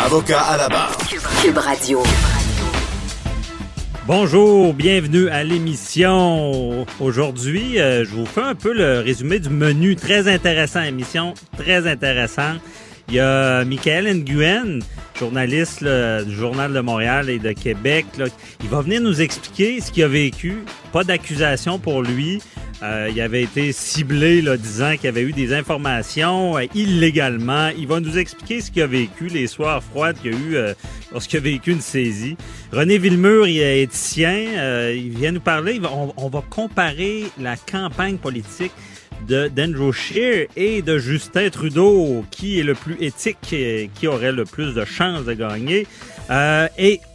[0.00, 0.96] Avocat à la barre.
[1.42, 2.02] Cube Radio.
[4.06, 6.86] Bonjour, bienvenue à l'émission.
[6.98, 9.94] Aujourd'hui, euh, je vous fais un peu le résumé du menu.
[9.94, 12.58] Très intéressant, émission très intéressante.
[13.08, 14.80] Il y a Michael Nguyen,
[15.18, 18.06] journaliste là, du Journal de Montréal et de Québec.
[18.18, 18.26] là.
[18.62, 20.64] Il va venir nous expliquer ce qu'il a vécu.
[20.92, 22.40] Pas d'accusation pour lui.
[22.82, 27.68] Euh, il avait été ciblé là, disant qu'il avait eu des informations euh, illégalement.
[27.78, 30.74] Il va nous expliquer ce qu'il a vécu, les soirs froides qu'il a eu euh,
[31.12, 32.36] lorsqu'il a vécu une saisie.
[32.72, 34.90] René Villemur, il est éthicien.
[34.92, 35.80] il vient nous parler.
[36.16, 38.72] On, va comparer la campagne politique
[39.28, 43.38] de d'Andrew Scheer et de Justin Trudeau, qui est le plus éthique,
[43.94, 45.86] qui aurait le plus de chances de gagner.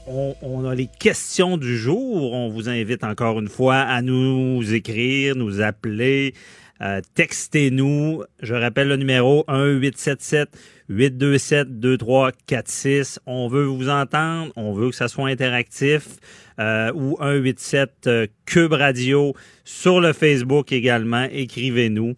[0.08, 2.33] On, on a les questions du jour.
[2.33, 6.33] On vous invite encore une fois à nous écrire, nous appeler,
[6.81, 8.23] euh, textez-nous.
[8.41, 10.47] Je rappelle le numéro 1-877
[10.89, 13.19] 827 2346.
[13.25, 16.17] On veut vous entendre, on veut que ça soit interactif.
[16.59, 21.27] Euh, ou 187 euh, Cube Radio sur le Facebook également.
[21.31, 22.16] Écrivez-nous.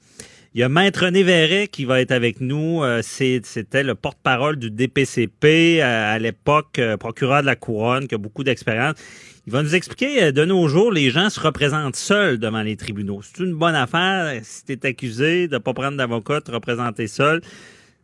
[0.59, 2.83] Il y a Maître René Verret qui va être avec nous.
[2.83, 8.15] Euh, C'était le porte-parole du DPCP euh, à l'époque, euh, procureur de la Couronne, qui
[8.15, 8.95] a beaucoup d'expérience.
[9.47, 13.21] Il va nous expliquer, de nos jours, les gens se représentent seuls devant les tribunaux.
[13.21, 16.51] C'est une bonne affaire si tu es accusé de ne pas prendre d'avocat, de te
[16.51, 17.39] représenter seul.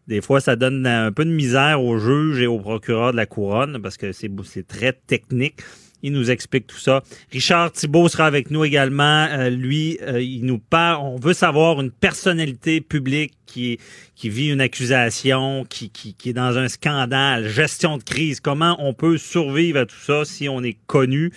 [0.08, 3.26] Des fois, ça donne un peu de misère aux juges et aux procureurs de la
[3.26, 4.32] couronne parce que c'est
[4.66, 5.60] très technique.
[6.06, 7.02] Il nous explique tout ça.
[7.32, 9.26] Richard Thibault sera avec nous également.
[9.32, 11.02] Euh, lui, euh, il nous parle.
[11.02, 13.80] On veut savoir une personnalité publique qui
[14.14, 18.40] qui vit une accusation, qui, qui, qui est dans un scandale, gestion de crise.
[18.40, 21.32] Comment on peut survivre à tout ça si on est connu?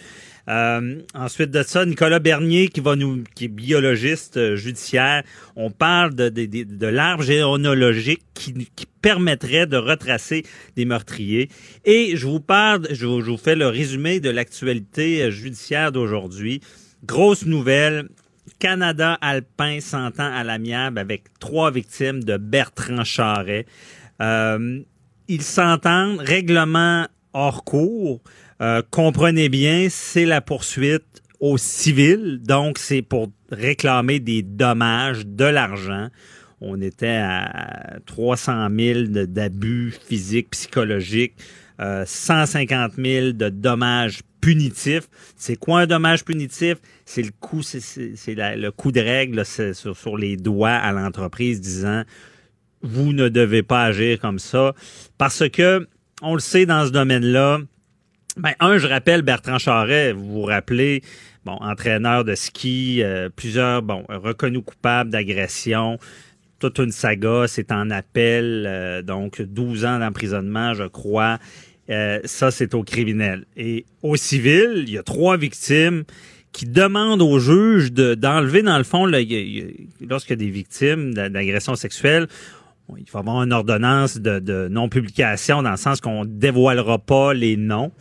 [0.49, 5.23] Euh, ensuite de ça, Nicolas Bernier, qui va nous, qui est biologiste euh, judiciaire.
[5.57, 8.55] On parle de, l'arbre généalogique qui,
[9.01, 10.45] permettrait de retracer
[10.75, 11.49] des meurtriers.
[11.85, 16.61] Et je vous parle, je, vous- fais le résumé de l'actualité euh, judiciaire d'aujourd'hui.
[17.05, 18.09] Grosse nouvelle.
[18.59, 23.67] Canada alpin s'entend à l'amiable avec trois victimes de Bertrand Charret.
[24.19, 28.23] Ils s'entendent, règlement hors cours.
[28.61, 35.45] Euh, comprenez bien, c'est la poursuite au civil, donc c'est pour réclamer des dommages, de
[35.45, 36.09] l'argent.
[36.61, 41.35] On était à 300 000 de- d'abus physiques, psychologiques,
[41.81, 45.09] euh, 150 000 de dommages punitifs.
[45.37, 46.79] C'est quoi un dommage punitif?
[47.05, 52.03] C'est le coup, c'est- le coup de règle sur les doigts à l'entreprise disant
[52.83, 54.73] vous ne devez pas agir comme ça
[55.17, 55.87] parce que
[56.23, 57.59] on le sait dans ce domaine-là.
[58.39, 61.03] Ben, un, je rappelle Bertrand Charret, vous vous rappelez,
[61.45, 65.99] bon, entraîneur de ski, euh, plusieurs, bon, reconnu coupable d'agression,
[66.61, 71.39] toute une saga, c'est en appel, euh, donc 12 ans d'emprisonnement, je crois.
[71.91, 73.45] Euh, ça, c'est au criminel.
[73.57, 76.05] Et au civil, il y a trois victimes
[76.53, 81.29] qui demandent au juge de- d'enlever, dans le fond, lorsqu'il y a des victimes d'a-
[81.29, 82.27] d'agression sexuelle,
[82.97, 87.57] il y avoir une ordonnance de, de non-publication dans le sens qu'on dévoilera pas les
[87.57, 87.93] noms.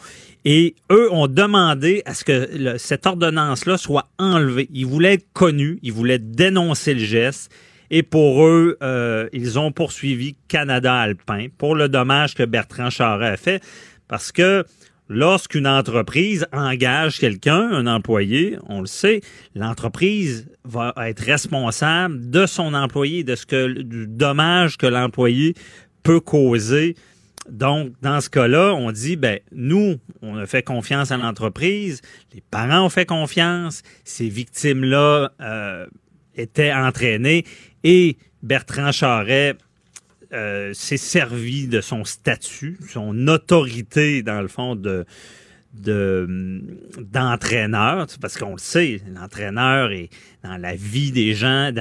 [0.46, 4.70] Et eux ont demandé à ce que cette ordonnance-là soit enlevée.
[4.74, 7.52] Ils voulaient être connus, ils voulaient dénoncer le geste.
[7.90, 13.30] Et pour eux, euh, ils ont poursuivi Canada Alpin pour le dommage que Bertrand Charret
[13.30, 13.64] a fait.
[14.08, 14.66] Parce que
[15.10, 19.22] lorsqu'une entreprise engage quelqu'un, un employé, on le sait,
[19.56, 25.56] l'entreprise va être responsable de son employé, de ce que du dommage que l'employé
[26.04, 26.96] peut causer.
[27.50, 32.02] Donc, dans ce cas-là, on dit, ben, nous, on a fait confiance à l'entreprise,
[32.34, 35.88] les parents ont fait confiance, ces victimes-là euh,
[36.36, 37.46] étaient entraînées
[37.84, 39.56] et Bertrand Charret
[40.34, 45.06] euh, s'est servi de son statut, son autorité, dans le fond, de
[45.74, 46.62] de
[46.98, 50.10] d'entraîneur parce qu'on le sait l'entraîneur est
[50.44, 51.72] dans la vie des gens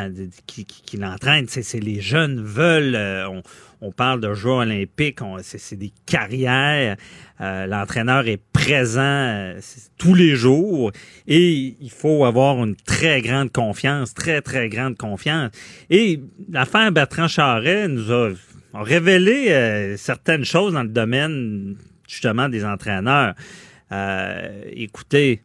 [0.46, 3.40] qui, qui, l'entraînent c'est les jeunes veulent euh,
[3.80, 6.96] on parle de Jeux olympiques c'est des carrières
[7.42, 9.60] Euh, l'entraîneur est présent euh,
[9.98, 10.90] tous les jours
[11.26, 15.50] et il faut avoir une très grande confiance très très grande confiance
[15.90, 16.18] et
[16.50, 18.30] l'affaire Bertrand Charret nous a
[18.72, 21.76] révélé euh, certaines choses dans le domaine
[22.08, 23.34] justement des entraîneurs.
[24.70, 25.42] Écoutez,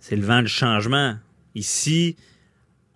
[0.00, 1.16] c'est le vent du changement.
[1.54, 2.16] Ici,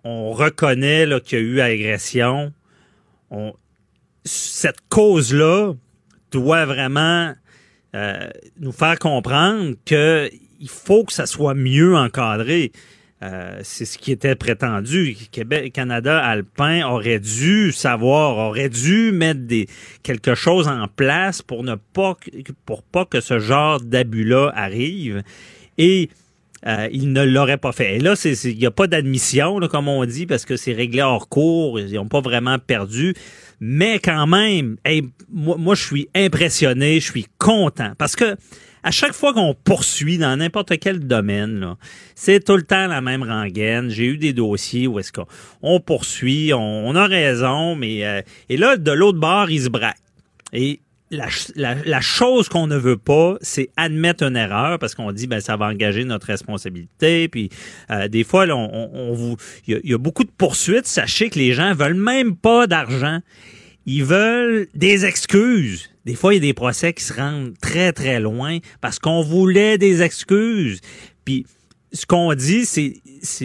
[0.03, 2.51] on reconnaît qu'il y a eu agression.
[3.29, 3.53] On,
[4.23, 5.73] cette cause-là
[6.31, 7.33] doit vraiment
[7.95, 8.29] euh,
[8.59, 12.71] nous faire comprendre qu'il faut que ça soit mieux encadré.
[13.23, 15.15] Euh, c'est ce qui était prétendu.
[15.31, 19.67] Québec, Canada, Alpin aurait dû savoir, aurait dû mettre des
[20.01, 22.17] quelque chose en place pour ne pas
[22.65, 25.21] pour pas que ce genre d'abus-là arrive.
[25.77, 26.09] Et
[26.65, 27.97] euh, il ne l'aurait pas fait.
[27.97, 31.29] Et là, il n'y a pas d'admission, comme on dit, parce que c'est réglé hors
[31.29, 31.79] cours.
[31.79, 33.13] Ils n'ont pas vraiment perdu.
[33.63, 34.77] Mais quand même,
[35.31, 37.93] moi, moi, je suis impressionné, je suis content.
[37.95, 38.35] Parce que
[38.83, 41.75] à chaque fois qu'on poursuit dans n'importe quel domaine,
[42.15, 43.89] c'est tout le temps la même rengaine.
[43.91, 48.77] J'ai eu des dossiers où est-ce qu'on poursuit, on, a raison, mais euh, et là,
[48.77, 49.97] de l'autre bord, il se braque.
[50.53, 50.79] Et
[51.11, 55.41] la, la, chose qu'on ne veut pas, c'est admettre une erreur parce qu'on dit ben
[55.41, 57.27] ça va engager notre responsabilité.
[57.27, 57.49] Puis
[57.89, 59.35] euh, des fois, on, vous,
[59.67, 60.87] il y, a beaucoup de poursuites.
[60.87, 63.19] Sachez que les gens veulent même pas d'argent.
[63.85, 65.89] Ils veulent des excuses.
[66.05, 69.21] Des fois, il y a des procès qui se rendent très, très loin parce qu'on
[69.21, 70.81] voulait des excuses.
[71.25, 71.45] Puis,
[71.93, 73.01] ce qu'on dit, c'est,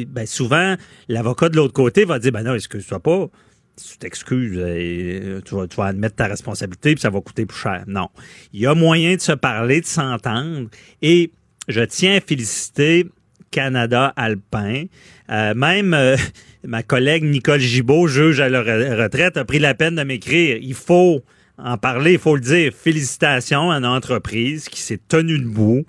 [0.06, 0.76] ben, souvent,
[1.08, 3.28] l'avocat de l'autre côté va dire, ben non, excuse-toi pas.
[3.76, 7.58] Tu t'excuses, euh, tu vas, tu vas admettre ta responsabilité, puis ça va coûter plus
[7.58, 7.84] cher.
[7.86, 8.08] Non.
[8.52, 10.68] Il y a moyen de se parler, de s'entendre.
[11.02, 11.30] Et
[11.68, 13.06] je tiens à féliciter
[13.50, 14.84] Canada Alpin.
[15.30, 16.16] Euh, même euh,
[16.64, 20.58] ma collègue Nicole Gibault, juge à la retraite, a pris la peine de m'écrire.
[20.60, 21.22] Il faut
[21.58, 22.72] en parler, il faut le dire.
[22.74, 25.84] Félicitations à une entreprise qui s'est tenue debout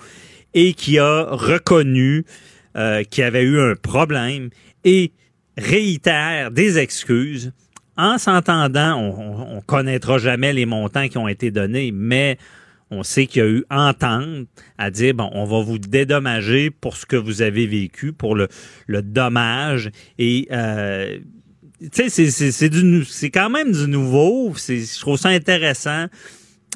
[0.54, 2.26] et qui a reconnu
[2.76, 4.50] euh, qu'il y avait eu un problème
[4.84, 5.12] et
[5.58, 7.52] réitère des excuses.
[7.98, 12.38] En s'entendant, on, on, connaîtra jamais les montants qui ont été donnés, mais
[12.92, 14.48] on sait qu'il y a eu entente
[14.78, 18.48] à dire bon, on va vous dédommager pour ce que vous avez vécu, pour le,
[18.86, 21.18] le dommage et euh,
[21.92, 24.54] tu sais, c'est du c'est quand même du nouveau.
[24.56, 26.08] Je trouve ça intéressant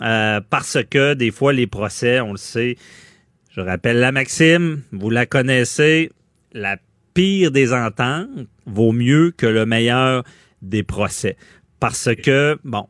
[0.04, 2.78] euh, parce que des fois, les procès, on le sait.
[3.56, 6.12] Je rappelle la maxime, vous la connaissez,
[6.54, 6.78] la
[7.14, 8.30] pire des ententes
[8.66, 10.24] vaut mieux que le meilleur
[10.62, 11.38] des procès.
[11.80, 12.88] Parce que, bon,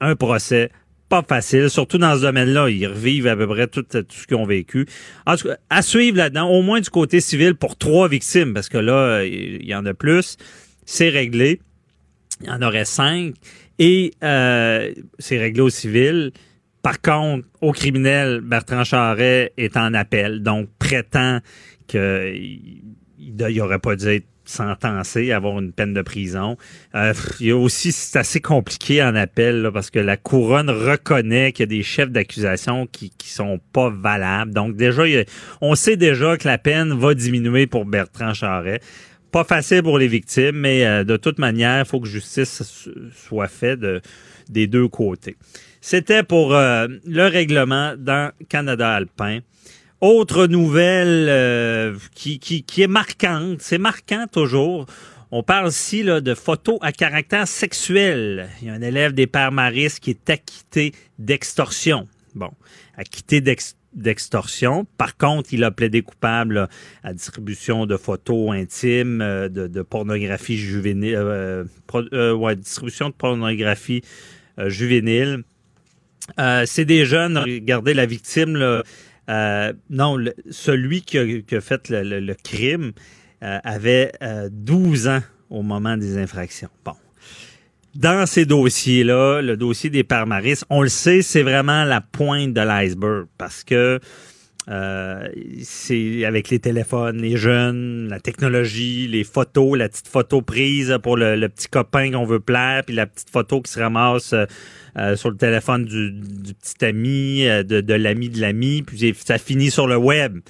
[0.00, 0.70] un procès,
[1.08, 2.68] pas facile, surtout dans ce domaine-là.
[2.68, 4.86] Ils revivent à peu près tout, tout ce qu'ils ont vécu.
[5.26, 8.68] En tout cas, à suivre là-dedans, au moins du côté civil pour trois victimes, parce
[8.68, 10.36] que là, il y en a plus
[10.84, 11.60] c'est réglé.
[12.40, 13.34] Il y en aurait cinq.
[13.78, 16.32] Et euh, c'est réglé au civil.
[16.82, 21.40] Par contre, au criminel, Bertrand Charret est en appel, donc prétend
[21.86, 22.82] qu'il
[23.18, 26.56] n'y aurait pas dû être sentencé, avoir une peine de prison.
[26.94, 31.52] Euh, il y a aussi, c'est assez compliqué en appel, parce que la couronne reconnaît
[31.52, 34.52] qu'il y a des chefs d'accusation qui, qui sont pas valables.
[34.52, 35.04] Donc déjà,
[35.60, 38.80] on sait déjà que la peine va diminuer pour Bertrand Charret
[39.34, 43.48] pas facile pour les victimes, mais euh, de toute manière, il faut que justice soit
[43.48, 44.00] faite de,
[44.48, 45.34] des deux côtés.
[45.80, 49.40] C'était pour euh, le règlement dans Canada Alpin.
[50.06, 54.84] Autre nouvelle euh, qui, qui, est marquante, c'est marquant toujours.
[55.30, 58.50] On parle ici de photos à caractère sexuel.
[58.60, 62.06] Il y a un élève des Pères Maris qui est acquitté d'extorsion.
[62.34, 62.50] Bon,
[62.98, 63.40] acquitté
[63.94, 64.86] d'extorsion.
[64.98, 66.68] Par contre, il a plaidé coupable
[67.02, 74.02] à distribution de photos intimes, euh, de, pornographie juvénile, euh, distribution de pornographie
[74.66, 75.44] juvénile.
[76.66, 78.82] c'est des jeunes, regardez la victime,
[79.28, 80.18] non,
[80.50, 82.92] celui qui a, fait le, crime
[83.40, 84.12] avait
[84.50, 86.70] 12 ans au moment des infractions.
[86.84, 86.94] Bon
[87.94, 92.60] dans ces dossiers-là, le dossier des Parmaris, on le sait, c'est vraiment la pointe de
[92.60, 94.00] l'iceberg parce que
[94.68, 95.28] euh,
[95.62, 101.16] c'est avec les téléphones, les jeunes, la technologie, les photos, la petite photo prise pour
[101.16, 104.34] le, petit copain qu'on veut plaire, puis la petite photo qui se ramasse
[104.96, 109.14] euh, euh, sur le téléphone du, du petit ami, de, de l'ami de l'ami, puis
[109.24, 110.40] ça finit sur le web.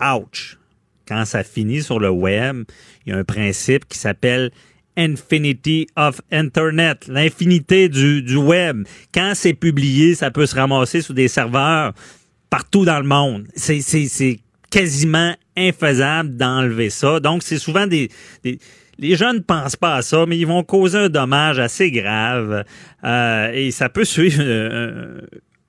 [0.00, 0.58] Ouch!
[1.06, 2.64] Quand ça finit sur le web,
[3.04, 4.50] il y a un principe qui s'appelle
[4.96, 8.86] Infinity of Internet, l'infinité du, web.
[9.12, 11.92] Quand c'est publié, ça peut se ramasser sur des serveurs
[12.48, 13.46] partout dans le monde.
[13.56, 17.20] C'est, quasiment infaisable d'enlever ça.
[17.20, 18.10] Donc, c'est souvent des
[18.98, 22.64] les gens ne pensent pas à ça, mais ils vont causer un dommage assez grave.
[23.04, 25.20] Euh, et ça peut suivre euh,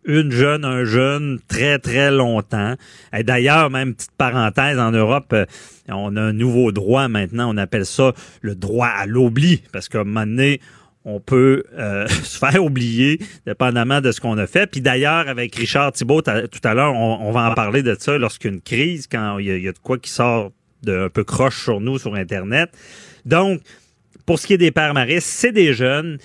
[0.05, 2.75] une jeune, un jeune très, très longtemps.
[3.15, 5.45] Et d'ailleurs, même petite parenthèse, en Europe, euh,
[5.89, 10.01] on a un nouveau droit maintenant, on appelle ça le droit à l'oubli, parce qu'à
[10.01, 10.59] un moment donné,
[11.07, 11.63] on peut
[12.23, 14.65] se faire oublier dépendamment de ce qu'on a fait.
[14.65, 18.59] Puis d'ailleurs, avec Richard Thibault, tout à l'heure, on, va en parler de ça lorsqu'une
[18.59, 20.51] crise, quand il y, a, de quoi qui sort
[20.81, 22.71] de un peu croche sur nous sur Internet.
[23.25, 23.61] Donc,
[24.25, 26.17] pour ce qui est des pères maristes, c'est des jeunes.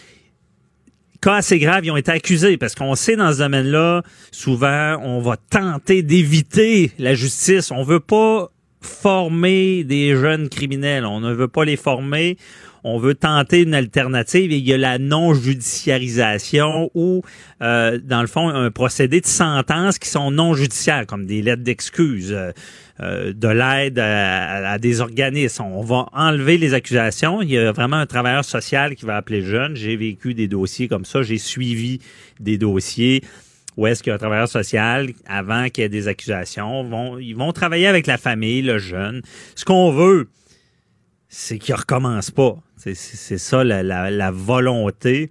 [1.21, 5.21] Cas assez graves, ils ont été accusés parce qu'on sait dans ce domaine-là, souvent, on
[5.21, 7.71] va tenter d'éviter la justice.
[7.71, 11.05] On veut pas former des jeunes criminels.
[11.05, 12.39] On ne veut pas les former
[12.85, 17.23] on veut tenter une alternative et il y a la non-judiciarisation ou,
[17.63, 21.63] euh, dans le fond, un procédé de sentence qui sont non judiciaires, comme des lettres
[21.63, 22.37] d'excuses,
[23.03, 25.65] euh, de l'aide à, des organismes.
[25.65, 27.41] On va enlever les accusations.
[27.41, 29.75] Il y a vraiment un travailleur social qui va appeler jeune.
[29.75, 31.23] J'ai vécu des dossiers comme ça.
[31.23, 32.01] J'ai suivi
[32.41, 33.23] des dossiers
[33.77, 36.85] où est-ce qu'il y a un travailleur social avant qu'il y ait des accusations.
[36.85, 39.23] Vont, ils vont travailler avec la famille, le jeune.
[39.55, 40.29] Ce qu'on veut,
[41.29, 42.59] c'est qu'il recommence pas.
[42.77, 45.31] C'est ça la, volonté.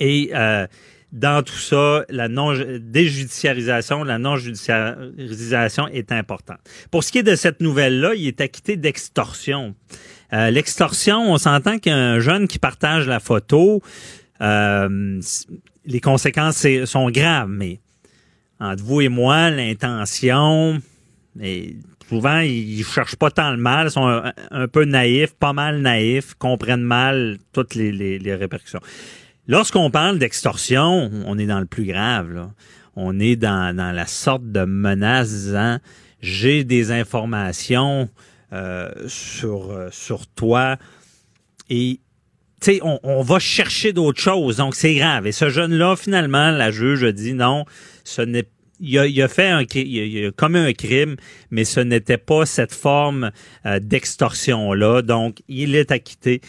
[0.00, 0.66] Et euh,
[1.12, 6.58] dans tout ça, la non déjudiciarisation, la non judiciarisation est importante.
[6.90, 9.74] Pour ce qui est de cette nouvelle-là, il est acquitté d'extorsion.
[10.32, 13.82] Euh, l'extorsion, on s'entend qu'un jeune qui partage la photo,
[14.40, 15.20] euh,
[15.86, 17.80] les conséquences sont graves, mais
[18.60, 20.80] entre vous et moi, l'intention,
[22.08, 26.82] souvent, ils cherchent pas tant le mal, sont un, peu naïfs, pas mal naïfs, comprennent
[26.82, 28.80] mal toutes les, répercussions.
[29.48, 32.50] Lorsqu'on parle d'extorsion, on est dans le plus grave.
[32.96, 35.78] On est dans, la sorte de menace disant
[36.20, 38.10] j'ai des informations
[38.52, 40.76] euh, sur, euh, sur toi
[41.70, 42.00] et
[42.60, 45.28] tu sais, on, on, va chercher d'autres choses, donc c'est grave.
[45.28, 47.64] Et ce jeune-là, finalement, la juge dit non,
[48.02, 48.48] ce n'est
[48.80, 49.64] il a, fait un,
[50.36, 51.16] commis un crime,
[51.50, 53.30] mais ce n'était pas cette forme
[53.66, 55.02] euh, d'extorsion-là.
[55.02, 56.40] Donc, il est acquitté.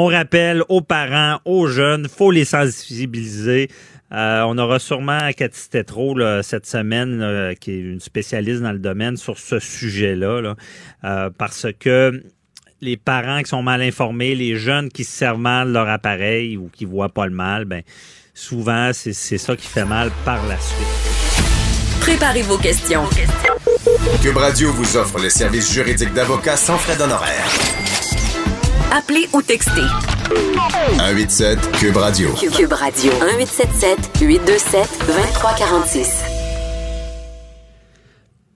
[0.00, 3.68] On rappelle aux parents, aux jeunes, faut les sensibiliser.
[4.12, 9.16] Euh, on aura sûrement Cathy Tétro cette semaine, qui est une spécialiste dans le domaine
[9.16, 10.54] sur ce sujet-là,
[11.02, 12.22] euh, parce que
[12.80, 16.70] les parents qui sont mal informés, les jeunes qui se servent mal leur appareil ou
[16.72, 17.82] qui voient pas le mal, ben
[18.34, 21.98] souvent c'est ça qui fait mal par la suite.
[22.00, 23.02] Préparez vos questions.
[24.22, 27.87] Cube Radio vous offre les services juridiques d'avocats sans frais d'honoraires.
[28.90, 29.82] Appelez ou textez.
[30.96, 32.32] 187 Cube Radio.
[32.32, 33.12] Cube Radio.
[33.12, 36.22] 1877 827 2346.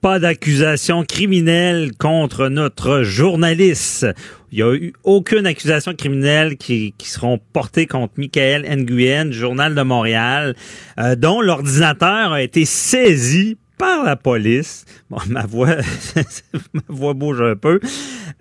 [0.01, 4.07] Pas d'accusation criminelle contre notre journaliste.
[4.51, 9.75] Il n'y a eu aucune accusation criminelle qui, qui seront portées contre Michael Nguyen, Journal
[9.75, 10.55] de Montréal,
[10.99, 14.85] euh, dont l'ordinateur a été saisi par la police.
[15.09, 15.75] Bon, ma voix,
[16.73, 17.79] ma voix bouge un peu.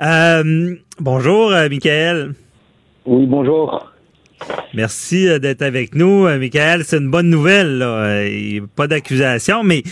[0.00, 2.32] Euh, bonjour, euh, Michael.
[3.06, 3.88] Oui, bonjour.
[4.74, 6.84] Merci d'être avec nous, Michael.
[6.84, 7.78] C'est une bonne nouvelle.
[7.78, 8.24] Là.
[8.74, 9.82] Pas d'accusation, mais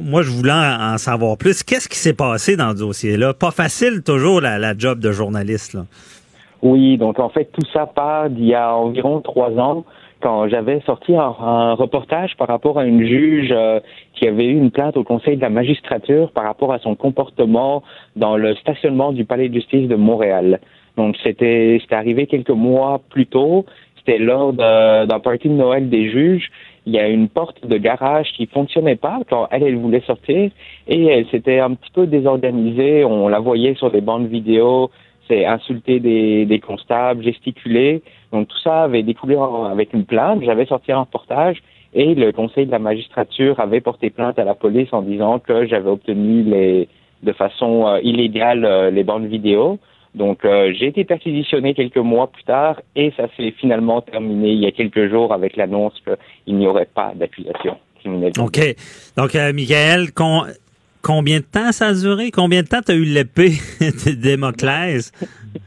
[0.00, 1.62] moi, je voulais en savoir plus.
[1.62, 3.34] Qu'est-ce qui s'est passé dans ce dossier-là?
[3.34, 5.74] Pas facile toujours la, job de journaliste.
[5.74, 5.84] Là.
[6.62, 9.84] Oui, donc en fait, tout ça part d'il y a environ trois ans
[10.20, 13.80] quand j'avais sorti un, reportage par rapport à une juge euh,
[14.14, 17.82] qui avait eu une plainte au Conseil de la magistrature par rapport à son comportement
[18.16, 20.60] dans le stationnement du Palais de justice de Montréal.
[20.96, 23.64] Donc c'était c'était arrivé quelques mois plus tôt.
[23.98, 26.50] C'était lors d'un party de Noël des juges
[26.86, 30.50] il y a une porte de garage qui fonctionnait pas quand elle, elle voulait sortir
[30.88, 33.04] et elle s'était un petit peu désorganisée.
[33.04, 34.90] On la voyait sur des bandes vidéo,
[35.30, 38.02] c'est insulter des, constables, gesticuler.
[38.32, 39.36] Donc tout ça avait découlé
[39.70, 40.42] avec une plainte.
[40.44, 41.62] J'avais sorti un reportage
[41.94, 45.66] et le conseil de la magistrature avait porté plainte à la police en disant que
[45.66, 46.88] j'avais obtenu les,
[47.22, 49.78] de façon euh, illégale euh, les bandes vidéo.
[50.14, 54.58] Donc, euh, j'ai été perquisitionné quelques mois plus tard et ça s'est finalement terminé il
[54.58, 58.32] y a quelques jours avec l'annonce qu'il n'y aurait pas d'accusation criminelle.
[58.40, 58.58] OK.
[59.16, 60.12] Donc, Michael,
[61.02, 62.30] combien de temps ça a duré?
[62.30, 65.12] Combien de temps tu as eu l'épée de Démoclès?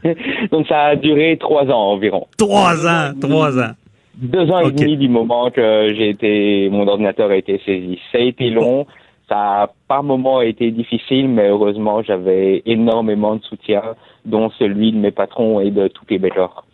[0.50, 2.26] Donc, ça a duré trois ans environ.
[2.36, 3.72] Trois ans, trois ans.
[4.16, 7.98] Deux ans et demi du moment que j'ai été, mon ordinateur a été saisi.
[8.12, 8.86] Ça a été long.
[9.28, 13.82] Ça a par moments été difficile, mais heureusement, j'avais énormément de soutien,
[14.24, 16.64] dont celui de mes patrons et de tous les Québécois.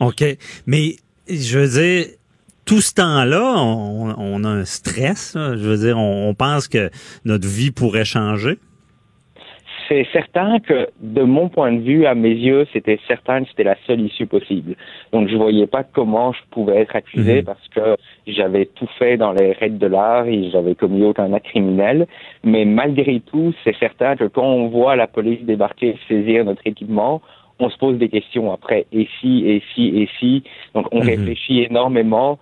[0.00, 0.24] OK.
[0.66, 0.96] Mais,
[1.28, 2.06] je veux dire,
[2.66, 5.34] tout ce temps-là, on, a un stress.
[5.34, 6.90] Je veux dire, on pense que
[7.24, 8.58] notre vie pourrait changer
[9.88, 13.64] c'est certain que, de mon point de vue, à mes yeux, c'était certain que c'était
[13.64, 14.74] la seule issue possible.
[15.12, 17.44] Donc, je voyais pas comment je pouvais être accusé mhm.
[17.44, 17.96] parce que
[18.26, 22.06] j'avais tout fait dans les règles de l'art et j'avais commis aucun acte criminel.
[22.44, 26.66] Mais malgré tout, c'est certain que quand on voit la police débarquer et saisir notre
[26.66, 27.22] équipement,
[27.58, 28.86] on se pose des questions après.
[28.92, 30.42] Et si, et si, et si?
[30.74, 31.06] Donc, on Mhm.
[31.06, 32.38] réfléchit énormément.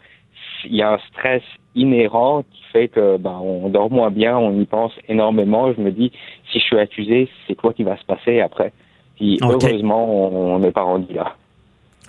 [0.67, 1.43] Il y a un stress
[1.75, 5.73] inhérent qui fait que ben, on dort moins bien, on y pense énormément.
[5.73, 6.13] Je me dis,
[6.51, 8.73] si je suis accusé, c'est quoi qui va se passer après?
[9.17, 11.35] Puis, heureusement, on n'est pas rendu là.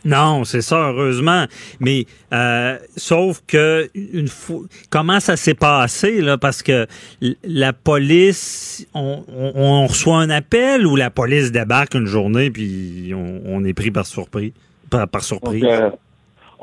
[0.03, 1.45] Non, c'est ça, heureusement.
[1.79, 4.59] Mais euh, sauf que une fois,
[4.91, 6.38] comment ça s'est passé là?
[6.38, 6.85] Parce que
[7.43, 13.13] la police, on, on- on reçoit un appel ou la police débarque une journée puis
[13.15, 14.51] on, on est pris par surprise,
[14.91, 15.62] par, par surprise?
[15.62, 15.89] Donc, euh,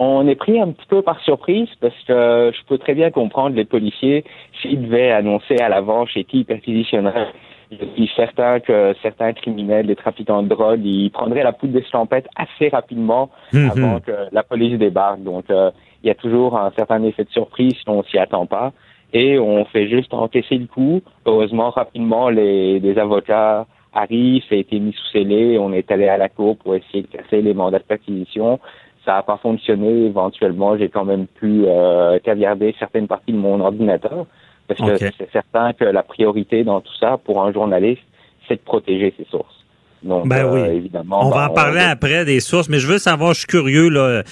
[0.04, 3.54] on est pris un petit peu par surprise parce que je peux très bien comprendre
[3.56, 4.24] les policiers
[4.60, 7.28] s'ils devaient annoncer à l'avance chez qui ils perquisitionneraient.
[7.70, 12.28] Je suis certain que certains criminels, les trafiquants de drogue, ils prendraient la poudre d'escampette
[12.36, 13.70] assez rapidement Mhm.
[13.70, 15.22] avant que la police débarque.
[15.22, 15.70] Donc, euh,
[16.02, 18.72] il y a toujours un certain effet de surprise si on s'y attend pas.
[19.14, 21.00] Et on fait juste encaisser le coup.
[21.26, 25.58] Heureusement, rapidement, les, les avocats arrivent, ça a été mis sous scellé.
[25.58, 28.58] On est allé à la cour pour essayer de casser les mandats de perquisition.
[29.04, 30.06] Ça n'a pas fonctionné.
[30.06, 34.26] Éventuellement, j'ai quand même pu euh, caviarder certaines parties de mon ordinateur.
[34.68, 38.02] Parce que c'est certain que la priorité dans tout ça, pour un journaliste,
[38.48, 39.64] c'est de protéger ses sources.
[40.02, 41.26] Donc, Ben euh, évidemment.
[41.26, 43.88] on ben, va en parler après des sources, mais je veux savoir, je suis curieux
[43.88, 44.00] là.
[44.00, 44.22] Euh,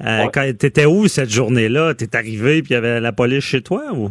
[0.00, 0.28] Ouais.
[0.32, 1.94] quand t'étais où cette journée-là?
[1.94, 4.10] T'es arrivé puis il y avait la police chez toi ou?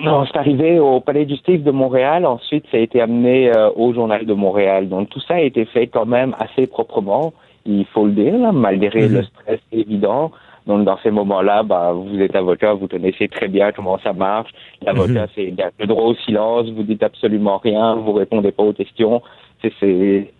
[0.00, 2.24] Non, c'est arrivé au Palais de justice de Montréal.
[2.26, 4.88] Ensuite, ça a été amené euh, au Journal de Montréal.
[4.88, 7.32] Donc, tout ça a été fait quand même assez proprement,
[7.66, 9.14] il faut le dire, là, malgré Mhm.
[9.14, 10.30] le stress évident.
[10.66, 14.50] Donc, dans ces moments-là, bah, vous êtes avocat, vous connaissez très bien comment ça marche.
[14.82, 15.28] L'avocat, Mhm.
[15.34, 18.62] c'est il y a le droit au silence, vous dites absolument rien, vous répondez pas
[18.64, 19.22] aux questions.
[19.62, 20.30] C'est,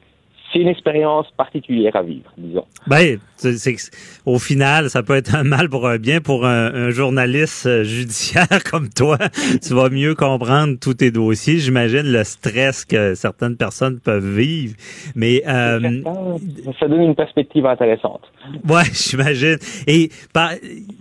[0.53, 2.65] c'est, une expérience particulière à vivre, disons.
[2.87, 3.77] Ben, c'est,
[4.27, 7.85] au final, ça peut être un mal pour un bien pour un, un journaliste euh,
[7.85, 9.19] judiciaire comme toi.
[9.63, 11.59] tu vas mieux comprendre tous tes dossiers.
[11.59, 14.75] J'imagine le stress que certaines personnes peuvent vivre.
[15.15, 15.81] Mais euh,
[16.65, 18.23] Ça, ça donne une perspective intéressante.
[18.69, 19.59] ouais, j'imagine.
[19.87, 20.53] Et par-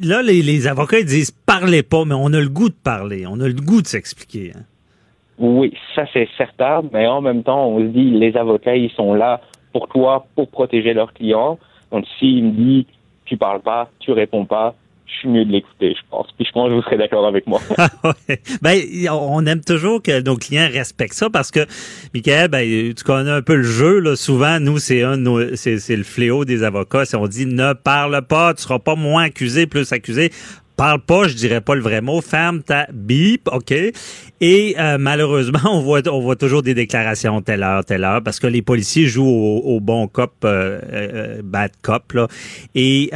[0.02, 3.26] là, les, les avocats ils disent parlez pas, mais on a le goût de parler.
[3.28, 4.52] On a le goût de s'expliquer.
[4.56, 4.62] hein.
[5.40, 9.14] Oui, ça c'est certain, mais en même temps, on se dit, les avocats, ils sont
[9.14, 11.60] là pour toi, pour protéger leurs clients.
[11.92, 12.88] Donc, s'il me dit,
[13.26, 14.74] tu parles pas, tu réponds pas,
[15.06, 16.28] je suis mieux de l'écouter, je pense.
[16.36, 17.62] Puis je pense que vous serez d'accord avec moi.
[17.78, 18.14] Ah.
[18.62, 21.62] Ben, on aime toujours que nos clients respectent ça parce que,
[22.14, 24.16] Michael, ben, tu connais un peu le jeu, là.
[24.16, 25.18] Souvent, nous, c'est un,
[25.56, 27.06] c'est le fléau des avocats.
[27.06, 30.32] Si on dit ne parle pas, tu seras pas moins accusé, plus accusé.
[30.78, 32.22] Parle pas, je dirais pas le vrai mot.
[32.22, 33.74] Ferme ta bip, ok?
[34.42, 38.62] Et euh, malheureusement, on voit, toujours des déclarations telle heure, telle heure, parce que les
[38.62, 42.28] policiers jouent au, bon cop, euh, euh, bad cop, là.
[42.76, 43.12] Et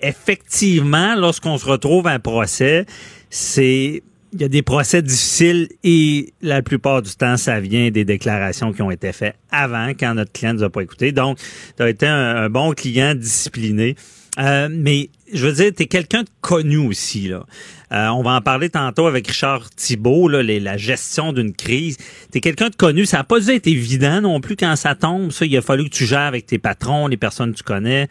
[0.00, 2.86] effectivement, lorsqu'on se retrouve à un procès,
[3.28, 8.04] c'est il y a des procès difficiles et la plupart du temps, ça vient des
[8.04, 11.12] déclarations qui ont été faites avant, quand notre client ne nous a pas écouté.
[11.12, 11.38] Donc,
[11.76, 13.96] tu as été un bon client discipliné.
[14.38, 17.28] Euh, mais je veux dire, tu es quelqu'un de connu aussi.
[17.28, 17.44] Là.
[17.92, 21.96] Euh, on va en parler tantôt avec Richard Thibault, là, les- la gestion d'une crise.
[22.30, 23.04] Tu es quelqu'un de connu.
[23.04, 25.30] Ça n'a pas dû être évident non plus quand ça tombe.
[25.32, 28.06] Ça, il a fallu que tu gères avec tes patrons, les personnes que tu connais.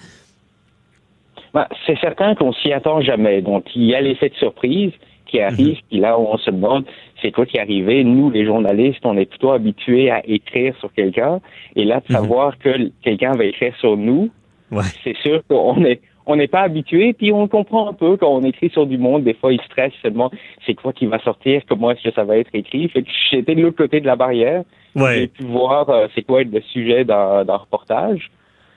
[1.54, 3.42] Ben, c'est certain qu'on s'y attend jamais.
[3.42, 4.92] Donc, il y a l'effet de surprise
[5.26, 6.86] qui arrive, puis là, on se demande,
[7.22, 8.04] c'est quoi qui est arrivé?
[8.04, 11.40] Nous, les journalistes, on est plutôt habitués à écrire sur quelqu'un,
[11.76, 12.16] et là, de Mhm.
[12.22, 14.30] savoir que quelqu'un va écrire sur nous,
[14.72, 14.84] Ouais.
[15.04, 18.44] c'est sûr qu'on est on n'est pas habitué, puis on comprend un peu quand on
[18.44, 20.30] écrit sur du monde, des fois ils stressent seulement
[20.66, 22.88] c'est quoi qui va sortir, comment est-ce que ça va être écrit.
[22.90, 24.64] Fait que j'étais de l'autre côté de la barrière,
[24.96, 25.28] j'ai Ouais.
[25.28, 28.30] pu voir euh, c'est quoi être le sujet d'un reportage.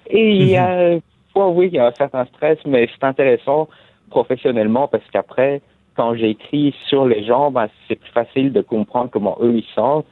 [0.09, 0.99] Et il y a,
[1.33, 3.69] fois, oui, il y a un certain stress, mais c'est intéressant
[4.11, 5.61] professionnellement parce qu'après,
[5.97, 10.07] quand j'écris sur les gens, ben, c'est plus facile de comprendre comment eux ils sentent.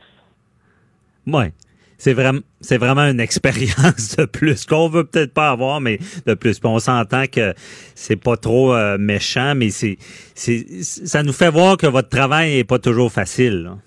[1.27, 1.53] Ouais.
[1.99, 6.35] C'est vraiment, c'est vraiment une expérience de plus qu'on veut peut-être pas avoir, mais de
[6.35, 6.61] plus.
[6.61, 7.55] Puis on s'entend que
[7.95, 9.99] c'est pas trop euh, méchant, mais c'est,
[10.35, 13.65] c'est, ça nous fait voir que votre travail est pas toujours facile.
[13.65, 13.79] là.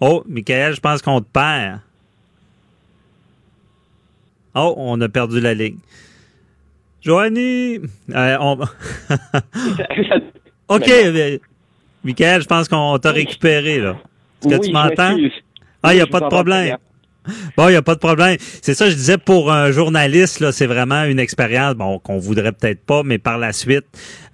[0.00, 1.80] Oh, Michael, je pense qu'on te perd.
[4.54, 5.78] Oh, on a perdu la ligne.
[7.02, 7.78] Joanie,
[8.10, 8.58] euh, on...
[10.68, 11.40] ok, mais,
[12.04, 13.96] Michael, je pense qu'on t'a récupéré là.
[14.50, 15.16] Est-ce que Oui, tu m'entends?
[15.82, 16.76] Ah, il n'y a pas de problème.
[17.56, 18.36] Bon, il n'y a pas de problème.
[18.38, 22.52] C'est ça, je disais, pour un journaliste, là, c'est vraiment une expérience, bon, qu'on voudrait
[22.52, 23.84] peut-être pas, mais par la suite,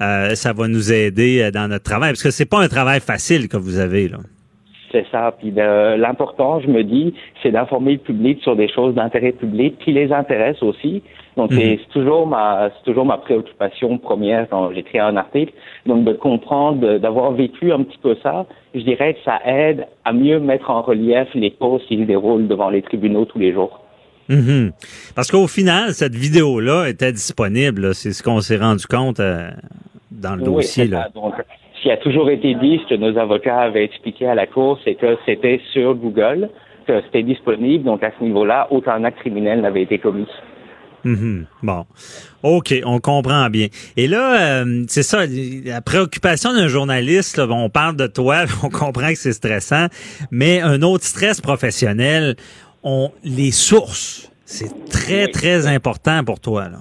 [0.02, 3.00] euh, ça va nous aider euh, dans notre travail, parce que c'est pas un travail
[3.00, 4.18] facile que vous avez, là.
[4.90, 5.34] C'est ça.
[5.40, 9.78] Puis de- l'important, je me dis, c'est d'informer le public sur des choses d'intérêt public
[9.82, 11.02] qui les intéressent aussi.
[11.36, 15.52] Donc c'est toujours ma c'est toujours ma préoccupation première quand j'écris un article.
[15.86, 20.12] Donc de comprendre, d'avoir vécu un petit peu ça, je dirais que ça aide à
[20.12, 23.80] mieux mettre en relief les causes qui se déroulent devant les tribunaux tous les jours.
[24.28, 24.72] Mhm.
[25.14, 27.94] Parce qu'au final, cette vidéo-là était disponible.
[27.94, 29.50] C'est ce qu'on s'est rendu compte euh,
[30.10, 30.86] dans le dossier.
[30.86, 31.08] Là.
[31.14, 31.34] Donc,
[31.76, 34.78] ce qui a toujours été dit, ce que nos avocats avaient expliqué à la Cour,
[34.84, 36.48] c'est que c'était sur Google,
[36.86, 37.84] que c'était disponible.
[37.84, 40.28] Donc, à ce niveau-là, aucun acte criminel n'avait été commis.
[41.04, 41.46] Mhm.
[41.62, 41.84] Bon,
[42.42, 43.68] ok, on comprend bien.
[43.96, 47.40] Et là, euh, c'est ça, la préoccupation d'un journaliste.
[47.40, 49.86] on parle de toi, on comprend que c'est stressant,
[50.30, 52.36] mais un autre stress professionnel,
[52.82, 54.30] on les sources.
[54.44, 56.78] C'est très très important pour toi là.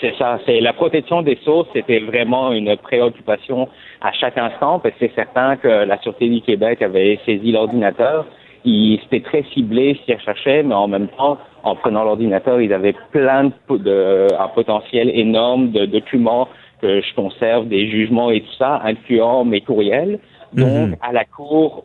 [0.00, 3.68] C'est ça, c'est la protection des sources, c'était vraiment une préoccupation
[4.00, 8.24] à chaque instant, parce que c'est certain que la Sûreté du Québec avait saisi l'ordinateur.
[8.64, 12.94] C'était très ciblé ce qu'ils recherchaient, mais en même temps, en prenant l'ordinateur, ils avaient
[13.10, 16.48] plein de, un potentiel énorme de documents
[16.80, 20.18] que je conserve, des jugements et tout ça, incluant mes courriels.
[20.52, 20.96] Donc, mhm.
[21.00, 21.84] à la Cour,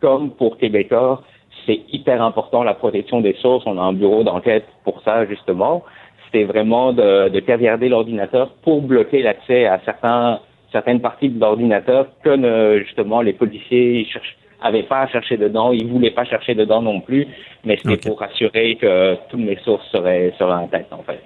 [0.00, 1.22] comme pour Québécois,
[1.66, 3.64] c'est hyper important la protection des sources.
[3.66, 5.84] On a un bureau d'enquête pour ça, justement.
[6.26, 10.40] C'était vraiment de, de caviarder l'ordinateur pour bloquer l'accès à certains,
[10.72, 15.86] certaines parties de l'ordinateur que, justement, les policiers cherchent avait pas à chercher dedans, il
[15.86, 17.26] voulait pas chercher dedans non plus,
[17.64, 21.22] mais c'était pour assurer que toutes mes sources seraient, seraient en tête, en fait.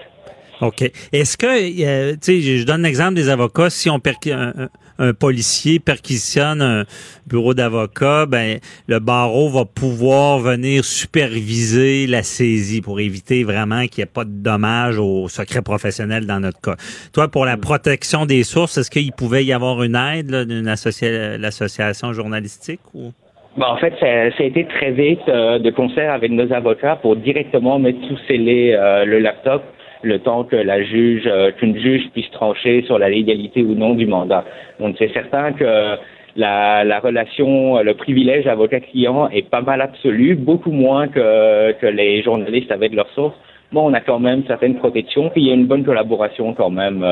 [0.61, 0.91] OK.
[1.13, 4.69] Est-ce que, euh, tu sais, je donne l'exemple des avocats, si on un,
[4.99, 6.85] un, policier perquisitionne un
[7.27, 14.03] bureau d'avocat, ben le barreau va pouvoir venir superviser la saisie pour éviter vraiment qu'il
[14.03, 16.77] n'y ait pas de dommages au secret professionnel dans notre cas.
[17.13, 22.13] Toi, pour la protection des sources, est-ce qu'il pouvait y avoir une aide d'une association
[22.13, 23.13] journalistique ou?
[23.57, 27.15] Ben, en fait, ça, a été très vite euh, de concert avec nos avocats pour
[27.15, 29.63] directement mettre sous scellé euh, le laptop
[30.03, 33.95] le temps que la juge, euh, qu'une juge puisse trancher sur la légalité ou non
[33.95, 34.45] du mandat.
[34.81, 35.97] Donc c'est certain que
[36.37, 42.23] la, la, relation, le privilège avocat-client est pas mal absolu, beaucoup moins que, que les
[42.23, 43.37] journalistes avec leurs sources.
[43.73, 46.71] Bon, on a quand même certaines protections, puis il y a une bonne collaboration quand
[46.71, 47.07] même.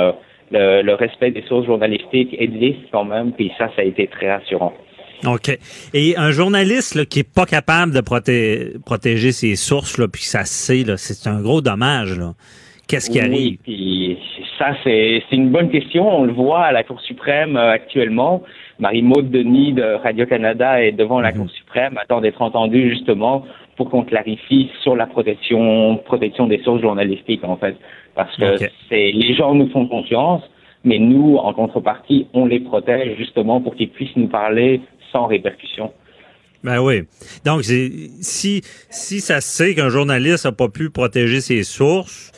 [0.50, 4.31] le, le, respect des sources journalistiques existe quand même, puis ça, ça a été très
[4.31, 4.72] rassurant.
[5.27, 5.59] OK.
[5.95, 10.45] Et un journaliste là, qui est pas capable de protéger ses sources, là, puis ça
[10.45, 12.21] sait, c'est un gros dommage.
[12.89, 13.59] Qu'est-ce qui arrive?
[13.63, 14.19] Puis
[14.59, 16.09] ça, c'est, une bonne question.
[16.09, 18.43] On le voit à la Cour suprême euh, actuellement.
[18.79, 21.39] Marie-Maude Denis de Radio-Canada est devant la mhm.
[21.39, 23.45] Cour suprême, attend d'être entendue justement
[23.77, 27.77] pour qu'on clarifie sur la protection, protection des sources journalistiques, en fait.
[28.15, 28.59] Parce que
[28.89, 30.43] c'est, les gens nous font confiance,
[30.85, 34.81] mais nous, en contrepartie, on les protège justement pour qu'ils puissent nous parler
[35.12, 35.92] sans répercussion.
[36.64, 37.03] Ben oui.
[37.44, 42.33] Donc, si, si ça se sait qu'un journaliste n'a pas pu protéger ses sources,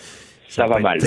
[0.55, 1.01] ça, va mal.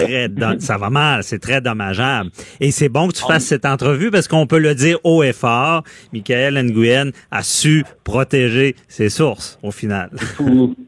[0.60, 2.32] ça va mal, c'est très dommageable.
[2.60, 5.32] Et c'est bon que tu fasses cette entrevue parce qu'on peut le dire haut et
[5.32, 5.84] fort.
[6.12, 10.10] Michael Nguyen a su protéger ses sources au final.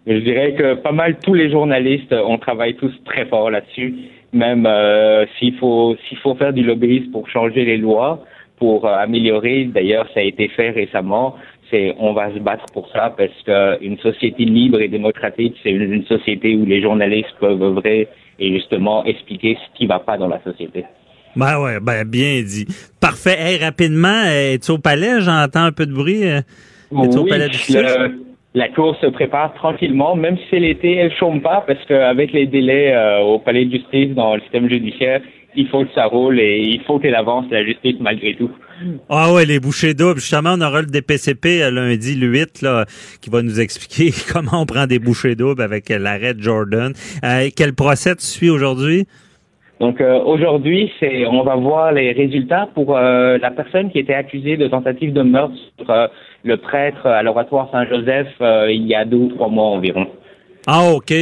[0.05, 3.95] Je dirais que pas mal tous les journalistes, on travaille tous très fort là-dessus.
[4.33, 8.23] Même euh, s'il faut s'il faut faire du lobbyisme pour changer les lois,
[8.59, 9.65] pour euh, améliorer.
[9.65, 11.35] D'ailleurs, ça a été fait récemment.
[11.71, 16.05] C'est, on va se battre pour ça parce qu'une société libre et démocratique, c'est une,
[16.05, 18.07] société où les journalistes peuvent œuvrer
[18.39, 20.85] et justement expliquer ce qui va pas dans la société.
[21.35, 22.65] Ben ouais, ben bien dit.
[22.99, 23.37] Parfait.
[23.39, 25.21] Hey, rapidement, es-tu au palais?
[25.21, 26.27] J'entends un peu de bruit.
[26.27, 26.41] Euh,
[27.03, 27.57] es-tu au palais du
[28.55, 32.47] la course se prépare tranquillement, même si c'est l'été, elle chôme pas parce qu'avec les
[32.47, 35.21] délais euh, au palais de justice dans le système judiciaire,
[35.55, 38.51] il faut que ça roule et il faut qu'elle avance la justice malgré tout.
[39.09, 40.19] Ah ouais, les bouchées doubles.
[40.19, 42.85] Justement, on aura le DPCP euh, lundi, le 8, là,
[43.21, 46.93] qui va nous expliquer comment on prend des bouchées doubles avec l'arrêt de Jordan.
[47.23, 49.05] Euh, quel procès tu suis aujourd'hui?
[49.79, 54.57] Donc euh, aujourd'hui, c'est on va voir les résultats pour la personne qui était accusée
[54.57, 56.09] de tentative de meurtre sur
[56.43, 60.05] le prêtre à l'oratoire Saint-Joseph il y a deux ou trois mois environ.
[60.67, 61.13] Ah, OK.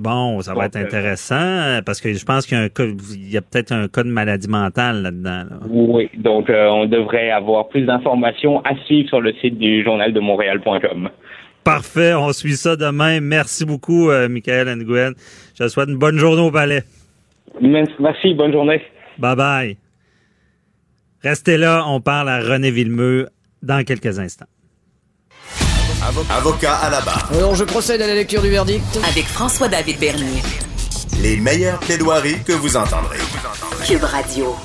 [0.00, 3.30] Bon, ça va être euh, intéressant parce que je pense qu'il y a, un il
[3.30, 5.44] y a peut-être un cas de maladie mentale là-dedans.
[5.68, 10.12] Oui, donc euh, on devrait avoir plus d'informations à suivre sur le site du journal
[10.12, 11.10] de Montréal.com.
[11.64, 13.20] Parfait, on suit ça demain.
[13.20, 15.12] Merci beaucoup, euh, Michael Nguyen.
[15.54, 16.82] Je te souhaite une bonne journée au palais.
[17.60, 18.80] Merci, bonne journée.
[19.18, 19.76] Bye bye.
[21.22, 23.28] Restez là, on parle à René Villemeux
[23.62, 24.46] dans quelques instants.
[26.08, 27.28] Avocat à la barre.
[27.34, 28.98] Alors je procède à la lecture du verdict.
[29.12, 30.40] Avec François-David Bernier.
[31.22, 33.18] Les meilleures plaidoiries que vous entendrez.
[33.86, 34.56] Cube Radio.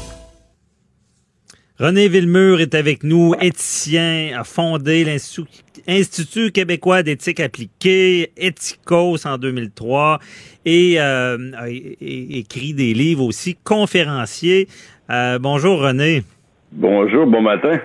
[1.78, 10.20] René Villemur est avec nous, éthicien, a fondé l'Institut québécois d'éthique appliquée, Ethicos en 2003,
[10.64, 14.70] et euh, a écrit des livres aussi, conférencier.
[15.10, 16.24] Euh, bonjour René.
[16.72, 17.82] Bonjour, bon matin.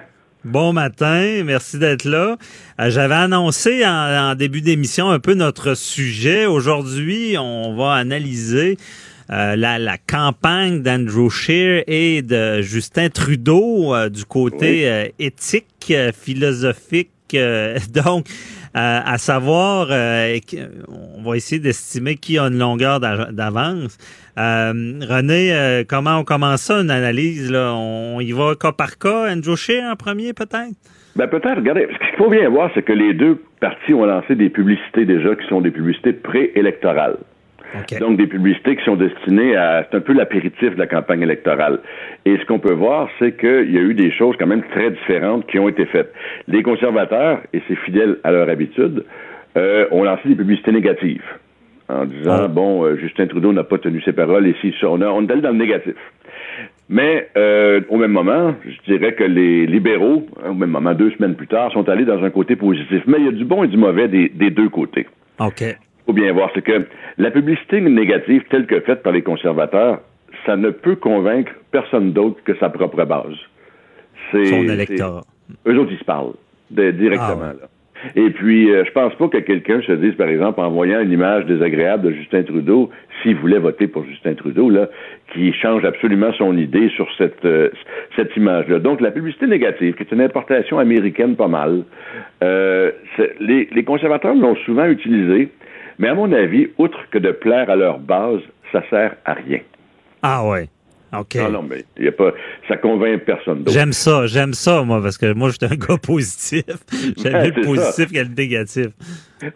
[0.49, 2.39] Bon matin, merci d'être là.
[2.81, 6.47] Euh, j'avais annoncé en, en début d'émission un peu notre sujet.
[6.47, 8.79] Aujourd'hui, on va analyser
[9.29, 17.11] euh, la, la, campagne d'Andrew Scheer et de Justin Trudeau euh, du côté éthique, philosophique.
[17.93, 18.27] donc,
[18.81, 23.99] à savoir, on va essayer d'estimer qui a une longueur d'avance.
[24.37, 27.51] René, comment on commence ça, une analyse?
[27.51, 27.75] Là?
[27.75, 30.77] On y va cas par cas, Andrew en premier peut-être?
[31.17, 34.37] Ben peut-être, regardez, ce qu'il faut bien voir, c'est que les deux partis ont lancé
[34.37, 37.17] des publicités déjà qui sont des publicités préélectorales.
[38.01, 39.87] Donc, des publicités qui sont destinées à...
[39.91, 41.81] C'est un peu l'apéritif de la campagne électorale.
[42.25, 44.91] Et ce qu'on peut voir, c'est qu'il y a eu des choses quand même très
[44.91, 46.13] différentes qui ont été faites.
[46.47, 49.05] Les conservateurs, et c'est fidèle à leur habitude,
[49.57, 51.25] euh, ont lancé des publicités négatives
[51.89, 52.49] en disant, ah.
[52.49, 55.41] bon, euh, Justin Trudeau n'a pas tenu ses paroles, et si on, on est allé
[55.41, 55.95] dans le négatif.
[56.91, 61.11] Mais euh, au même moment, je dirais que les libéraux, hein, au même moment, deux
[61.13, 63.03] semaines plus tard, sont allés dans un côté positif.
[63.07, 65.07] Mais il y a du bon et du mauvais des, des deux côtés.
[65.39, 65.63] OK
[66.09, 66.87] faut bien voir, c'est que
[67.19, 70.01] la publicité négative telle que faite par les conservateurs,
[70.47, 73.37] ça ne peut convaincre personne d'autre que sa propre base.
[74.33, 75.23] C'est, Son électorat.
[75.67, 76.33] Eux autres, ils se parlent
[76.71, 77.53] directement.
[77.63, 81.01] Ah Et puis, euh, je pense pas que quelqu'un se dise, par exemple, en voyant
[81.01, 82.91] une image désagréable de Justin Trudeau,
[83.23, 84.89] s'il voulait voter pour Justin Trudeau, là,
[85.35, 87.69] qui change absolument son idée sur cette, euh,
[88.17, 88.79] cette image-là.
[88.79, 91.83] Donc, la publicité négative, qui est une importation américaine pas mal,
[92.43, 92.93] euh,
[93.41, 95.51] les, les conservateurs l'ont souvent utilisée
[95.99, 98.41] mais à mon avis, outre que de plaire à leur base,
[98.73, 99.61] ça sert à rien.
[100.23, 100.69] Ah ouais.
[101.17, 101.37] OK.
[101.37, 102.33] Non, non, mais y a pas,
[102.69, 103.73] ça convainc personne d'autre.
[103.73, 106.65] J'aime ça, j'aime ça, moi, parce que moi, je suis un gars positif.
[107.17, 108.89] J'aime mieux le positif que le négatif.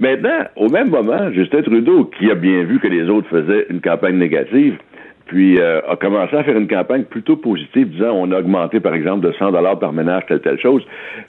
[0.00, 3.83] Maintenant, au même moment, Justin Trudeau, qui a bien vu que les autres faisaient une
[3.83, 4.78] campagne négative,
[5.26, 8.94] puis euh, a commencé à faire une campagne plutôt positive, disant on a augmenté, par
[8.94, 10.83] exemple, de 100 dollars par ménage, telle, telle chose.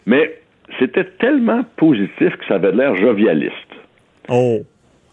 [0.06, 0.40] Mais
[0.80, 3.54] c'était tellement positif que ça avait l'air jovialiste.
[4.30, 4.62] Oh.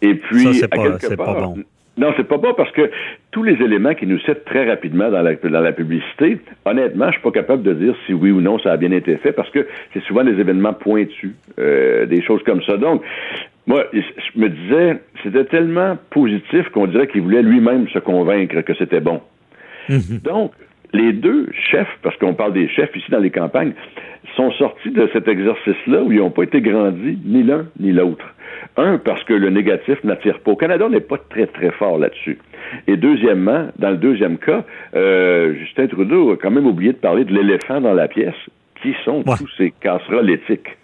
[0.01, 0.67] Et puis, ça,
[0.99, 1.55] c'est pas, pas bon.
[1.97, 2.89] Non, c'est pas bon parce que
[3.31, 7.13] tous les éléments qui nous citent très rapidement dans la, dans la publicité, honnêtement, je
[7.13, 9.49] suis pas capable de dire si oui ou non ça a bien été fait parce
[9.49, 12.77] que c'est souvent des événements pointus, euh, des choses comme ça.
[12.77, 13.03] Donc,
[13.67, 18.73] moi, je me disais, c'était tellement positif qu'on dirait qu'il voulait lui-même se convaincre que
[18.73, 19.21] c'était bon.
[19.89, 20.19] Mhm.
[20.23, 20.53] Donc,
[20.93, 23.73] les deux chefs, parce qu'on parle des chefs ici dans les campagnes,
[24.35, 28.25] sont sortis de cet exercice-là où ils n'ont pas été grandis, ni l'un ni l'autre.
[28.77, 30.51] Un, parce que le négatif n'attire pas.
[30.51, 32.37] Au Canada, on n'est pas très, très fort là-dessus.
[32.87, 34.63] Et deuxièmement, dans le deuxième cas,
[34.95, 38.35] euh, Justin Trudeau a quand même oublié de parler de l'éléphant dans la pièce,
[38.81, 40.77] qui sont tous ces casseroles éthiques?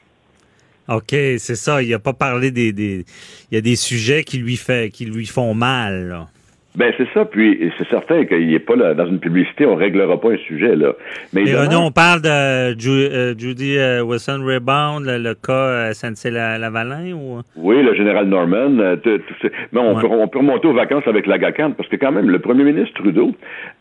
[0.90, 1.82] OK, c'est ça.
[1.82, 3.04] Il n'a pas parlé des, des,
[3.52, 6.08] Il y a des sujets qui lui, fait, qui lui font mal.
[6.08, 6.28] Là.
[6.78, 10.22] Ben c'est ça, puis c'est certain qu'il n'est pas là, dans une publicité, on réglera
[10.22, 10.94] pas un sujet là.
[11.34, 17.42] Mais René, on parle de euh, Judy euh, Wilson Rebound, le, cas euh, SNC-Lavalin ou?
[17.56, 18.70] Oui, le général Norman.
[18.70, 22.30] mais on, peut, on, peut, remonter aux vacances avec la GACAN, parce que quand même,
[22.30, 23.32] le premier ministre Trudeau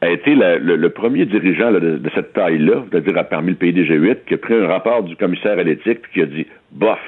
[0.01, 4.33] a été le, premier dirigeant de, cette taille-là, c'est-à-dire parmi le pays des G8, qui
[4.33, 6.99] a pris un rapport du commissaire à l'éthique puis qui a dit bof,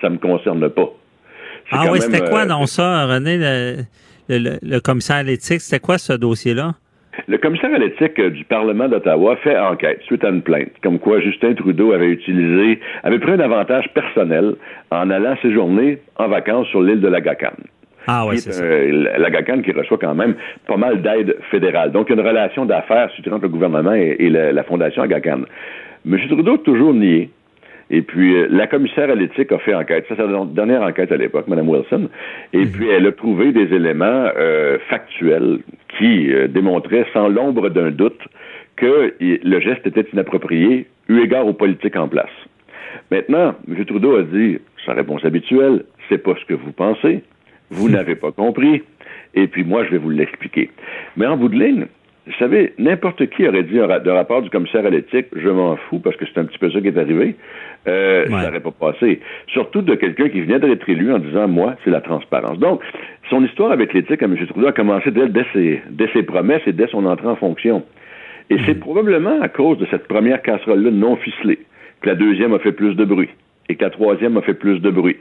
[0.00, 0.90] ça me concerne pas.
[1.70, 3.38] Ah oui, c'était quoi dans ça, René?
[3.38, 3.84] le,
[4.80, 6.74] commissaire à l'éthique, c'était quoi ce dossier-là?
[7.28, 11.20] Le commissaire à l'éthique du Parlement d'Ottawa fait enquête suite à une plainte, comme quoi
[11.20, 14.54] Justin Trudeau avait utilisé, avait pris un avantage personnel
[14.90, 17.20] en allant séjourner en vacances sur l'île de la
[18.06, 18.64] Ah oui, c'est ça.
[18.64, 20.34] la GACAN qui reçoit quand même
[20.66, 21.90] pas mal d'aide fédérale.
[21.90, 25.40] Donc, il y a une relation d'affaires entre le gouvernement et, la, Fondation GACAN.
[26.06, 26.18] M.
[26.28, 27.30] Trudeau a toujours nié
[27.90, 30.06] et puis, euh, la commissaire à l'éthique a fait enquête.
[30.08, 32.08] Ça, c'est la dernière enquête à l'époque, Mme Wilson.
[32.52, 32.72] Et mhm.
[32.72, 35.58] puis, elle a trouvé des éléments euh, factuels
[35.98, 38.20] qui euh, démontraient sans l'ombre d'un doute
[38.74, 42.30] que le geste était inapproprié eu égard aux politiques en place.
[43.10, 43.84] Maintenant, M.
[43.86, 47.22] Trudeau a dit, sa réponse habituelle, c'est pas ce que vous pensez,
[47.70, 48.82] vous n'avez pas compris,
[49.34, 50.70] et puis moi, je vais vous l'expliquer.
[51.16, 51.86] Mais en bout de ligne,
[52.26, 56.00] vous savez, n'importe qui aurait dit un rapport du commissaire à l'éthique, je m'en fous
[56.00, 57.36] parce que c'est un petit peu ça qui est arrivé,
[57.88, 59.20] euh, ça n'aurait pas passé.
[59.48, 62.58] Surtout de quelqu'un qui venait d'être élu en disant, moi, c'est la transparence.
[62.58, 62.82] Donc,
[63.30, 64.36] son histoire avec l'éthique à M.
[64.46, 67.84] Trudeau a commencé dès, dès, ses, dès, ses, promesses et dès son entrée en fonction.
[68.50, 68.80] Et c'est mhm.
[68.80, 71.60] probablement à cause de cette première casserole-là non ficelée
[72.00, 73.30] que la deuxième a fait plus de bruit
[73.68, 75.16] et que la troisième a fait plus de bruit.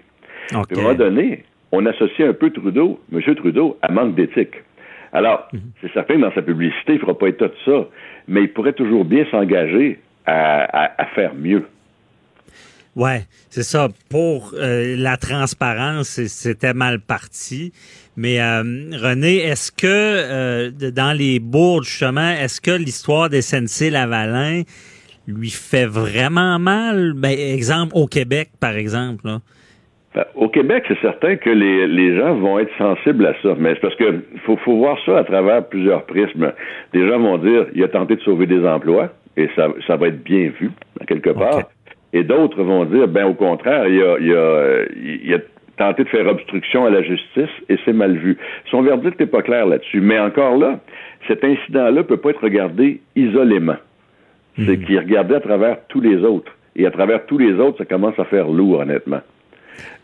[0.54, 3.22] À un moment donné, on associe un peu Trudeau, M.
[3.36, 4.56] Trudeau, à manque d'éthique.
[5.14, 5.60] Alors, mhm.
[5.82, 7.88] c'est certain que dans sa publicité, il ne fera pas état de ça,
[8.28, 11.64] mais il pourrait toujours bien s'engager à, faire mieux.
[12.96, 13.90] Ouais, c'est ça.
[14.10, 17.74] Pour euh, la transparence, c'était mal parti.
[18.16, 18.62] Mais euh,
[18.94, 24.62] René, est-ce que euh, dans les bourdes, justement, est-ce que l'histoire des SNC Lavalin
[25.28, 27.14] lui fait vraiment mal?
[27.18, 29.28] Ben, exemple, au Québec, par exemple.
[29.28, 29.40] Là.
[30.16, 33.74] Ben, au Québec, c'est certain que les, les gens vont être sensibles à ça, mais
[33.74, 36.54] c'est parce que faut, faut voir ça à travers plusieurs prismes.
[36.94, 40.08] Des gens vont dire, il a tenté de sauver des emplois, et ça, ça va
[40.08, 40.72] être bien vu,
[41.06, 41.70] quelque part.
[42.16, 44.86] Et d'autres vont dire, ben au contraire, il a, il a,
[45.26, 45.40] il a
[45.78, 48.38] tenté de faire obstruction à la justice et c'est mal vu.
[48.72, 50.00] Son verdict n'est pas clair là-dessus.
[50.00, 50.80] Mais encore là,
[51.28, 53.76] cet incident-là peut pas être regardé isolément.
[54.56, 54.86] C'est hmm.
[54.86, 56.54] qu'il regardait à travers tous les autres.
[56.78, 59.20] Et à travers tous les autres, ça commence à faire lourd, honnêtement.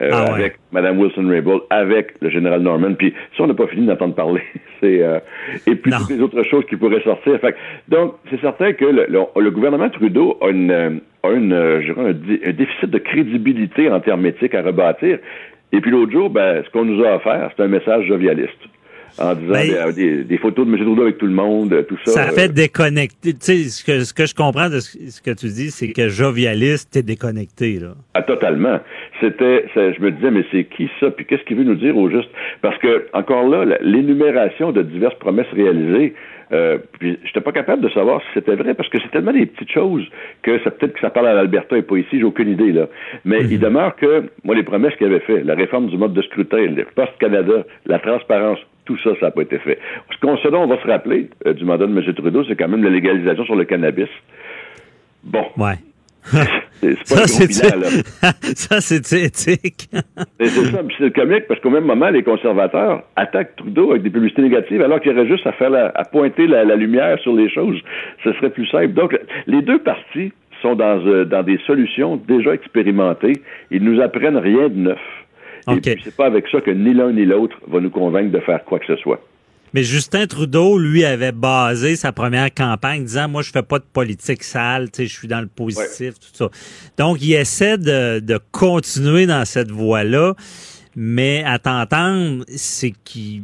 [0.02, 2.94] Euh, ah avec Mme Wilson-Raybould, avec le général Norman.
[2.96, 4.42] Puis ça, on n'a pas fini d'entendre parler.
[4.80, 5.20] c'est euh,
[5.68, 7.40] et puis toutes les autres choses qui pourraient sortir.
[7.40, 7.56] Fait,
[7.88, 10.90] donc, c'est certain que le, le, gouvernement Trudeau a, une, euh,
[11.24, 15.20] a une, un, un, déficit de crédibilité en termes éthiques à rebâtir.
[15.72, 18.60] Et puis l'autre jour, ben, ce qu'on nous a offert, c'est un message jovialiste
[19.18, 20.80] en disant ben, des, photos de M.
[20.80, 22.12] Trudeau avec tout le monde, tout ça.
[22.12, 23.34] Ça fait déconnecter.
[23.34, 26.10] Tu sais, ce que, ce que je comprends de ce, que tu dis, c'est que
[26.10, 27.94] jovialiste, t'es déconnecté, là.
[28.14, 28.80] Ah, totalement.
[29.20, 31.12] C'était, je me disais, mais c'est qui ça?
[31.12, 32.30] Puis qu'est-ce qu'il veut nous dire au juste?
[32.62, 36.14] Parce que, encore là, l'énumération de diverses promesses réalisées,
[36.54, 39.46] euh, puis j'étais pas capable de savoir si c'était vrai parce que c'est tellement des
[39.46, 40.06] petites choses
[40.42, 42.88] que ça peut-être que ça parle à l'Alberta et pas ici, j'ai aucune idée là.
[43.24, 43.60] Mais il mhm.
[43.60, 46.86] demeure que moi les promesses qu'il avait fait, la réforme du mode de scrutin, le
[46.94, 49.80] Post Canada, la transparence, tout ça, ça n'a pas été fait.
[50.12, 52.14] Ce qu'on ce dont on va se rappeler euh, du mandat de M.
[52.14, 54.10] Trudeau, c'est quand même la légalisation sur le cannabis.
[55.24, 55.46] Bon.
[55.58, 55.76] Ouais.
[56.82, 57.88] c'est pas ça, là.
[58.56, 59.90] ça, c'est éthique.
[60.40, 64.44] c'est ça, c'est comique parce qu'au même moment, les conservateurs attaquent Trudeau avec des publicités
[64.44, 67.80] négatives alors qu'il y aurait juste à faire à pointer la, lumière sur les choses.
[68.24, 68.94] Ce serait plus simple.
[68.94, 69.18] Donc,
[69.48, 73.42] les deux partis sont dans, euh, dans des solutions déjà expérimentées.
[73.72, 75.00] Ils nous apprennent rien de neuf.
[75.70, 78.40] Et puis, c'est pas avec ça que ni l'un ni l'autre va nous convaincre de
[78.40, 79.22] faire quoi que ce soit.
[79.74, 83.86] Mais Justin Trudeau, lui, avait basé sa première campagne disant, moi, je fais pas de
[83.86, 86.50] politique sale, tu sais, je suis dans le positif, tout ça.
[86.98, 90.34] Donc, il essaie de, de continuer dans cette voie-là.
[90.94, 93.44] Mais à t'entendre, c'est qui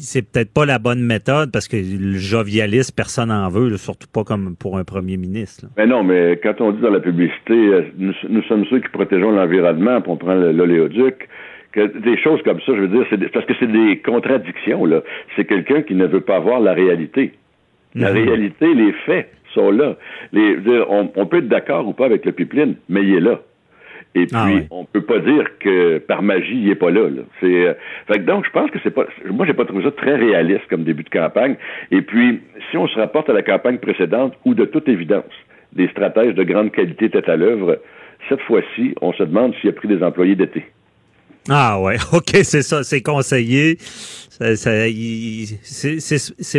[0.00, 4.24] c'est peut-être pas la bonne méthode parce que le jovialiste, personne n'en veut, surtout pas
[4.24, 5.66] comme pour un premier ministre.
[5.76, 8.88] Mais non, mais quand on dit dans la publicité, euh, nous, nous sommes ceux qui
[8.88, 11.28] protégeons l'environnement, on prend l'oléoduc,
[11.80, 15.02] des choses comme ça, je veux dire, c'est parce que c'est des contradictions, là.
[15.34, 17.32] C'est quelqu'un qui ne veut pas voir la réalité.
[17.94, 18.28] La mhm.
[18.28, 19.96] réalité, les faits sont là.
[20.32, 20.58] Les,
[20.88, 23.40] on, peut être d'accord ou pas avec le pipeline, mais il est là.
[24.14, 27.08] Et ah puis, on peut pas dire que par magie, il est pas là.
[27.40, 27.74] C'est, euh,
[28.06, 29.04] fait donc, je pense que c'est pas.
[29.30, 31.56] Moi, j'ai pas trouvé ça très réaliste comme début de campagne.
[31.90, 35.24] Et puis, si on se rapporte à la campagne précédente, où de toute évidence,
[35.72, 37.78] des stratèges de grande qualité étaient à l'œuvre,
[38.30, 40.64] cette fois-ci, on se demande s'il a pris des employés d'été.
[41.48, 43.76] Ah ouais, ok, c'est ça, c'est conseillé.
[44.38, 44.60] C'est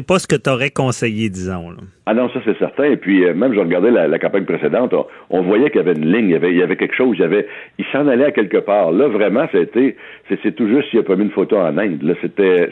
[0.07, 1.69] pas ce que tu aurais conseillé, disons.
[1.69, 1.77] Là.
[2.07, 2.85] Ah non, ça c'est certain.
[2.85, 4.95] Et puis euh, même, je regardais la, campagne précédente,
[5.29, 7.15] on, voyait qu'il y avait une ligne, il y avait, il y avait quelque chose,
[7.17, 7.45] il y avait,
[7.77, 8.91] il s'en allait à quelque part.
[8.91, 9.95] Là, vraiment, c'était,
[10.29, 12.01] c'est tout juste s'il a pas mis une photo en Inde.
[12.01, 12.69] Là, c'était,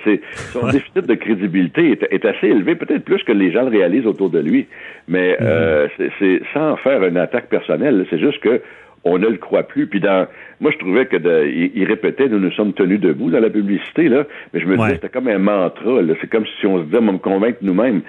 [0.54, 4.08] son déficit de crédibilité est, est assez élevé, peut-être plus que les gens le réalisent
[4.08, 4.68] autour de lui.
[5.08, 5.38] Mais mm-hmm.
[5.42, 8.08] euh, c'est sans faire une attaque personnelle.
[8.10, 8.62] C'est juste que
[9.06, 9.88] on ne le croit plus.
[9.88, 10.28] Puis dans,
[10.60, 14.26] moi, je trouvais que il, répétait, nous nous sommes tenus debout dans la publicité là,
[14.54, 16.02] mais je me disais c'était comme un mantra.
[16.20, 18.02] C'est comme si on se disait, on me convaincre nous-mêmes.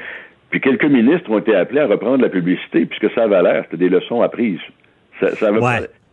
[0.50, 3.76] Puis quelques ministres ont été appelés à reprendre la publicité, puisque ça avait l'air, c'était
[3.76, 4.60] des leçons apprises.
[5.20, 5.50] Ça, ça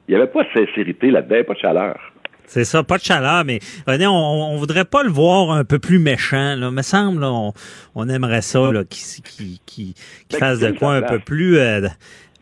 [0.09, 2.13] il n'y avait pas de sincérité là-dedans, pas de chaleur.
[2.45, 5.97] C'est ça, pas de chaleur, mais on, on, voudrait pas le voir un peu plus
[5.97, 6.55] méchant.
[6.55, 6.71] Là.
[6.71, 7.53] Me semble, on,
[7.95, 9.95] on aimerait ça, là, qu'il qui, qui,
[10.29, 11.87] ben, fasse de quoi un peu plus, euh,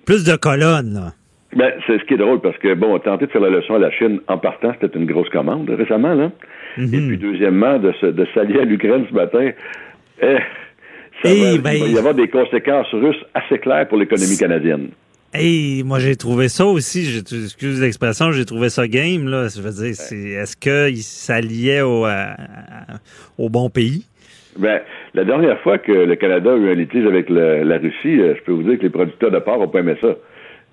[0.05, 0.95] plus de colonnes.
[0.95, 1.13] Là.
[1.55, 3.79] Ben, c'est ce qui est drôle parce que, bon, tenter de faire la leçon à
[3.79, 6.31] la Chine en partant, c'était une grosse commande récemment, là.
[6.77, 7.07] Et mhm.
[7.07, 9.51] puis, deuxièmement, de, de s'allier à l'Ukraine ce matin,
[10.21, 10.37] eh,
[11.23, 14.89] ça va, ben, il va y avoir des conséquences russes assez claires pour l'économie canadienne.
[15.33, 19.47] Hey, moi j'ai trouvé ça aussi, excuse l'expression, j'ai trouvé ça game là.
[19.47, 22.05] Je veux dire, c'est, est-ce qu'il s'alliait au,
[23.37, 24.05] au bon pays?
[24.57, 24.81] Ben,
[25.13, 28.43] la dernière fois que le Canada a eu un litige avec la Russie, euh, je
[28.43, 30.15] peux vous dire que les producteurs de porc n'ont pas aimé ça.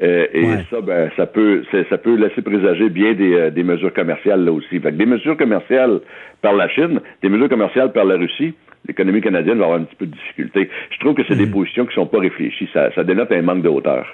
[0.00, 3.92] Euh, et ça, ben, ça peut, ça peut laisser présager bien des, euh, des mesures
[3.92, 4.78] commerciales là aussi.
[4.78, 6.00] Fait que des mesures commerciales
[6.40, 8.54] par la Chine, des mesures commerciales par la Russie,
[8.86, 10.70] l'économie canadienne va avoir un petit peu de difficulté.
[10.90, 11.52] Je trouve que c'est des hmm.
[11.52, 12.68] positions qui sont pas réfléchies.
[12.72, 14.06] Ça, ça dénote un manque de hauteur.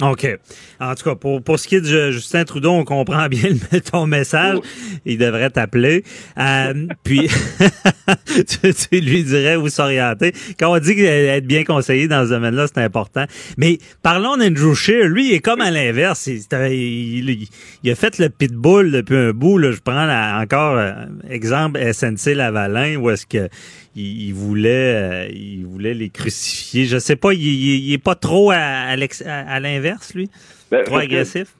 [0.00, 0.38] OK.
[0.80, 3.50] En tout cas, pour, pour ce qui est de Justin Trudeau, on comprend bien
[3.90, 4.58] ton message.
[5.04, 6.04] Il devrait t'appeler.
[6.38, 7.28] Euh, puis,
[8.46, 10.32] tu, lui dirais où s'orienter.
[10.58, 13.24] Quand on dit qu'être bien conseillé dans ce domaine-là, c'est important.
[13.56, 15.08] Mais parlons d'Andrew Scheer.
[15.08, 16.28] Lui, il est comme à l'inverse.
[16.28, 17.48] Il,
[17.82, 19.58] il, a fait le pitbull depuis un bout.
[19.58, 19.72] Là.
[19.72, 20.08] Je prends
[20.40, 20.92] encore euh,
[21.28, 23.48] exemple SNC Lavalin, où est-ce que
[23.96, 26.84] il, voulait, euh, il voulait les crucifier.
[26.84, 30.28] Je sais pas, il, il, est pas trop à, à l'inverse, lui?
[30.70, 31.54] Ben, trop agressif?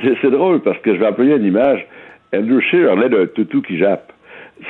[0.00, 1.86] C'est drôle parce que je vais employer une image.
[2.34, 4.12] Andrew Scheer l'air d'un toutou qui jappe.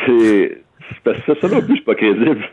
[0.07, 0.59] C'est.
[1.05, 2.45] Parce que ça, non plus, c'est pas crédible.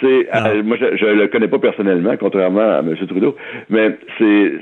[0.00, 2.96] C'est, euh, moi, je, je le connais pas personnellement, contrairement à M.
[3.06, 3.36] Trudeau,
[3.70, 4.52] mais c'est,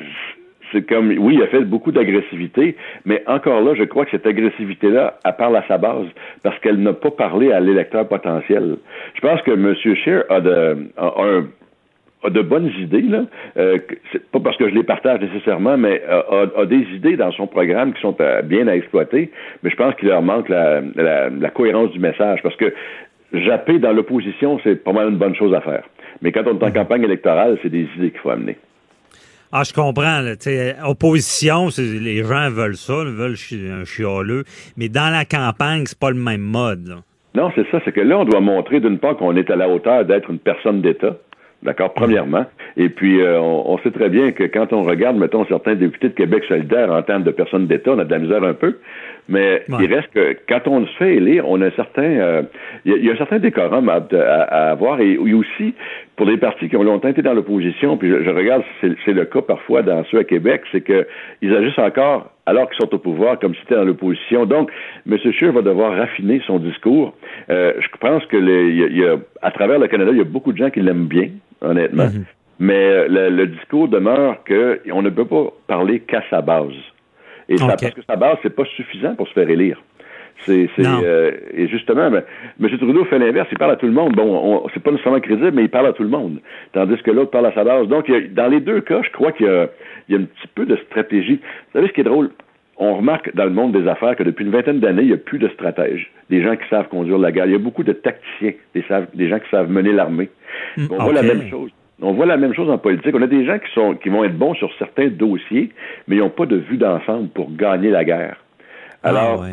[0.72, 4.26] c'est comme, oui, il a fait beaucoup d'agressivité, mais encore là, je crois que cette
[4.26, 6.06] agressivité-là, elle parle à sa base,
[6.42, 8.76] parce qu'elle n'a pas parlé à l'électeur potentiel.
[9.14, 9.74] Je pense que M.
[9.76, 13.24] Scheer a, de, a, de bonnes idées, là.
[13.56, 13.78] Euh,
[14.32, 18.00] pas parce que je les partage nécessairement, mais a, des idées dans son programme qui
[18.00, 19.30] sont bien à exploiter,
[19.62, 22.72] mais je pense qu'il leur manque la, la, cohérence du message, parce que
[23.32, 25.84] japper dans l'opposition, c'est pas mal une bonne chose à faire.
[26.20, 28.56] Mais quand on est en campagne électorale, c'est des idées qu'il faut amener.
[29.54, 30.20] Ah, je comprends.
[30.20, 30.34] Là,
[30.88, 33.36] opposition, les gens veulent ça, veulent
[33.70, 34.44] un chialeux.
[34.78, 36.96] Mais dans la campagne, c'est pas le même mode.
[37.34, 37.78] Non, c'est ça.
[37.84, 40.38] C'est que là, on doit montrer d'une part qu'on est à la hauteur d'être une
[40.38, 41.16] personne d'État.
[41.62, 42.46] D'accord, premièrement.
[42.76, 46.14] Et puis, euh, on, sait très bien que quand on regarde, mettons, certains députés de
[46.14, 48.78] Québec solidaire en termes de personnes d'État, on a de la misère un peu.
[49.28, 52.42] Mais il reste que quand on se fait élire, on a un certain, euh,
[52.84, 55.00] il y, a un certain décorum à, avoir.
[55.00, 55.74] Et, aussi,
[56.16, 59.42] pour des partis qui ont longtemps été dans l'opposition, puis je, regarde, c'est le cas
[59.42, 63.54] parfois dans ceux à Québec, c'est qu'ils agissent encore alors qu'ils sont au pouvoir, comme
[63.54, 64.44] si c'était dans l'opposition.
[64.44, 64.70] Donc,
[65.08, 65.16] M.
[65.32, 67.14] Scheer va devoir raffiner son discours.
[67.50, 70.58] Euh, je pense que y a, à travers le Canada, il y a beaucoup de
[70.58, 71.28] gens qui l'aiment bien,
[71.60, 72.06] honnêtement.
[72.06, 72.24] Mm-hmm.
[72.58, 76.74] Mais euh, le, le, discours demeure qu'on ne peut pas parler qu'à sa base.
[77.52, 79.80] Et ça, parce que sa base, c'est pas suffisant pour se faire élire.
[80.44, 82.24] C'est, euh, et justement, ben,
[82.60, 82.78] M.
[82.78, 84.14] Trudeau fait l'inverse, il parle à tout le monde.
[84.14, 86.40] Bon, c'est pas nécessairement crédible, mais il parle à tout le monde.
[86.72, 87.86] Tandis que l'autre parle à sa base.
[87.86, 89.68] Donc, dans les deux cas, je crois qu'il y a,
[90.08, 91.36] il y a un petit peu de stratégie.
[91.36, 92.30] Vous savez ce qui est drôle?
[92.78, 95.18] On remarque dans le monde des affaires que depuis une vingtaine d'années, il n'y a
[95.18, 96.10] plus de stratèges.
[96.30, 97.46] Des gens qui savent conduire la guerre.
[97.46, 98.84] Il y a beaucoup de tacticiens, des,
[99.14, 100.30] des gens qui savent mener l'armée.
[100.76, 101.70] Hmm, on voit la même chose.
[102.02, 103.14] On voit la même chose en politique.
[103.14, 105.70] On a des gens qui, sont, qui vont être bons sur certains dossiers,
[106.08, 108.36] mais ils n'ont pas de vue d'ensemble pour gagner la guerre.
[109.02, 109.46] Ah, Alors,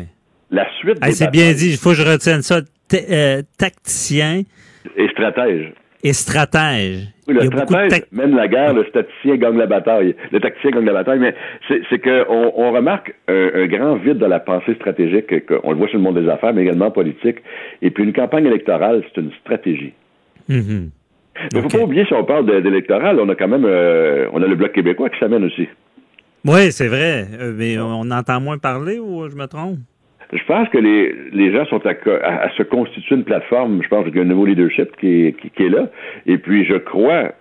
[0.50, 0.98] la suite.
[1.12, 1.70] c'est bien dit.
[1.70, 2.60] Il faut que je retienne ça.
[2.92, 4.42] Euh, tacticien.
[4.96, 5.72] Et stratège.
[6.02, 7.06] Et stratège.
[7.28, 10.16] Oui, le stratège mène la guerre, le statisticien gagne la bataille.
[10.32, 11.34] Le tacticien gagne la bataille, mais
[11.68, 15.32] c'est qu'on on remarque un, grand vide dans la pensée stratégique,
[15.62, 17.36] on le voit sur le monde des affaires, mais également politique.
[17.82, 19.92] Et puis une campagne électorale, c'est une stratégie.
[20.48, 20.88] Mm
[21.52, 24.42] il ne faut pas oublier, si on parle d'électoral, on a quand même euh, on
[24.42, 25.68] a le Bloc québécois qui s'amène aussi.
[26.44, 27.26] Oui, c'est vrai.
[27.38, 29.78] Euh, mais on entend moins parler ou je me trompe?
[30.32, 33.82] Je pense que les, les gens sont à, se constituer une plateforme.
[33.82, 35.88] Je pense qu'il y a un nouveau leadership qui est, qui, est là.
[36.26, 37.32] Et puis, je crois,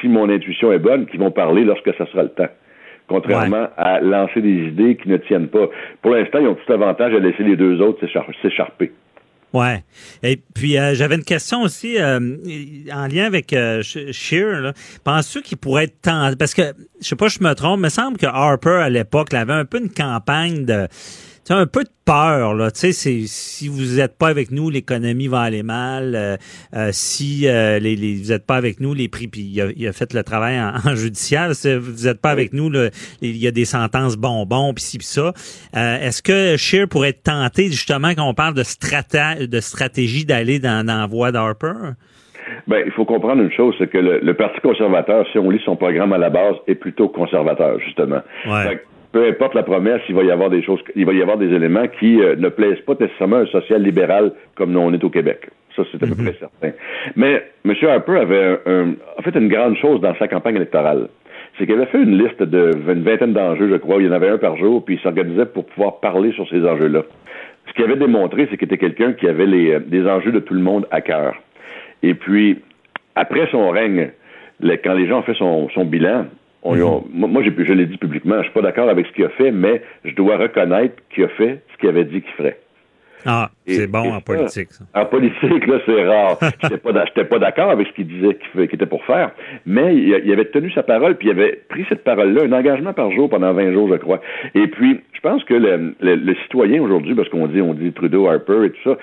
[0.00, 2.48] si mon intuition est bonne, qu'ils vont parler lorsque ça sera le temps
[3.06, 5.68] contrairement à lancer des idées qui ne tiennent pas.
[6.02, 8.06] Pour l'instant, ils ont tout avantage à laisser les deux autres
[8.42, 8.92] s'écharper.
[9.54, 9.84] Ouais.
[10.24, 12.18] Et puis euh, j'avais une question aussi euh,
[12.92, 14.72] en lien avec euh, Shear.
[15.04, 17.88] Penses-tu qu'il pourrait être temps parce que je sais pas, je me trompe, il me
[17.88, 20.88] semble que Harper à l'époque avait un peu une campagne de
[21.52, 22.70] un peu de peur là.
[22.70, 26.14] Tu sais, si vous n'êtes pas avec nous, l'économie va aller mal.
[26.14, 26.36] Euh,
[26.74, 29.28] euh, si euh, les, vous n'êtes pas avec nous, les prix.
[29.28, 31.54] Puis il a, fait le travail en, judiciaire.
[31.54, 32.70] Si vous n'êtes pas avec nous,
[33.20, 35.32] il y a des sentences bonbons puis ci puis ça.
[35.74, 40.86] Est-ce que Scheer pourrait être tenté justement quand on parle de, de stratégie d'aller dans,
[40.86, 41.94] dans la voie d'Harper?
[42.66, 45.76] Ben, il faut comprendre une chose, c'est que le, Parti conservateur, si on lit son
[45.76, 48.20] programme à la base, est plutôt conservateur, justement.
[48.46, 48.80] Ouais
[49.14, 51.46] peu importe la promesse, il va y avoir des choses, il va y avoir des
[51.46, 55.50] éléments qui euh, ne plaisent pas nécessairement un social-libéral comme nous on est au Québec.
[55.76, 56.24] Ça, c'est à peu mhm.
[56.24, 56.76] près certain.
[57.14, 57.74] Mais M.
[57.88, 58.58] Harper avait
[59.16, 61.08] en fait une grande chose dans sa campagne électorale.
[61.56, 64.12] C'est qu'il avait fait une liste de une vingtaine d'enjeux, je crois, il y en
[64.12, 67.04] avait un par jour, puis il s'organisait pour pouvoir parler sur ces enjeux-là.
[67.68, 70.54] Ce qu'il avait démontré, c'est qu'il était quelqu'un qui avait les, des enjeux de tout
[70.54, 71.36] le monde à cœur.
[72.02, 72.58] Et puis,
[73.14, 74.10] après son règne,
[74.60, 76.26] quand les gens ont fait son bilan,
[76.64, 77.02] Mhm.
[77.12, 79.82] moi, je l'ai dit publiquement, je suis pas d'accord avec ce qu'il a fait, mais
[80.04, 82.58] je dois reconnaître qu'il a fait ce qu'il avait dit qu'il ferait.
[83.26, 84.70] Ah, c'est bon en politique.
[84.72, 84.84] Ça.
[84.94, 86.38] En politique, là, c'est rare.
[86.62, 89.30] J'étais pas, pas d'accord avec ce qu'il disait qu'il était pour faire,
[89.64, 93.10] mais il, avait tenu sa parole, puis il avait pris cette parole-là, un engagement par
[93.12, 94.20] jour pendant 20 jours, je crois.
[94.54, 98.66] Et puis, je pense que le, citoyen aujourd'hui, parce qu'on dit, on dit Trudeau, Harper
[98.66, 98.98] et tout ça,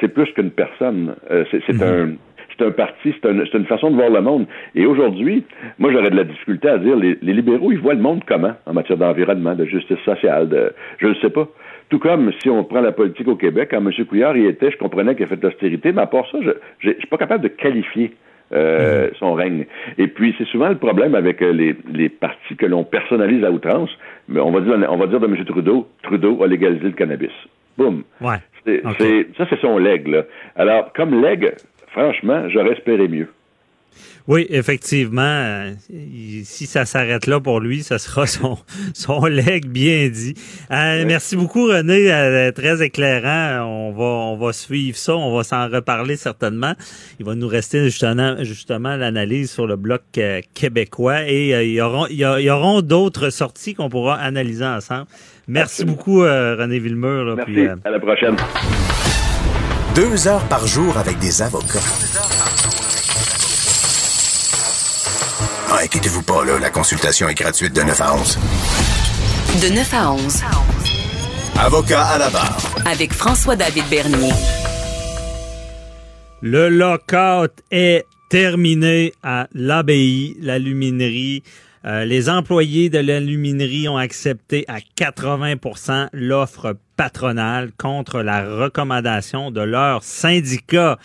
[0.00, 1.14] c'est plus qu'une personne.
[1.30, 1.82] Euh, c'est mhm.
[1.82, 2.12] un
[2.58, 4.46] c'est un parti, c'est une façon de voir le monde.
[4.74, 5.44] Et aujourd'hui,
[5.78, 8.72] moi, j'aurais de la difficulté à dire, les, libéraux, ils voient le monde comment en
[8.72, 11.48] matière d'environnement, de justice sociale, de, je ne sais pas.
[11.88, 13.92] Tout comme si on prend la politique au Québec, quand M.
[14.06, 16.88] Couillard y était, je comprenais qu'il a fait de l'austérité, mais à part ça, je
[16.88, 18.12] ne suis pas capable de qualifier
[18.52, 19.66] euh, son règne.
[19.98, 23.50] Et puis, c'est souvent le problème avec euh, les, les partis que l'on personnalise à
[23.50, 23.90] outrance.
[24.28, 25.44] Mais on va dire, on va dire de M.
[25.44, 27.32] Trudeau, Trudeau a légalisé le cannabis.
[27.76, 28.04] Boum.
[28.20, 28.36] Ouais.
[29.36, 30.08] ça, c'est son leg.
[30.08, 30.22] Là.
[30.54, 31.54] Alors, comme leg,
[31.96, 33.28] franchement, j'aurais espéré mieux.
[34.28, 35.22] Oui, effectivement.
[35.22, 35.72] Euh,
[36.42, 38.58] si ça s'arrête là pour lui, ce sera son,
[38.92, 40.34] son leg bien dit.
[40.72, 42.12] Euh, merci beaucoup, René.
[42.12, 43.64] Euh, très éclairant.
[43.64, 45.16] On va, on va suivre ça.
[45.16, 46.72] On va s'en reparler certainement.
[47.20, 50.02] Il va nous rester justement, justement l'analyse sur le bloc
[50.54, 55.06] québécois et il y aura, il y, auront d'autres sorties qu'on pourra analyser ensemble.
[55.46, 57.36] Merci beaucoup, René Villemur.
[57.36, 57.68] Merci.
[57.84, 58.36] à la prochaine.
[59.96, 61.80] Deux heures par jour avec des avocats.
[65.70, 68.38] Ah, inquiétez-vous pas, là, la consultation est gratuite de 9 à 11.
[69.62, 70.42] De 9 à 11.
[71.58, 72.58] Avocat à la barre.
[72.84, 74.34] Avec François-David Bernier.
[76.42, 81.42] Le lockout est terminé à l'ABI, l'aluminerie.
[81.86, 89.60] Euh, les employés de l'aluminerie ont accepté à 80% l'offre patronale contre la recommandation de
[89.60, 90.98] leur syndicat.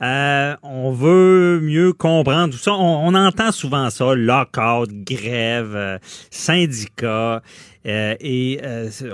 [0.00, 2.72] Euh, on veut mieux comprendre tout ça.
[2.72, 5.98] On, entend souvent ça, lockout, grève, euh,
[6.30, 7.42] syndicat.
[7.84, 8.60] Et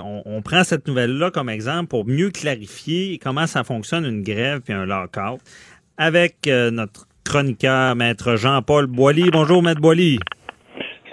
[0.03, 4.73] on, prend cette nouvelle-là comme exemple pour mieux clarifier comment ça fonctionne une grève puis
[4.73, 5.39] un lockout
[5.97, 9.31] avec notre chroniqueur, maître Jean-Paul Boily.
[9.31, 10.19] Bonjour, maître Boily.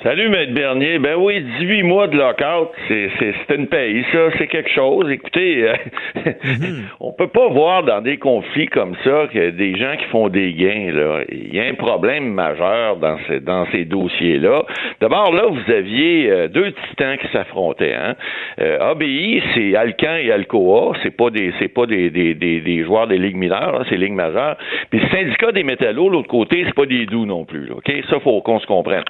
[0.03, 0.99] Salut, Maître Bernier.
[0.99, 5.09] Ben oui, 18 mois de lockout, c'est, c'est, une paye, ça, c'est quelque chose.
[5.09, 5.75] Écoutez, euh,
[6.17, 6.81] mm-hmm.
[7.01, 10.55] on peut pas voir dans des conflits comme ça que des gens qui font des
[10.55, 11.21] gains, là.
[11.31, 14.65] Il y a un problème majeur dans ces, dans ces dossiers-là.
[15.01, 18.17] D'abord, là, vous aviez euh, deux titans qui s'affrontaient, hein.
[18.61, 20.95] Euh, ABI, c'est Alcan et Alcoa.
[21.05, 24.57] C'est pas des, c'est pas des, des, des, joueurs des ligues mineures, c'est ligues majeures.
[24.91, 27.93] Puis le syndicat des métallos, l'autre côté, c'est pas des doux non plus, OK?
[28.11, 29.05] Ça, faut qu'on se comprenne.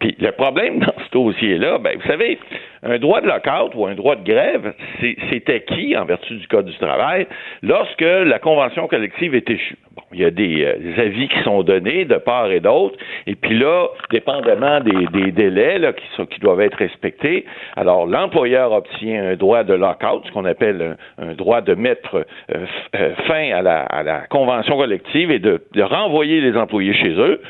[0.00, 2.38] Puis le problème dans ce dossier-là, ben, vous savez,
[2.82, 6.66] un droit de lockout ou un droit de grève, c'est acquis en vertu du Code
[6.66, 7.26] du travail
[7.62, 9.76] lorsque la convention collective est échue?
[9.94, 13.34] Bon, il y a des, euh, avis qui sont donnés de part et d'autre, et
[13.34, 17.44] puis là, dépendamment des, délais là, qui, sont, qui doivent être respectés,
[17.76, 22.66] alors l'employeur obtient un droit de lockout, ce qu'on appelle un, droit de mettre euh,
[22.96, 27.40] euh, fin à la, convention collective et de, renvoyer les employés chez eux.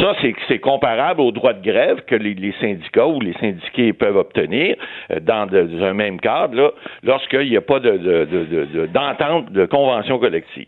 [0.00, 0.14] Ça,
[0.48, 4.76] c'est comparable au droit de grève que les, les syndicats ou les syndiqués peuvent obtenir.
[5.10, 10.66] Euh, dans, un même cadre, lorsqu'il n'y a pas d'entente de, convention collective.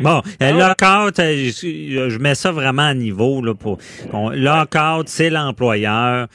[0.00, 3.42] Bon, euh, lockout, euh, je, mets ça vraiment à niveau.
[3.42, 3.78] Là, pour,
[4.12, 6.26] lockout, c'est l'employeur.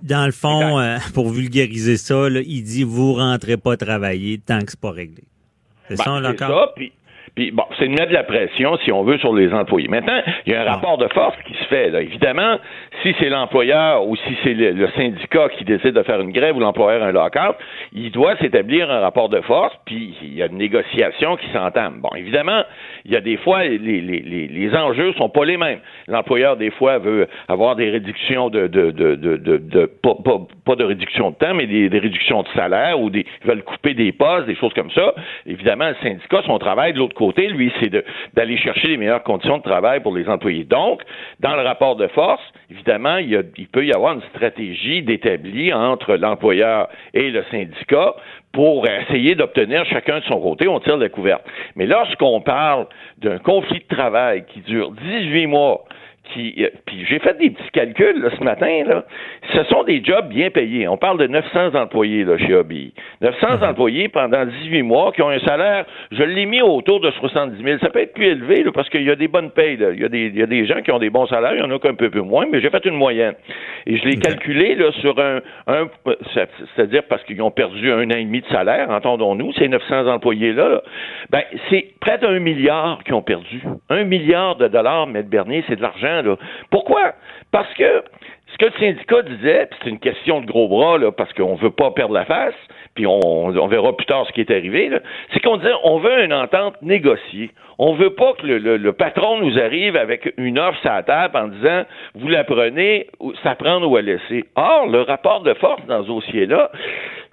[0.00, 0.78] Dans le fond,
[1.12, 5.24] pour vulgariser ça, il dit vous rentrez pas travailler tant que c'est pas réglé.
[5.88, 6.72] C'est ben, ça, lockout?
[7.34, 9.88] Puis bon, c'est de mettre de la pression, si on veut, sur les employés.
[9.88, 10.74] Maintenant, il y a un ah.
[10.74, 11.88] rapport de force qui se fait.
[11.88, 12.02] Là.
[12.02, 12.58] Évidemment,
[13.02, 16.60] si c'est l'employeur ou si c'est le, syndicat qui décide de faire une grève ou
[16.60, 17.56] l'employeur un lockout,
[17.94, 22.00] il doit s'établir un rapport de force, puis il y a une négociation qui s'entame.
[22.02, 22.64] Bon, évidemment,
[23.06, 25.80] il y a des fois, les, les, les, les enjeux sont pas les mêmes.
[26.08, 30.76] L'employeur, des fois, veut avoir des réductions de, de, de, de, de, pas, pas, pas,
[30.76, 33.94] de réduction de temps, mais des, des réductions de salaire ou des, ils veulent couper
[33.94, 35.14] des postes, des choses comme ça.
[35.46, 37.90] Évidemment, le syndicat, son travail de l'autre côté, lui, c'est
[38.34, 40.64] d'aller chercher les meilleures conditions de travail pour les employés.
[40.64, 41.02] Donc,
[41.40, 46.88] dans le rapport de force, évidemment, il, peut y avoir une stratégie d'établir entre l'employeur
[47.14, 48.14] et le syndicat
[48.52, 51.42] pour essayer d'obtenir chacun de son côté, on tire la couverte.
[51.74, 52.86] Mais lorsqu'on parle
[53.18, 55.84] d'un conflit de travail qui dure 18 mois,
[56.32, 59.04] qui, euh, puis j'ai fait des petits calculs ce matin, là.
[59.52, 60.86] ce sont des jobs bien payés.
[60.88, 62.94] On parle de 900 employés là, chez Hobby.
[63.20, 63.62] 900 mhm.
[63.64, 67.78] employés pendant 18 mois qui ont un salaire, je l'ai mis autour de 70 000.
[67.80, 69.78] Ça peut être plus élevé parce qu'il y a des bonnes payes.
[69.80, 71.60] Il, y a des, il y a des gens qui ont des bons salaires, il
[71.60, 73.34] y en a qu'un peu plus moins, mais j'ai fait une moyenne.
[73.86, 75.88] Et je l'ai calculé là, sur un, un
[76.76, 80.82] c'est-à-dire parce qu'ils ont perdu un an et demi de salaire, entendons-nous, ces 900 employés-là,
[81.30, 83.62] ben, c'est près d'un milliard qui ont perdu.
[83.88, 85.22] Un milliard de dollars, M.
[85.22, 86.11] Bernier, c'est de l'argent
[86.70, 87.12] pourquoi?
[87.50, 88.02] Parce que
[88.52, 91.70] ce que le syndicat disait, c'est une question de gros bras, parce qu'on ne veut
[91.70, 92.54] pas perdre la face,
[92.94, 94.90] puis on, verra plus tard ce qui est arrivé,
[95.32, 97.50] c'est qu'on disait on veut une entente négociée.
[97.78, 101.48] On veut pas que le, patron nous arrive avec une offre sur la table en
[101.48, 101.84] disant
[102.14, 103.06] vous la prenez,
[103.42, 104.44] ça prendre ou à laisser.
[104.54, 106.70] Or, le rapport de force dans ce dossier-là,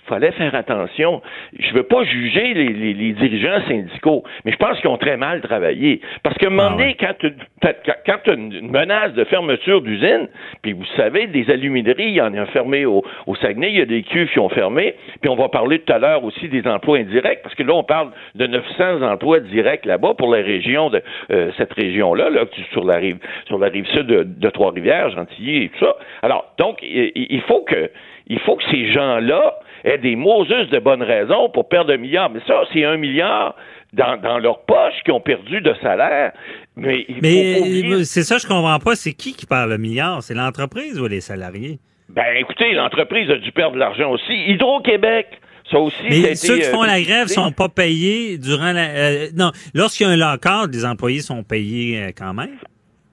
[0.09, 1.21] fallait faire attention.
[1.57, 6.01] Je veux pas juger les, dirigeants syndicaux, mais je pense qu'ils ont très mal travaillé.
[6.23, 10.27] Parce que un moment ah donné, quand tu as une menace de fermeture d'usine,
[10.61, 13.81] puis vous savez, des alumineries, il y en a fermé au, au Saguenay, il y
[13.81, 16.65] a des cuves qui ont fermé, puis on va parler tout à l'heure aussi des
[16.67, 20.89] emplois indirects, parce que là, on parle de 900 emplois directs là-bas pour la région
[20.89, 21.01] de
[21.31, 25.69] euh, cette région-là, là, sur la rive sur la rive sud de, Trois-Rivières, Gentilly et
[25.69, 25.95] tout ça.
[26.21, 27.89] Alors, donc, il, faut que
[28.27, 32.29] il faut que ces gens-là aient des Moses de bonnes raisons pour perdre un milliard.
[32.29, 33.55] Mais ça, c'est un milliard
[33.93, 36.31] dans, dans leur poche qui ont perdu de salaire.
[36.75, 38.95] Mais, mais c'est ça, je comprends pas.
[38.95, 40.23] C'est qui qui perd le milliard?
[40.23, 41.79] C'est l'entreprise ou les salariés?
[42.09, 44.33] Ben, écoutez, l'entreprise a dû perdre de l'argent aussi.
[44.47, 45.27] Hydro-Québec,
[45.71, 48.89] ça aussi, Mais ceux qui font la euh, grève sont pas payés durant la.
[48.89, 52.57] Euh, non, lorsqu'il y a un lock les employés sont payés euh, quand même?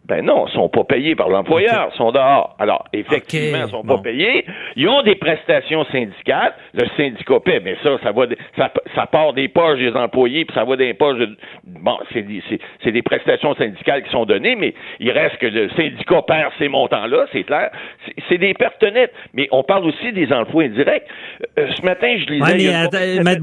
[0.08, 2.54] Ben non, ils sont pas payés par l'employeur, ils sont dehors.
[2.60, 4.44] Alors, effectivement, ils sont pas payés.
[4.76, 6.54] Ils ont des prestations syndicales.
[6.74, 8.26] Le syndicat paie, mais ça, ça va,
[8.56, 11.18] ça, ça part des poches des employés, puis ça va des poches.
[11.18, 12.40] De, bon, c'est des,
[12.92, 17.26] des prestations syndicales qui sont données, mais il reste que le syndicat perd ces montants-là,
[17.32, 17.70] c'est clair.
[18.28, 19.12] C'est des pertes nettes.
[19.34, 21.06] Mais on parle aussi des emplois indirects.
[21.58, 22.44] Euh, ce matin, je lisais.
[22.44, 22.54] Ouais,
[23.24, 23.36] mais,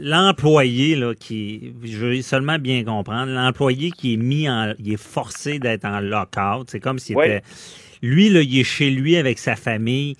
[0.00, 5.02] l'employé là, qui, je veux seulement bien comprendre, l'employé qui est mis en, il est
[5.02, 5.27] forcé
[5.58, 6.68] d'être en lockout.
[6.68, 7.42] C'est comme s'il était.
[8.02, 10.16] Lui, là, il est chez lui avec sa famille.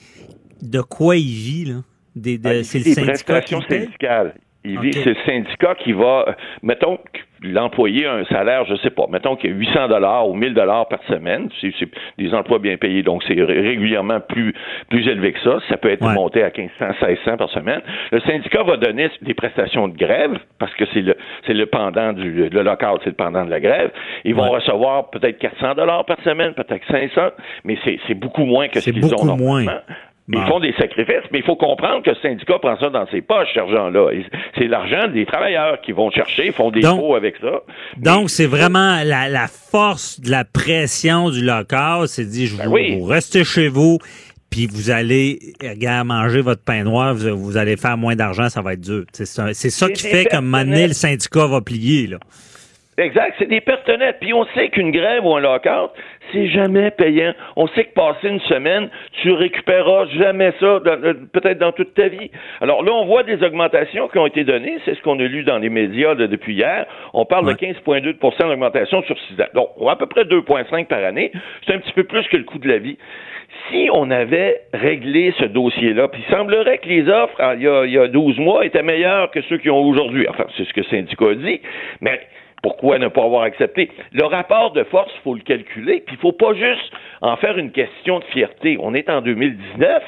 [0.62, 1.82] De quoi il vit, là?
[2.16, 4.34] Des, ah, c'est le syndicat qui syndicales.
[4.64, 6.24] C'est le syndicat qui va.
[6.28, 6.32] Euh,
[6.62, 6.98] mettons
[7.42, 10.54] l'employé a un salaire, je sais pas, mettons qu'il y a 800 dollars ou 1000
[10.54, 11.72] dollars par semaine, c'est
[12.18, 14.54] des emplois bien payés, donc c'est régulièrement plus
[14.88, 15.58] plus élevé que ça.
[15.68, 17.80] Ça peut être monté à 1500, 1600 par semaine.
[18.10, 22.12] Le syndicat va donner des prestations de grève parce que c'est le c'est le pendant
[22.12, 23.90] du le local, c'est le pendant de la grève.
[24.24, 27.20] Ils vont recevoir peut-être 400 dollars par semaine, peut-être 500,
[27.64, 29.72] mais c'est beaucoup moins que ce qu'ils ont normalement.
[30.30, 33.22] Ils font des sacrifices, mais il faut comprendre que le syndicat prend ça dans ses
[33.22, 34.10] poches, cet argent-là.
[34.58, 37.62] C'est l'argent des travailleurs qui vont chercher, font des pots avec ça.
[37.96, 43.04] Donc, c'est vraiment la, force de la pression du local, c'est dit, je ben vous,
[43.04, 43.98] restez chez vous,
[44.50, 48.74] puis vous allez regarde, manger votre pain noir, vous, allez faire moins d'argent, ça va
[48.74, 49.04] être dur.
[49.12, 52.06] C'est ça, ça qui fait qu'à un moment donné, le syndicat va plier.
[52.06, 52.18] Là.
[52.98, 54.16] Exact, c'est des pertes nettes.
[54.20, 55.92] Puis on sait qu'une grève ou un lockout,
[56.32, 57.32] c'est jamais payant.
[57.54, 58.90] On sait que passer une semaine,
[59.22, 60.80] tu récupéreras jamais ça,
[61.32, 62.30] peut-être dans toute ta vie.
[62.60, 64.78] Alors là, on voit des augmentations qui ont été données.
[64.84, 66.86] C'est ce qu'on a lu dans les médias depuis hier.
[67.14, 69.46] On parle de 15,2% d'augmentation sur 6 ans.
[69.54, 71.30] Donc, à peu près 2,5 par année.
[71.66, 72.98] C'est un petit peu plus que le coût de la vie
[73.70, 77.84] si on avait réglé ce dossier-là, puis il semblerait que les offres, il y, a,
[77.84, 80.26] il y a 12 mois, étaient meilleures que ceux qui ont aujourd'hui.
[80.28, 81.60] Enfin, c'est ce que le syndicat dit.
[82.00, 82.20] Mais
[82.62, 83.90] pourquoi ne pas avoir accepté?
[84.12, 87.56] Le rapport de force, il faut le calculer, puis il faut pas juste en faire
[87.58, 88.78] une question de fierté.
[88.80, 90.02] On est en 2019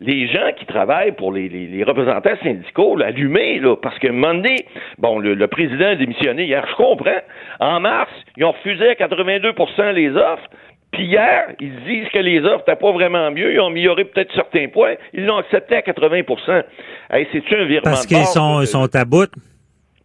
[0.00, 4.66] les gens qui travaillent pour les, représentants syndicaux, l'allumer, là, parce que donné,
[4.98, 7.20] bon, le, président a démissionné hier, je comprends.
[7.60, 10.48] En mars, ils ont refusé à 82% les offres.
[10.92, 14.32] Puis hier, ils disent que les offres n'étaient pas vraiment mieux, ils ont amélioré peut-être
[14.34, 16.62] certains points, ils l'ont accepté à 80%
[17.10, 19.30] hey, C'est-tu un virement Parce qu'ils sont, sont à bout.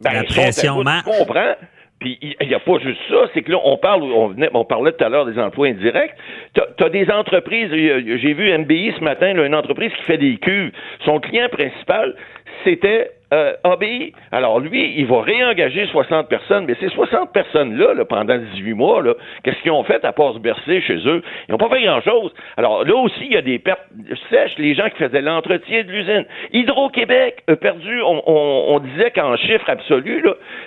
[0.02, 1.06] Ben, la pression marche.
[1.06, 1.54] comprends.
[2.02, 4.66] Puis il n'y a pas juste ça, c'est que là, on parle, on, venait, on
[4.66, 6.16] parlait tout à l'heure des emplois indirects.
[6.56, 10.72] Tu as, des entreprises, j'ai vu MBI ce matin, une entreprise qui fait des cuves.
[11.06, 12.16] Son client principal,
[12.64, 14.14] c'était euh, ABI.
[14.34, 19.02] Alors lui, il va réengager 60 personnes, mais ces 60 personnes-là, pendant 18 mois,
[19.44, 21.24] qu'est-ce qu'ils ont fait à part se bercer chez eux?
[21.48, 22.34] Ils n'ont pas fait grand-chose.
[22.58, 23.88] Alors là aussi, il y a des pertes
[24.30, 26.26] sèches, les gens qui faisaient l'entretien de l'usine.
[26.52, 30.26] Hydro-Québec a perdu, on, disait qu'en chiffre absolu,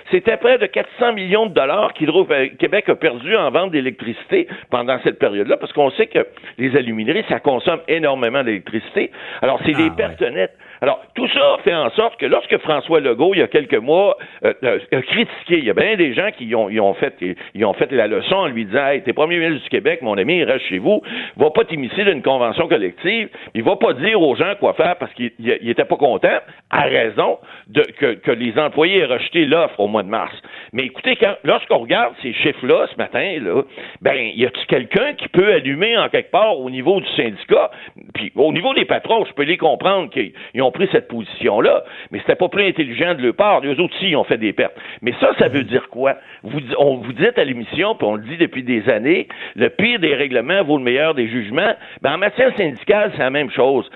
[0.09, 5.19] c'était près de 400 millions de dollars qu'Hydro-Québec a perdu en vente d'électricité pendant cette
[5.19, 6.25] période-là, parce qu'on sait que
[6.57, 9.11] les alumineries, ça consomme énormément d'électricité.
[9.43, 10.57] Alors, c'est des ah, pertes nettes.
[10.81, 14.17] Alors, tout ça fait en sorte que lorsque François Legault, il y a quelques mois,
[14.43, 17.15] euh, euh, a critiqué, il y a bien des gens qui ont, ont fait,
[17.63, 20.43] ont fait la leçon en lui disant Hey, t'es premier ministre du Québec, mon ami,
[20.43, 21.01] reste chez vous,
[21.37, 25.13] va pas t'immiscer d'une convention collective, il va pas dire aux gens quoi faire parce
[25.13, 30.03] qu'il était pas content, à raison de, que, les employés aient rejeté l'offre au mois
[30.03, 30.33] de mars.
[30.73, 33.61] Mais écoutez, lorsqu'on regarde ces chiffres-là ce matin, là,
[34.01, 37.71] ben, y a-t-il quelqu'un qui peut allumer en quelque part au niveau du syndicat?
[38.13, 40.33] Puis au niveau des patrons, je peux les comprendre qu'ils
[40.65, 43.61] ont pris cette position-là, mais c'était pas plus intelligent de leur part.
[43.61, 44.75] Les autres aussi ont fait des pertes.
[45.01, 46.15] Mais ça, ça veut dire quoi?
[46.43, 49.99] Vous, on vous dit à l'émission, puis on le dit depuis des années, le pire
[49.99, 51.73] des règlements vaut le meilleur des jugements.
[52.01, 53.89] Ben, en matière syndicale, c'est la même chose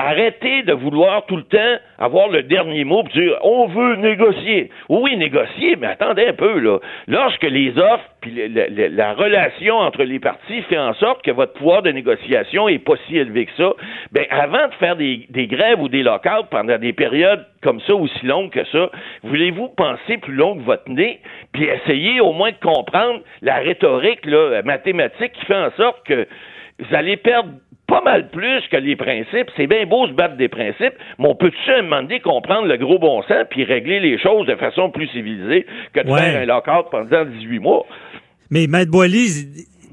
[0.00, 4.70] Arrêtez de vouloir tout le temps avoir le dernier mot pour dire on veut négocier.
[4.88, 6.78] Oui, négocier, mais attendez un peu là.
[7.08, 11.82] Lorsque les offres puis la, relation entre les parties fait en sorte que votre pouvoir
[11.82, 13.72] de négociation est pas si élevé que ça,
[14.12, 18.24] ben avant de faire des, grèves ou des lockouts pendant des périodes comme ça aussi
[18.24, 18.90] longues que ça,
[19.24, 21.18] voulez-vous penser plus long que votre nez
[21.52, 26.28] puis essayer au moins de comprendre la rhétorique là, mathématique qui fait en sorte que
[26.78, 27.50] vous allez perdre
[27.86, 29.48] pas mal plus que les principes.
[29.56, 32.66] C'est bien beau se battre des principes, mais on peut-tu à un moment donné comprendre
[32.66, 36.42] le gros bon sens puis régler les choses de façon plus civilisée que de faire
[36.42, 37.86] un lockout pendant 18 mois?
[38.50, 39.28] Mais Maître Boily,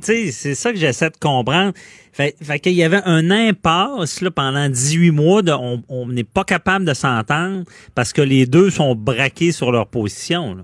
[0.01, 1.73] c'est ça que j'essaie de comprendre.
[2.11, 6.43] Fait, fait qu'il y avait un impasse là, pendant 18 mois, de, on n'est pas
[6.43, 7.63] capable de s'entendre
[7.93, 10.55] parce que les deux sont braqués sur leur position.
[10.55, 10.63] Là.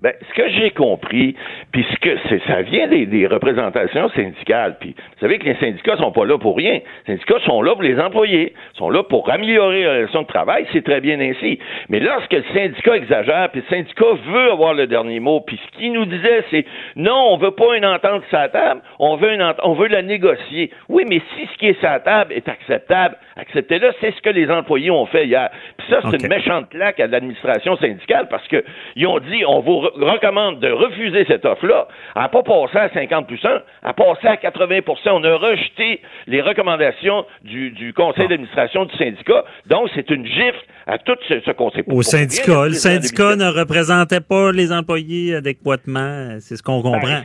[0.00, 1.34] Ben, ce que j'ai compris,
[1.72, 4.76] puis ce que c'est, ça vient des, représentations syndicales.
[4.78, 6.74] Puis, vous savez que les syndicats sont pas là pour rien.
[7.06, 10.66] Les syndicats sont là pour les employés, sont là pour améliorer la relation de travail.
[10.72, 11.58] C'est très bien ainsi.
[11.88, 15.78] Mais lorsque le syndicat exagère, puis le syndicat veut avoir le dernier mot, puis ce
[15.78, 19.32] qu'il nous disait, c'est non, on veut pas une entente sur la table, on veut
[19.32, 20.70] une on veut la négocier.
[20.88, 23.90] Oui, mais si ce qui est sur la table est acceptable, acceptez-le.
[24.00, 25.50] C'est ce que les employés ont fait hier.
[25.76, 28.62] Puis ça, c'est une méchante claque à l'administration syndicale parce que
[28.94, 33.26] ils ont dit on vous recommande de refuser cette offre-là, n'a pas passé à 50
[33.26, 38.28] plus 1, elle a passé à 80% On a rejeté les recommandations du, du conseil
[38.28, 39.44] d'administration du syndicat.
[39.66, 41.50] Donc, c'est une gifle à tout ce, ce.
[41.92, 42.66] Au syndicat.
[42.66, 46.36] Le syndicat ne représentait pas les employés adéquatement.
[46.40, 47.20] C'est ce qu'on ben, comprend.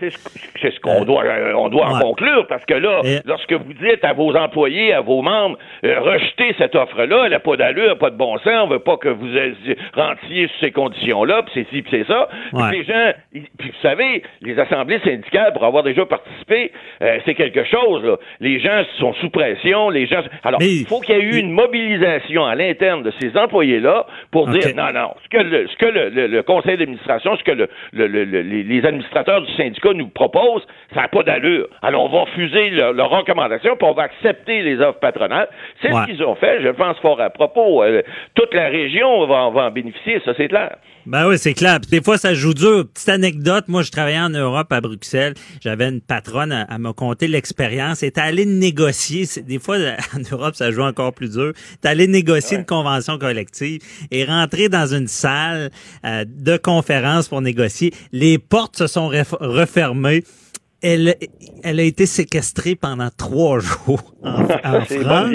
[0.61, 4.03] c'est ce qu'on doit, euh, on doit en conclure parce que là, lorsque vous dites
[4.03, 7.89] à vos employés, à vos membres, euh, rejetez cette offre-là, elle n'a pas d'allure, elle
[7.89, 9.28] n'a pas de bon sens, on veut pas que vous
[9.93, 12.28] rentiez sur ces conditions-là, puis c'est ci, puis c'est ça
[12.72, 17.64] les gens, puis vous savez, les assemblées syndicales, pour avoir déjà participé, euh, c'est quelque
[17.66, 18.03] chose.
[18.03, 18.18] Là.
[18.39, 20.22] Les gens sont sous pression, les gens.
[20.43, 24.47] Alors, il faut qu'il y ait eu une mobilisation à l'interne de ces employés-là pour
[24.47, 28.86] dire non, non, ce que le, ce que le, conseil d'administration, ce que le, les
[28.86, 31.68] administrateurs du syndicat nous proposent, ça n'a pas d'allure.
[31.82, 35.49] Alors, on va refuser leurs recommandations, puis on va accepter les offres patronales.
[35.82, 37.84] C'est ce qu'ils ont fait, je pense fort à propos.
[37.84, 38.01] Euh,
[38.36, 40.78] toute la région va, va en bénéficier, ça c'est clair.
[41.06, 41.80] Ben oui, c'est clair.
[41.82, 42.86] des fois, ça joue dur.
[42.93, 45.34] Petite anecdote, moi, je travaillais en Europe, à Bruxelles.
[45.62, 48.04] J'avais une patronne à, me conter l'expérience.
[48.04, 49.26] Elle était allée négocier.
[49.41, 49.76] Des fois,
[50.16, 51.51] en Europe, ça joue encore plus dur.
[51.84, 53.43] Elle allée négocier une convention collective
[54.12, 55.72] et rentrer dans une salle
[56.06, 57.94] euh, de conférence pour négocier.
[58.12, 60.24] Les portes se sont refermées
[60.84, 61.16] elle,
[61.64, 65.30] elle a été séquestrée pendant trois jours en, France.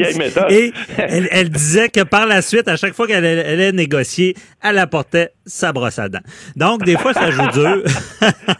[0.50, 5.30] Et elle, disait que par la suite, à chaque fois qu'elle allait négocier, elle apportait
[5.46, 6.18] sa brosse à dents.
[6.54, 7.82] Donc, des fois, ça joue dur.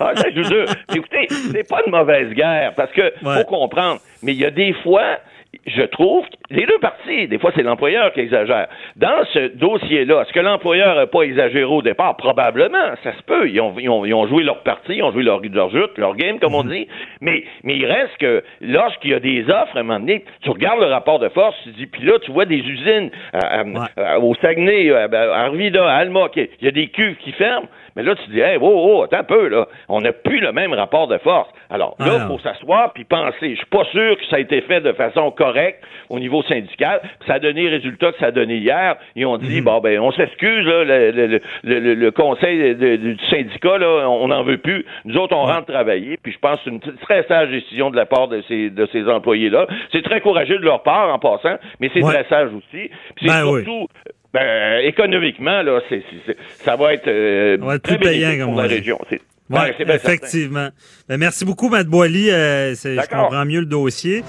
[0.00, 0.64] ah, ça joue dur.
[0.94, 4.00] Écoutez, c'est pas de mauvaise guerre, parce que faut comprendre.
[4.22, 5.18] Mais il y a des fois,
[5.66, 8.68] je trouve, les deux parties, des fois c'est l'employeur qui exagère.
[8.96, 12.16] Dans ce dossier-là, est-ce que l'employeur n'a pas exagéré au départ?
[12.16, 13.48] Probablement, ça se peut.
[13.48, 15.96] Ils ont, ils ont, ils ont joué leur partie, ils ont joué leur, leur jute,
[15.96, 16.70] leur game, comme on mhm.
[16.70, 16.88] dit.
[17.20, 20.50] Mais, mais il reste que lorsqu'il y a des offres, à un moment donné, tu
[20.50, 23.80] regardes le rapport de force, tu dis, puis là, tu vois des usines euh, euh,
[23.98, 25.08] euh, au Saguenay, à
[25.44, 27.68] Arvida, à Alma, il y a des cuves qui ferment.
[27.98, 29.66] Mais là, tu dis, hey, oh, oh, attends un peu, là.
[29.88, 31.48] On n'a plus le même rapport de force.
[31.68, 32.26] Alors, là, il ah.
[32.28, 33.50] faut s'asseoir puis penser.
[33.50, 37.00] Je suis pas sûr que ça a été fait de façon correcte au niveau syndical.
[37.26, 38.94] Ça a donné le résultat que ça a donné hier.
[39.16, 39.64] Ils ont dit, mhm.
[39.64, 44.58] bon, ben, on s'excuse, là, le, le, le, conseil du syndicat, là, on n'en veut
[44.58, 44.86] plus.
[45.04, 46.18] Nous autres, on rentre travailler.
[46.22, 48.86] Puis je pense que c'est une très sage décision de la part de ces, de
[48.92, 49.66] ces employés-là.
[49.90, 52.90] C'est très courageux de leur part, en passant, mais c'est très sage aussi.
[53.16, 53.88] Puis c'est ben surtout,
[54.32, 56.02] ben, économiquement, là, c'est,
[56.64, 58.98] ça va être, euh, très plus payant pour la région.
[59.50, 60.68] Oui, effectivement.
[61.08, 62.30] Ben, merci beaucoup, Matt Boily.
[62.30, 64.22] Euh, je comprends mieux le dossier.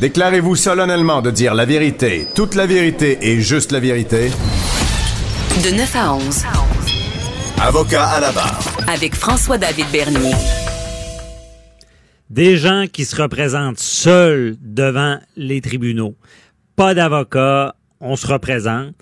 [0.00, 4.30] Déclarez-vous solennellement de dire la vérité, toute la vérité et juste la vérité.
[5.64, 6.44] De 9 à 11.
[7.62, 8.60] Avocat à la barre.
[8.92, 10.34] Avec François-David Bernier.
[12.30, 16.16] Des gens qui se représentent seuls devant les tribunaux
[16.76, 18.94] pas d'avocat, on se représente.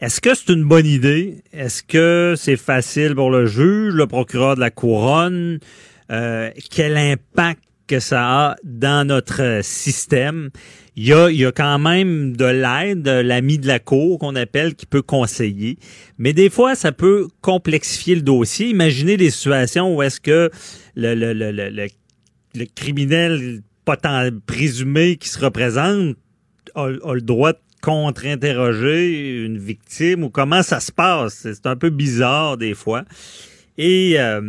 [0.00, 1.42] Est-ce que c'est une bonne idée?
[1.52, 5.58] Est-ce que c'est facile pour le juge, le procureur de la couronne?
[6.10, 10.50] Euh, quel impact que ça a dans notre système?
[10.96, 14.36] Il y a, il y a quand même de l'aide, l'ami de la cour qu'on
[14.36, 15.78] appelle, qui peut conseiller.
[16.18, 18.68] Mais des fois, ça peut complexifier le dossier.
[18.68, 20.50] Imaginez des situations où est-ce que
[20.94, 21.86] le, le, le, le,
[22.54, 23.62] le criminel
[24.46, 26.16] présumé qui se représente
[26.74, 31.46] a, le droit de contre-interroger une victime ou comment ça se passe?
[31.52, 33.04] C'est un peu bizarre des fois.
[33.78, 34.40] Et euh,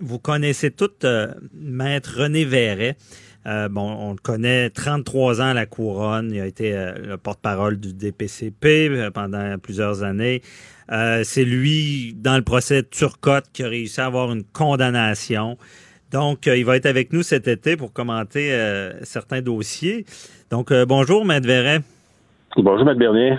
[0.00, 2.96] vous connaissez toutes euh, Maître René Verret.
[3.46, 6.30] Euh, bon, on le connaît, 33 ans à la couronne.
[6.32, 10.40] Il a été le porte-parole du DPCP pendant plusieurs années.
[10.88, 15.58] c'est lui, dans le procès Turcotte, qui a réussi à avoir une condamnation.
[16.10, 18.58] Donc, il va être avec nous cet été pour commenter
[19.02, 20.06] certains dossiers.
[20.54, 21.80] Donc, bonjour, Maître Verret.
[22.56, 23.36] Bonjour, Maître Bernier.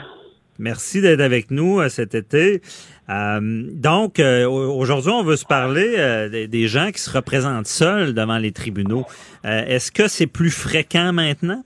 [0.60, 2.62] Merci d'être avec nous euh, cet été.
[3.10, 3.40] Euh,
[3.72, 8.52] donc, euh, aujourd'hui, on veut se parler des, gens qui se représentent seuls devant les
[8.52, 9.06] tribunaux.
[9.46, 11.64] Est-ce que c'est plus fréquent maintenant?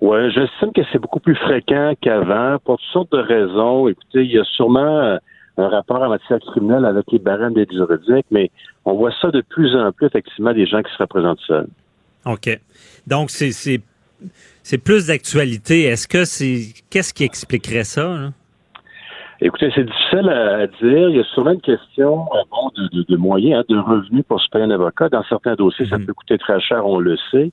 [0.00, 3.88] Oui, j'estime que c'est beaucoup plus fréquent qu'avant pour toutes sortes de raisons.
[3.88, 5.18] Écoutez, il y a sûrement
[5.56, 8.52] un rapport en matière criminelle avec les barèmes des juridiques, mais
[8.84, 11.66] on voit ça de plus en plus, effectivement, des gens qui se représentent seuls.
[12.26, 12.60] OK.
[13.08, 13.50] Donc, c'est
[14.62, 15.84] c'est plus d'actualité.
[15.84, 18.30] Est-ce que c'est qu'est-ce qui expliquerait ça?
[19.40, 21.10] Écoutez, c'est difficile à, dire.
[21.10, 24.64] Il y a souvent une question euh, de, moyens, hein, de revenus pour se payer
[24.64, 25.08] un avocat.
[25.08, 26.06] Dans certains dossiers, ça mhm.
[26.06, 27.50] peut coûter très cher, on le sait.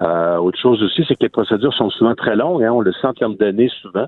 [0.00, 2.62] Euh, autre chose aussi, c'est que les procédures sont souvent très longues.
[2.62, 4.06] Hein, on le sent en termes d'années souvent.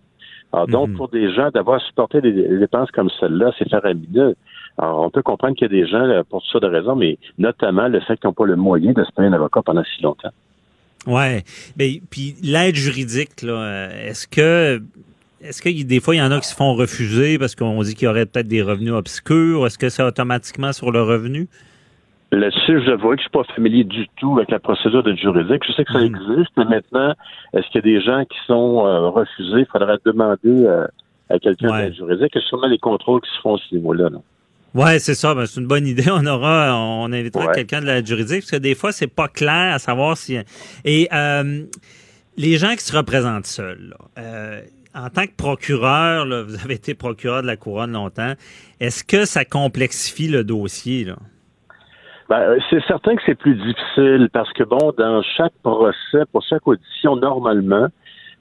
[0.52, 0.96] Alors, donc, mhm.
[0.96, 4.34] pour des gens, d'avoir supporté des, dépenses comme celle-là, c'est faramineux.
[4.78, 7.18] Alors, on peut comprendre qu'il y a des gens, pour toutes sortes de raisons, mais
[7.38, 10.02] notamment le fait qu'ils n'ont pas le moyen de se payer un avocat pendant si
[10.02, 10.30] longtemps.
[11.06, 11.44] Ouais.
[11.78, 14.82] Mais puis l'aide juridique, là, euh, est-ce que
[15.40, 17.94] est-ce que des fois il y en a qui se font refuser parce qu'on dit
[17.94, 19.66] qu'il y aurait peut-être des revenus obscurs?
[19.66, 21.48] Est-ce que c'est automatiquement sur le revenu?
[22.32, 25.62] Là-dessus, je vois que je suis pas familier du tout avec la procédure de juridique.
[25.66, 26.06] Je sais que ça hmm.
[26.06, 27.14] existe, mais maintenant,
[27.54, 29.60] est-ce qu'il y a des gens qui sont euh, refusés?
[29.60, 30.86] Il faudrait demander euh,
[31.30, 31.84] à quelqu'un ouais.
[31.84, 32.32] d'aide juridique.
[32.34, 34.08] Il y a sûrement les contrôles qui se font à ce niveau-là.
[34.10, 34.18] là
[34.74, 35.34] Ouais, c'est ça.
[35.34, 36.04] Ben, c'est une bonne idée.
[36.12, 39.74] On aura, on invitera quelqu'un de la juridique parce que des fois, c'est pas clair
[39.74, 40.38] à savoir si.
[40.84, 41.62] Et euh,
[42.36, 44.60] les gens qui se représentent seuls, euh,
[44.94, 48.34] en tant que procureur, vous avez été procureur de la couronne longtemps.
[48.80, 51.16] Est-ce que ça complexifie le dossier là?
[52.28, 56.42] Ben, euh, c'est certain que c'est plus difficile parce que bon, dans chaque procès, pour
[56.42, 57.86] chaque audition, normalement,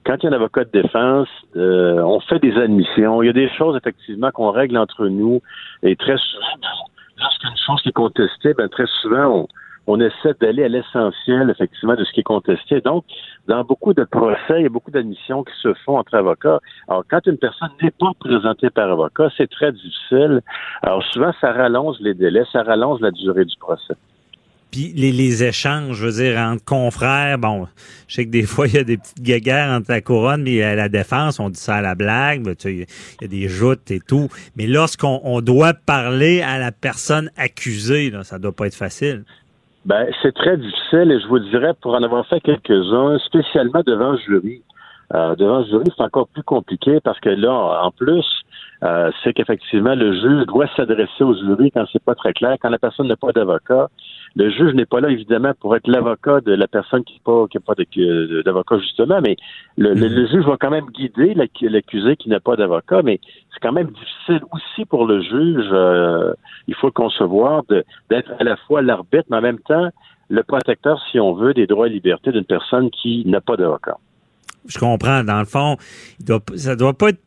[0.06, 3.24] quand il y a un avocat de défense, euh, on fait des admissions.
[3.24, 5.42] Il y a des choses, effectivement, qu'on règle entre nous.
[5.82, 6.86] Et très souvent,
[7.18, 9.48] lorsqu'une chose est contestée, ben, très souvent,
[9.88, 12.82] on, essaie d'aller à l'essentiel, effectivement, de ce qui est contesté.
[12.82, 13.04] Donc,
[13.48, 16.60] dans beaucoup de procès, il y a beaucoup d'admissions qui se font entre avocats.
[16.88, 20.42] Alors, quand une personne n'est pas présentée par avocat, c'est très difficile.
[20.84, 23.96] Alors, souvent, ça rallonge les délais, ça rallonge la durée du procès.
[24.76, 27.66] Puis les, échanges, je veux dire, entre confrères, bon,
[28.10, 30.76] je sais que des fois, il y a des petites guéguerres entre la couronne et
[30.76, 33.48] la défense, on dit ça à la blague, mais tu sais, il y a des
[33.48, 34.28] joutes et tout.
[34.58, 39.24] Mais lorsqu'on doit parler à la personne accusée, là, ça doit pas être facile.
[39.86, 44.18] Ben, c'est très difficile et je vous dirais, pour en avoir fait quelques-uns, spécialement devant
[44.18, 44.62] jury.
[45.14, 48.26] Euh, devant le jury, c'est encore plus compliqué parce que là, en plus,
[48.84, 52.70] euh, c'est qu'effectivement, le juge doit s'adresser au jury quand c'est pas très clair, quand
[52.70, 53.88] la personne n'a pas d'avocat.
[54.38, 57.76] Le juge n'est pas là, évidemment, pour être l'avocat de la personne qui n'a pas,
[58.44, 59.38] d'avocat, justement, mais
[59.78, 63.22] le, le, juge va quand même guider l'accusé qui n'a pas d'avocat, mais
[63.54, 66.34] c'est quand même difficile aussi pour le juge, euh,
[66.68, 67.64] il faut le concevoir,
[68.10, 69.90] d'être à la fois l'arbitre, mais en même temps,
[70.28, 73.98] le protecteur, si on veut, des droits et libertés d'une personne qui n'a pas d'avocat.
[74.68, 75.24] Je comprends.
[75.24, 75.78] Dans le fond,
[76.20, 77.20] il doit, ça doit pas être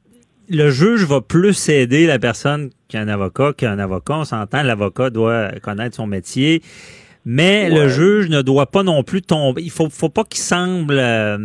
[0.51, 4.15] le juge va plus aider la personne qu'un avocat qu'un avocat.
[4.15, 6.63] On s'entend, l'avocat doit connaître son métier.
[7.31, 9.61] Mais le juge ne doit pas non plus tomber.
[9.63, 11.37] Il faut, faut pas qu'il semble euh,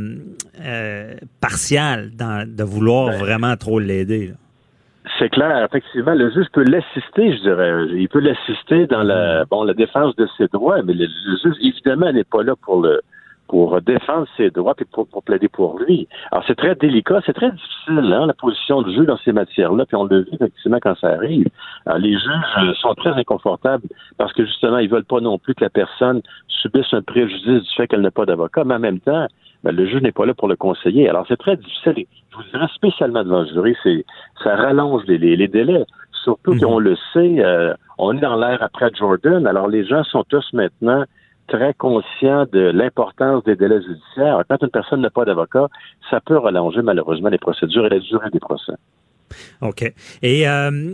[0.64, 4.32] euh, partial dans, de vouloir ben, vraiment trop l'aider.
[5.20, 7.74] C'est clair, effectivement, le juge peut l'assister, je dirais.
[7.96, 11.06] Il peut l'assister dans la bon la défense de ses droits, mais le
[11.44, 13.02] juge évidemment n'est pas là pour le
[13.54, 16.08] pour défendre ses droits et pour, plaider pour lui.
[16.32, 19.86] Alors, c'est très délicat, c'est très difficile, hein, la position du juge dans ces matières-là,
[19.86, 21.46] puis on le vit effectivement quand ça arrive.
[22.00, 23.84] les juges euh, sont très inconfortables
[24.18, 27.76] parce que, justement, ils veulent pas non plus que la personne subisse un préjudice du
[27.78, 29.28] fait qu'elle n'a pas d'avocat, mais en même temps,
[29.64, 31.08] ben, le juge n'est pas là pour le conseiller.
[31.08, 32.08] Alors, c'est très difficile.
[32.32, 34.04] Je vous dirais spécialement devant le jury, c'est
[34.44, 35.86] ça rallonge les, les, délais.
[36.24, 36.60] Surtout mhm.
[36.60, 39.46] qu'on le sait, euh, on est dans l'ère après Jordan.
[39.46, 41.04] Alors, les gens sont tous maintenant
[41.48, 44.44] très conscient de l'importance des délais judiciaires.
[44.50, 45.68] Quand une personne n'a pas d'avocat,
[46.10, 48.74] ça peut rallonger malheureusement les procédures et la durée des procès.
[49.62, 49.94] OK.
[50.22, 50.94] Et euh,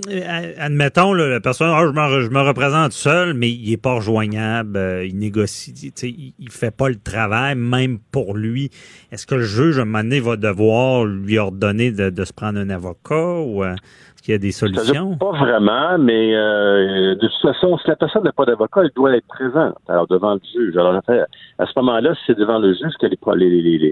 [0.59, 5.17] admettons, la personne, ah, je, me, représente seul, mais il n'est pas rejoignable, euh, il
[5.17, 5.73] négocie,
[6.03, 8.69] il ne fait pas le travail, même pour lui.
[9.11, 12.59] Est-ce que le juge, à un moment donné, va devoir lui ordonner de, se prendre
[12.59, 15.15] un avocat ou euh, est-ce qu'il y a des solutions?
[15.17, 19.27] Pas vraiment, mais de toute façon, si la personne n'a pas d'avocat, elle doit être
[19.27, 20.75] présente alors, devant le juge.
[20.77, 23.91] Alors, à ce moment-là, c'est devant le juge que les, les, les,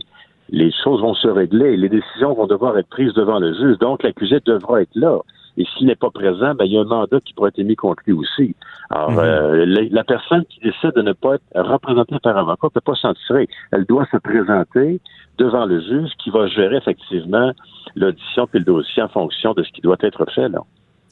[0.50, 4.04] les choses vont se régler, les décisions vont devoir être prises devant le juge, donc
[4.04, 5.20] l'accusé devra être là.
[5.58, 7.76] Et s'il n'est pas présent, ben, il y a un mandat qui pourrait être émis
[7.76, 8.56] contre lui aussi.
[8.92, 9.20] Alors, mhm.
[9.20, 12.96] euh, la, personne qui décide de ne pas être représentée par avocat ne peut pas
[12.96, 13.48] s'en tirer.
[13.72, 15.02] Elle doit se présenter
[15.40, 17.52] devant le juge qui va gérer effectivement
[17.96, 20.48] l'audition puis le dossier en fonction de ce qui doit être fait.
[20.48, 20.60] Là.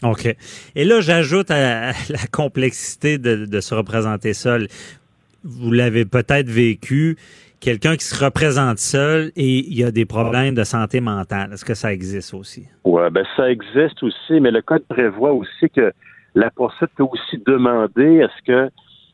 [0.04, 0.36] OK.
[0.76, 4.68] Et là, j'ajoute à, la complexité de, de se représenter seul.
[5.44, 7.18] Vous l'avez peut-être vécu
[7.60, 11.54] quelqu'un qui se représente seul et il y a des problèmes de santé mentale.
[11.54, 12.68] Est-ce que ça existe aussi?
[12.84, 15.92] Oui, ben ça existe aussi, mais le code prévoit aussi que
[16.36, 18.72] la poursuite peut aussi demander est-ce que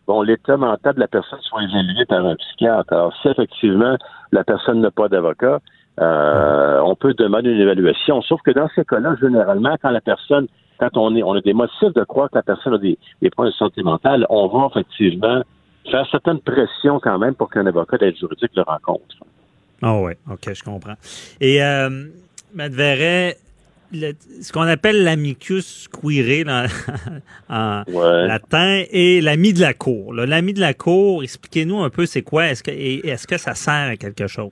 [0.07, 2.91] bon, l'état mental de la personne soit évalué par un psychiatre.
[2.91, 3.97] Alors, si effectivement
[4.31, 5.59] la personne n'a pas d'avocat,
[5.99, 8.21] euh, on peut demander une évaluation.
[8.21, 10.47] Sauf que dans ces cas-là, généralement, quand la personne,
[10.79, 13.29] quand on est, on a des motifs de croire que la personne a des, des
[13.29, 15.41] problèmes de santé mentale, on va effectivement
[15.89, 19.15] faire certaines pressions quand même pour qu'un avocat d'aide juridique le rencontre.
[19.81, 20.95] Ah oh oui, OK, je comprends.
[21.39, 21.87] Et euh,
[22.57, 22.71] M.
[22.71, 23.37] Verret,
[23.93, 26.45] ce qu'on appelle l'amicus queere
[27.49, 30.13] en latin et l'ami de la cour.
[30.13, 33.91] L'ami de la cour, expliquez-nous un peu c'est quoi, est-ce que, est-ce que ça sert
[33.91, 34.51] à quelque chose?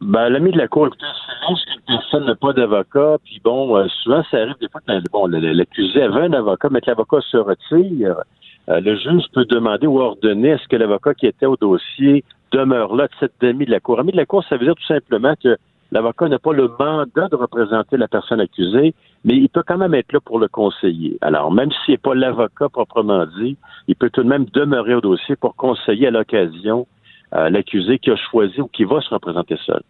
[0.00, 3.88] Ben, l'ami de la cour, écoutez, c'est lorsqu'une personne n'a pas d'avocat, puis bon, euh,
[4.02, 7.36] souvent ça arrive des fois que bon, l'accusé avait un avocat, mais que l'avocat se
[7.36, 8.22] retire,
[8.68, 12.24] euh, le juge peut demander ou ordonner à ce que l'avocat qui était au dossier
[12.52, 13.98] demeure là de cette ami de la cour.
[13.98, 15.56] Ami de la cour, ça veut dire tout simplement que
[15.90, 18.94] l'avocat n'a pas le mandat de représenter la personne accusée,
[19.24, 21.18] mais il peut quand même être là pour le conseiller.
[21.22, 23.56] Alors, même s'il n'est pas l'avocat proprement dit,
[23.86, 26.86] il peut tout de même demeurer au dossier pour conseiller à l'occasion
[27.34, 29.82] euh, l'accusé qui a choisi ou qui va se représenter seul.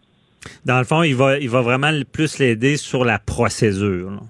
[0.65, 4.21] Dans le fond, il va, il va vraiment plus l'aider sur la procédure.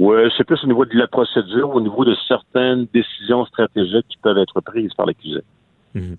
[0.00, 4.16] Oui, c'est plus au niveau de la procédure, au niveau de certaines décisions stratégiques qui
[4.22, 5.42] peuvent être prises par l'accusé.
[5.94, 6.16] Mhm.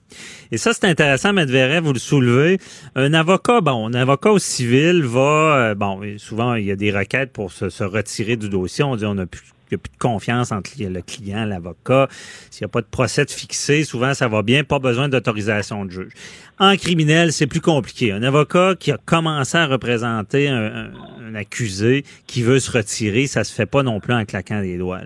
[0.52, 2.60] Et ça, c'est intéressant, Medvedev, vous le soulevez.
[2.96, 6.96] Un avocat, bon, un avocat au civil va, euh, bon, souvent, il y a des
[6.96, 8.84] requêtes pour se, retirer du dossier.
[8.84, 9.42] On dit on a plus
[9.76, 12.08] n'y a plus de confiance entre le client, l'avocat.
[12.50, 15.92] S'il n'y a pas de procès fixé, souvent ça va bien, pas besoin d'autorisation de
[15.92, 16.14] juge.
[16.60, 18.12] En criminel, c'est plus compliqué.
[18.12, 20.92] Un avocat qui a commencé à représenter un,
[21.34, 25.00] accusé qui veut se retirer, ça se fait pas non plus en claquant des doigts.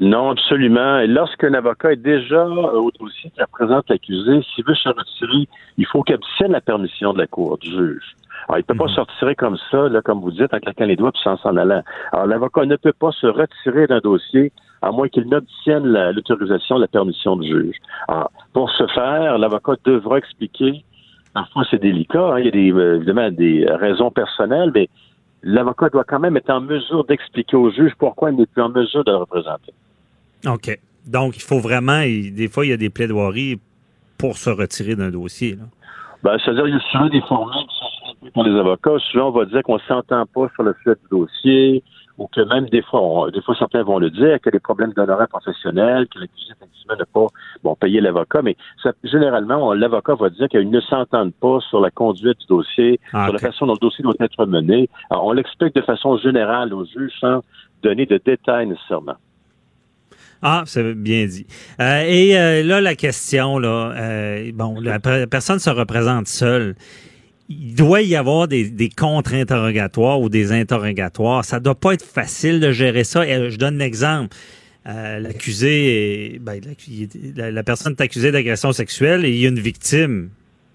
[0.00, 0.98] Non, absolument.
[1.00, 5.86] Et lorsqu'un avocat est déjà au dossier qui représente l'accusé, s'il veut se retirer, il
[5.86, 8.14] faut qu'il obtienne la permission de la cour, du juge.
[8.48, 8.94] Alors, il ne peut pas mhm.
[8.94, 11.56] se retirer comme ça, là, comme vous dites, en claquant les doigts puis sans s'en
[11.56, 11.82] allant.
[12.12, 16.88] Alors, l'avocat ne peut pas se retirer d'un dossier à moins qu'il n'obtienne l'autorisation, la,
[16.88, 17.76] permission du juge.
[18.06, 20.84] Alors, pour ce faire, l'avocat devra expliquer,
[21.34, 24.88] parfois c'est délicat, hein, il y a des, euh, évidemment des raisons personnelles, mais
[25.42, 28.70] l'avocat doit quand même être en mesure d'expliquer au juge pourquoi il n'est plus en
[28.70, 29.72] mesure de le représenter.
[30.46, 30.78] OK.
[31.06, 33.58] Donc, il faut vraiment, des fois, il y a des plaidoiries
[34.16, 35.56] pour se retirer d'un dossier.
[35.56, 35.64] Là.
[36.22, 37.66] Ben, c'est-à-dire, il y a souvent des formules
[38.34, 38.98] pour les avocats.
[39.10, 41.82] Souvent, on va dire qu'on ne s'entend pas sur le fait du dossier,
[42.18, 44.60] ou que même des fois, des fois certains vont le dire, qu'il y a des
[44.60, 47.26] problèmes d'honoraires professionnels, que l'accusé effectivement n'a pas
[47.62, 51.90] bon payer l'avocat, mais ça, généralement, l'avocat va dire qu'ils ne s'entendent pas sur la
[51.90, 54.88] conduite du dossier, ah, sur la façon dont le dossier doit être mené.
[55.10, 57.42] Alors, on l'explique de façon générale aux juges sans
[57.82, 59.16] donner de détails nécessairement.
[60.42, 61.46] Ah, c'est bien dit.
[61.80, 66.76] Euh, et euh, là, la question, là, euh, bon, la personne se représente seule.
[67.48, 71.44] Il doit y avoir des, des contre-interrogatoires ou des interrogatoires.
[71.44, 73.26] Ça doit pas être facile de gérer ça.
[73.26, 74.36] Et, je donne un exemple.
[74.84, 76.60] l'accusé, ben,
[77.36, 80.30] la, personne est accusée d'agression sexuelle et il y a une victime.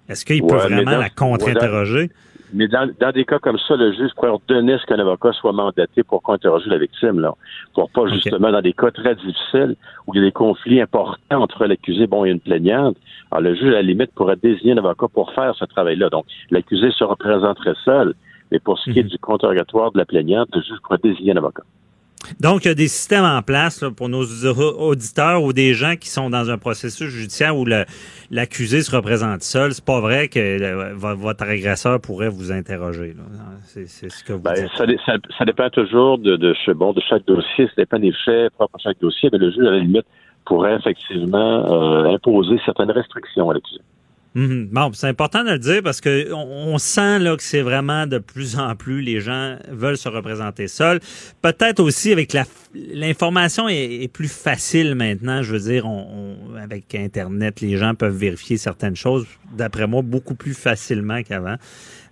[0.09, 2.09] Est-ce qu'il peut vraiment la contre-interroger?
[2.53, 6.03] Mais dans, des cas comme ça, le juge pourrait ordonner ce qu'un avocat soit mandaté
[6.03, 7.33] pour interroger la victime, là.
[7.73, 9.75] Pour pas justement dans des cas très difficiles
[10.05, 12.95] où il y a des conflits importants entre l'accusé bon, et une plaignante.
[13.31, 16.09] Alors, le juge, à la limite, pourrait désigner un avocat pour faire ce travail-là.
[16.09, 18.13] Donc, l'accusé se représenterait seul.
[18.51, 19.09] Mais pour ce qui est mhm.
[19.09, 21.63] du contre-interrogatoire de la plaignante, le juge pourrait désigner un avocat.
[22.39, 26.09] Donc, il y a des systèmes en place pour nos auditeurs ou des gens qui
[26.09, 27.65] sont dans un processus judiciaire où
[28.31, 29.73] l'accusé se représente seul.
[29.73, 33.15] C'est pas vrai que votre agresseur pourrait vous interroger.
[33.65, 37.67] C'est ce que vous ben, Ça, dépend toujours de, de, bon, de chaque dossier.
[37.67, 39.29] Ça dépend des faits propres à chaque dossier.
[39.31, 40.05] Mais le juge, à la limite,
[40.45, 43.81] pourrait effectivement euh, imposer certaines restrictions à l'accusé.
[44.35, 44.69] Mhm.
[44.71, 48.17] Bon, c'est important de le dire parce que on, sent là que c'est vraiment de
[48.17, 50.99] plus en plus les gens veulent se représenter seuls.
[51.41, 55.43] Peut-être aussi avec la l'information est, plus facile maintenant.
[55.43, 59.25] Je veux dire, on, avec Internet, les gens peuvent vérifier certaines choses.
[59.55, 61.55] D'après moi, beaucoup plus facilement qu'avant.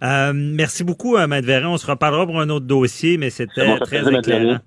[0.04, 1.74] Euh, merci beaucoup, euh, Maître Véran.
[1.74, 4.60] On se reparlera pour un autre dossier, mais c'était très éclairant.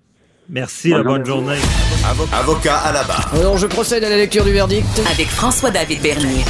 [0.48, 1.57] Merci, bonne, bonne journée.
[2.32, 3.32] Avocat à la barre.
[3.34, 4.86] Alors, je procède à la lecture du verdict.
[5.11, 6.44] Avec François-David Bernier.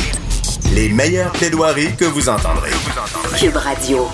[0.73, 2.71] Les meilleures plaidoiries que vous entendrez.
[3.39, 4.07] Cube Radio.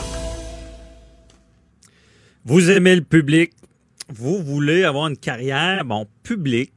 [2.44, 3.52] Vous aimez le public,
[4.08, 6.72] vous voulez avoir une carrière, bon, publique.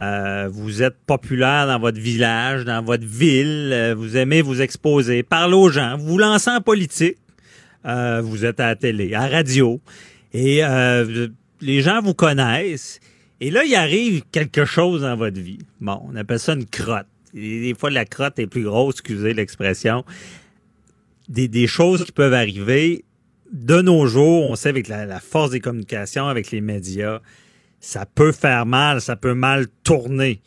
[0.00, 5.22] Euh, vous êtes populaire dans votre village, dans votre ville, euh, vous aimez vous exposer,
[5.22, 7.16] parler aux gens, vous vous lancez en politique,
[7.84, 9.80] euh, vous êtes à la télé, à la radio,
[10.32, 10.60] et
[11.60, 13.00] les gens vous connaissent.
[13.40, 15.58] Et là, il arrive quelque chose dans votre vie.
[15.80, 17.06] Bon, on appelle ça une crotte.
[17.34, 20.04] Des fois, la crotte est plus grosse, excusez l'expression.
[21.28, 23.04] Des, choses qui peuvent arriver
[23.52, 27.20] de nos jours, on sait avec la, force des communications, avec les médias,
[27.80, 30.40] ça peut faire mal, ça peut mal tourner.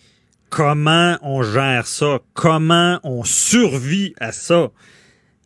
[0.50, 2.20] Comment on gère ça?
[2.34, 4.72] Comment on survit à ça?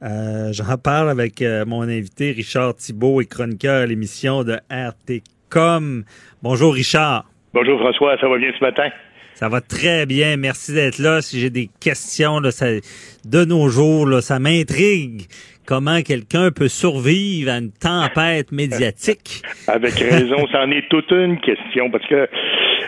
[0.01, 6.05] Euh, J'en parle avec euh, mon invité Richard Thibault et chroniqueur à l'émission de RTCOM.
[6.41, 7.25] Bonjour Richard.
[7.53, 8.89] Bonjour François, ça va bien ce matin?
[9.35, 10.37] Ça va très bien.
[10.37, 11.21] Merci d'être là.
[11.21, 12.67] Si j'ai des questions là, ça,
[13.25, 15.23] de nos jours, là, ça m'intrigue
[15.65, 19.41] comment quelqu'un peut survivre à une tempête médiatique.
[19.67, 22.27] Avec raison, c'en est toute une question, parce que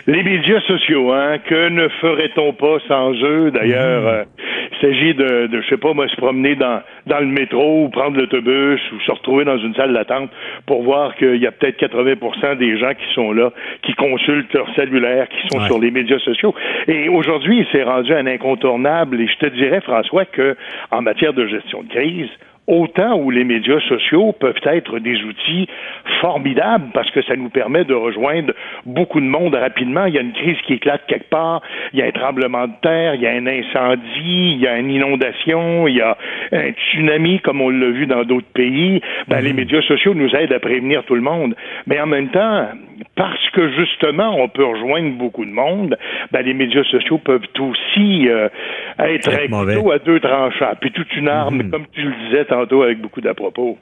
[0.06, 3.50] les médias sociaux, hein, que ne ferait-on pas sans eux?
[3.50, 4.08] D'ailleurs, mhm.
[4.08, 4.24] euh,
[4.72, 7.88] il s'agit de, de, je sais pas, moi, se promener dans, dans le métro ou
[7.88, 10.30] prendre l'autobus ou se retrouver dans une salle d'attente
[10.66, 14.72] pour voir qu'il y a peut-être 80% des gens qui sont là, qui consultent leur
[14.76, 16.54] cellulaire, qui sont sur les médias sociaux.
[16.86, 19.20] Et aujourd'hui, il s'est rendu un incontournable.
[19.20, 20.56] Et je te dirais, François, que
[20.90, 22.30] en matière de gestion de crise,
[22.68, 25.66] autant où les médias sociaux peuvent être des outils
[26.20, 28.52] formidables parce que ça nous permet de rejoindre
[28.84, 30.04] beaucoup de monde rapidement.
[30.04, 31.62] Il y a une crise qui éclate quelque part,
[31.92, 34.78] il y a un tremblement de terre, il y a un incendie, il y a
[34.78, 36.16] une inondation, il y a
[36.52, 39.00] un tsunami comme on l'a vu dans d'autres pays.
[39.28, 39.56] Ben, Les mhm.
[39.56, 41.56] médias sociaux nous aident à prévenir tout le monde.
[41.86, 42.68] Mais en même temps,
[43.18, 45.98] parce que justement on peut rejoindre beaucoup de monde,
[46.30, 48.48] ben, les médias sociaux peuvent aussi euh,
[49.00, 50.74] être un couteau à deux tranchants.
[50.80, 51.70] Puis toute une arme, mhm.
[51.70, 53.76] comme tu le disais tantôt avec beaucoup d'à-propos.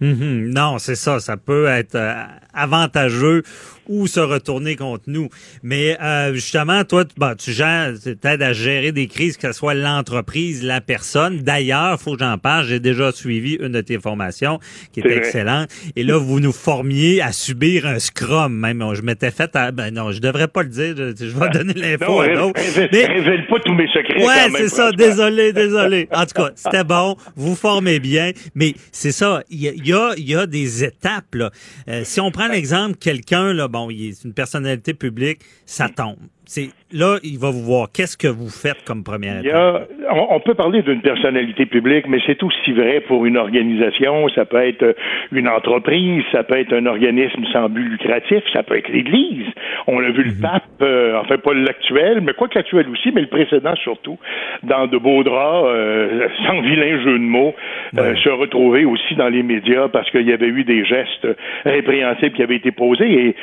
[0.00, 0.52] Mhm.
[0.54, 1.18] Non, c'est ça.
[1.18, 2.12] Ça peut être euh,
[2.54, 3.42] avantageux
[3.88, 5.28] ou se retourner contre nous.
[5.62, 9.74] Mais euh, justement, toi, bah, tu gères, t'aides à gérer des crises, que ce soit
[9.74, 11.38] l'entreprise, la personne.
[11.38, 12.66] D'ailleurs, faut que j'en parle.
[12.66, 14.58] J'ai déjà suivi une de tes formations
[14.92, 15.68] qui était excellente.
[15.94, 18.54] Et là, vous nous formiez à subir un scrum.
[18.54, 19.54] Même, je m'étais fait.
[19.54, 20.94] À, ben non, je devrais pas le dire.
[20.96, 22.60] Je, vais donner l'info à d'autres.
[22.92, 24.24] Mais révèle pas tous mes secrets.
[24.24, 24.92] Ouais, c'est ça.
[24.92, 26.08] Désolé, désolé.
[26.12, 27.16] En tout cas, c'était bon.
[27.36, 28.32] Vous formez bien.
[28.54, 29.42] Mais c'est ça.
[29.50, 31.34] Il y a, il y a des étapes.
[31.34, 31.50] Là.
[31.88, 36.18] Euh, si on prend l'exemple, quelqu'un là bon, il est une personnalité publique, ça tombe.
[36.48, 37.88] C'est là, il va vous voir.
[37.92, 39.88] Qu'est-ce que vous faites comme première étape?
[40.12, 44.28] on, peut parler d'une personnalité publique, mais c'est aussi vrai pour une organisation.
[44.28, 44.94] Ça peut être
[45.32, 49.46] une entreprise, ça peut être un organisme sans but lucratif, ça peut être l'Église.
[49.88, 50.40] On a vu le mhm.
[50.40, 54.18] pape, euh, enfin pas l'actuel, mais quoi que l'actuel aussi, mais le précédent surtout,
[54.62, 57.54] dans de beaux draps, euh, sans vilain jeu de mots,
[57.98, 61.26] euh, se retrouver aussi dans les médias parce qu'il y avait eu des gestes
[61.64, 63.10] répréhensibles qui avaient été posés.
[63.10, 63.36] Et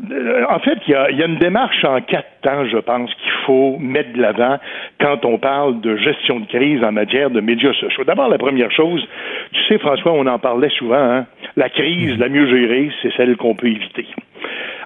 [0.00, 3.32] en fait, il y a, y a une démarche en quatre temps, je pense, qu'il
[3.46, 4.58] faut mettre de l'avant
[5.00, 8.04] quand on parle de gestion de crise en matière de médias sociaux.
[8.04, 9.06] D'abord, la première chose,
[9.52, 11.26] tu sais, François, on en parlait souvent, hein,
[11.56, 14.06] la crise la mieux gérée, c'est celle qu'on peut éviter.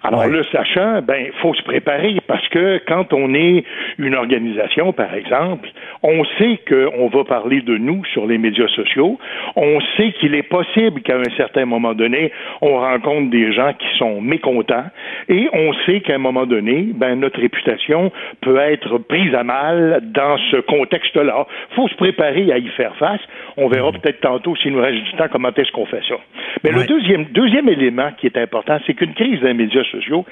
[0.03, 3.65] Alors le sachant, ben faut se préparer parce que quand on est
[3.99, 5.69] une organisation, par exemple,
[6.03, 9.19] on sait qu'on va parler de nous sur les médias sociaux.
[9.57, 13.99] On sait qu'il est possible qu'à un certain moment donné, on rencontre des gens qui
[13.99, 14.87] sont mécontents
[15.29, 20.01] et on sait qu'à un moment donné, ben notre réputation peut être prise à mal
[20.05, 21.47] dans ce contexte-là.
[21.75, 23.21] Faut se préparer à y faire face.
[23.61, 23.99] On verra mmh.
[23.99, 26.15] peut-être tantôt s'il nous reste du temps comment est-ce qu'on fait ça.
[26.63, 30.25] Mais le deuxième deuxième élément qui est important, c'est qu'une crise des médias sociaux,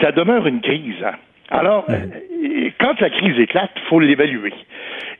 [0.00, 1.02] ça demeure une crise.
[1.04, 1.12] Hein.
[1.50, 4.52] Alors, euh, quand la crise éclate, il faut l'évaluer.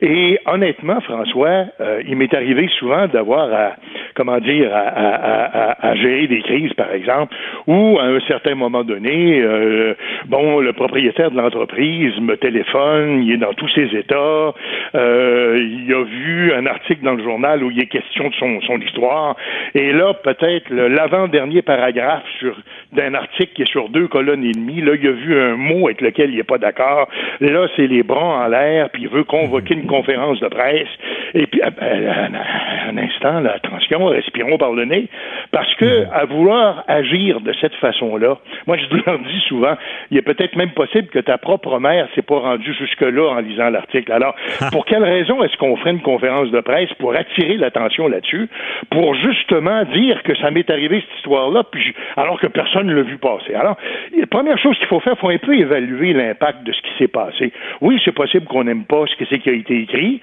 [0.01, 3.75] Et honnêtement, François, euh, il m'est arrivé souvent d'avoir à,
[4.15, 7.33] comment dire, à, gérer des crises, par exemple,
[7.67, 9.93] où à un certain moment donné, euh,
[10.25, 14.53] bon, le propriétaire de l'entreprise me téléphone, il est dans tous ses états,
[14.93, 18.79] il a vu un article dans le journal où il est question de son, son
[18.81, 19.35] histoire,
[19.73, 22.55] et là, peut-être l'avant-dernier paragraphe sur
[22.95, 25.87] d'un article qui est sur deux colonnes et demie, là, il a vu un mot
[25.87, 27.07] avec lequel il n'est pas d'accord.
[27.39, 30.87] Là, c'est les bras en l'air, puis il veut convoquer une conférence de presse.
[31.33, 35.07] Et puis, un, instant, là, attention, respirons par le nez,
[35.51, 38.37] parce que à vouloir agir de cette façon-là,
[38.67, 39.75] moi, je leur dis souvent,
[40.11, 43.69] il est peut-être même possible que ta propre mère s'est pas rendue jusque-là en lisant
[43.69, 44.11] l'article.
[44.11, 44.35] Alors,
[44.71, 48.47] pour quelle raison est-ce qu'on ferait une conférence de presse pour attirer l'attention là-dessus,
[48.89, 53.03] pour justement dire que ça m'est arrivé cette histoire-là, puis alors que personne ne l'a
[53.03, 53.53] vu passer?
[53.53, 53.77] Alors,
[54.17, 56.97] la première chose qu'il faut faire, il faut un peu évaluer l'impact de ce qui
[56.97, 57.51] s'est passé.
[57.81, 60.21] Oui, c'est possible qu'on n'aime pas ce qui a été écrit.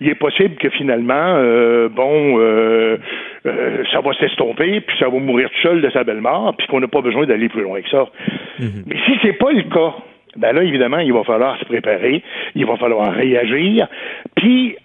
[0.00, 2.98] Il est possible que finalement, euh, bon, euh,
[3.90, 6.80] ça va s'estomper, puis ça va mourir tout seul de sa belle mort, puis qu'on
[6.80, 8.06] n'a pas besoin d'aller plus loin que ça.
[8.58, 8.84] Mhm.
[8.86, 9.94] Mais si c'est pas le cas,
[10.36, 12.22] ben là, évidemment, il va falloir se préparer,
[12.54, 13.88] il va falloir réagir,
[14.36, 14.76] puis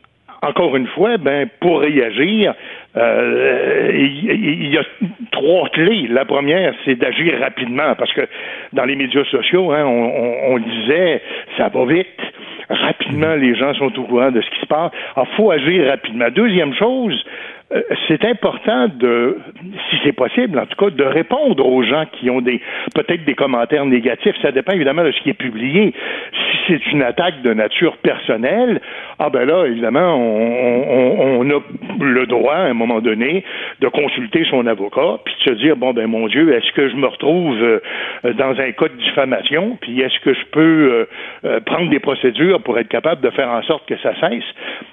[0.43, 2.53] encore une fois, ben pour réagir,
[2.97, 4.83] euh, il, y a
[5.31, 6.07] trois clés.
[6.09, 8.27] La première, c'est d'agir rapidement, parce que
[8.73, 11.21] dans les médias sociaux, hein, on, disait
[11.57, 12.07] ça va vite.
[12.69, 14.91] Rapidement, les gens sont au courant de ce qui se passe.
[15.15, 16.29] Alors, faut agir rapidement.
[16.29, 17.23] Deuxième chose,
[18.07, 19.37] c'est important de,
[19.89, 22.61] si c'est possible, en tout cas, de répondre aux gens qui ont des
[22.93, 24.35] peut-être des commentaires négatifs.
[24.41, 25.93] Ça dépend évidemment de ce qui est publié.
[26.33, 28.79] Si c'est une attaque de nature personnelle,
[29.19, 31.59] ah ben là, évidemment, on, on, a
[31.99, 33.43] le droit, à un moment donné,
[33.79, 36.95] de consulter son avocat, puis de se dire, bon ben mon Dieu, est-ce que je
[36.95, 37.79] me retrouve euh,
[38.33, 41.07] dans un cas de diffamation, puis est-ce que je peux
[41.45, 44.43] euh, prendre des procédures pour être capable de faire en sorte que ça cesse?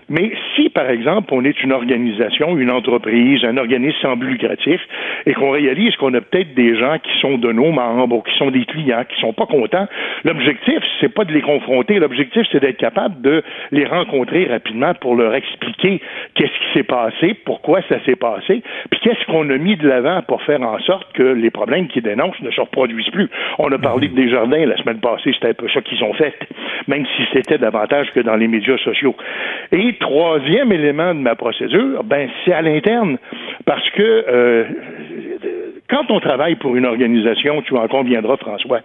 [0.08, 4.80] Mais si, par exemple, on est une organisation, une entreprise, un organisme sans but lucratif,
[5.26, 8.50] et qu'on réalise qu'on a peut-être des gens qui sont de nos membres qui sont
[8.50, 9.86] des clients, qui sont pas contents,
[10.24, 13.42] l'objectif, c'est pas de les confronter, l'objectif, c'est d'être capable de
[13.72, 16.00] les rencontrer rapidement pour leur expliquer
[16.34, 20.22] qu'est-ce qui s'est passé, pourquoi ça s'est passé, puis qu'est-ce qu'on a mis de l'avant
[20.22, 23.28] pour faire en sorte que les problèmes qu'ils dénoncent ne se reproduisent plus.
[23.58, 26.34] On a parlé de Desjardins la semaine passée, c'était un peu ça qu'ils ont fait,
[26.86, 29.14] même si c'était davantage que dans les médias sociaux.
[29.72, 33.18] Et troisième élément de ma procédure, ben c'est à l'interne.
[33.64, 34.64] Parce que euh,
[35.90, 38.80] quand on travaille pour une organisation, tu en conviendras, François,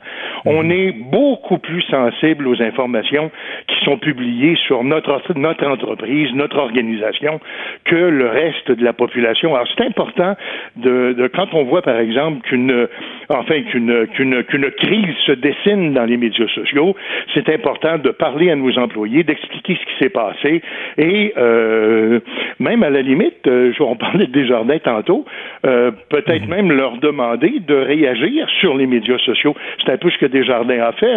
[0.45, 0.71] on mhm.
[0.71, 3.31] est beaucoup plus sensible aux informations
[3.67, 7.39] qui sont publiées sur notre, notre entreprise, notre organisation,
[7.85, 9.55] que le reste de la population.
[9.55, 10.35] Alors, c'est important
[10.77, 12.87] de, de, quand on voit, par exemple, qu'une,
[13.29, 16.95] enfin, qu'une, qu'une, qu'une crise se dessine dans les médias sociaux,
[17.33, 20.61] c'est important de parler à nos employés, d'expliquer ce qui s'est passé
[20.97, 22.19] et euh,
[22.59, 25.25] même à la limite, euh, on parlait de Desjardins tantôt,
[25.65, 26.49] euh, peut-être mhm.
[26.49, 29.55] même leur demander de réagir sur les médias sociaux.
[29.83, 31.13] C'est un peu ce que Desjardins a fait.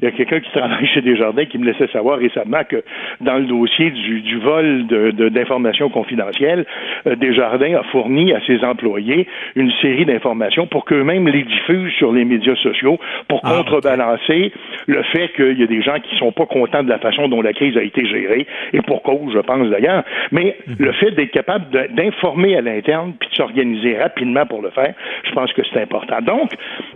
[0.00, 2.82] il y a quelqu'un qui travaille chez Desjardins qui me laissait savoir récemment que
[3.20, 6.66] dans le dossier du, du vol d'informations de, confidentielles,
[7.06, 9.26] euh, Desjardins a fourni à ses employés
[9.56, 12.98] une série d'informations pour qu'eux-mêmes les diffusent sur les médias sociaux
[13.28, 14.52] pour ah, contrebalancer
[14.86, 17.42] le fait qu'il y a des gens qui sont pas contents de la façon dont
[17.42, 20.04] la crise a été gérée et pour cause, je pense d'ailleurs.
[20.32, 20.76] Mais mhm.
[20.78, 25.32] le fait d'être capable d'informer à l'interne puis de s'organiser rapidement pour le faire, je
[25.32, 26.20] pense que c'est important.
[26.22, 26.50] Donc,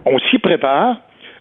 [0.04, 0.96] on s'y prépare.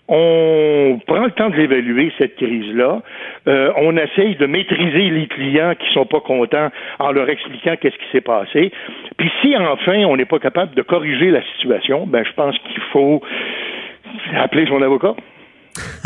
[0.10, 3.02] On prend le temps de l'évaluer, cette crise-là.
[3.48, 7.98] Euh, on essaye de maîtriser les clients qui sont pas contents en leur expliquant qu'est-ce
[7.98, 8.72] qui s'est passé.
[9.18, 12.82] Puis si enfin on n'est pas capable de corriger la situation, ben je pense qu'il
[12.94, 13.22] faut
[14.38, 15.14] appeler son avocat.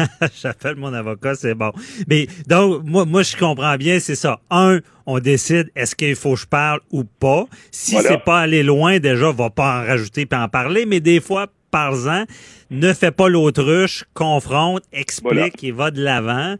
[0.41, 1.72] J'appelle mon avocat, c'est bon.
[2.07, 4.40] Mais donc, moi, moi, je comprends bien, c'est ça.
[4.49, 7.45] Un, on décide est-ce qu'il faut que je parle ou pas.
[7.72, 10.99] Si c'est pas aller loin, déjà, on va pas en rajouter puis en parler, mais
[10.99, 12.26] des fois, par-en,
[12.69, 16.56] ne fais pas l'autruche, confronte, explique et va de l'avant.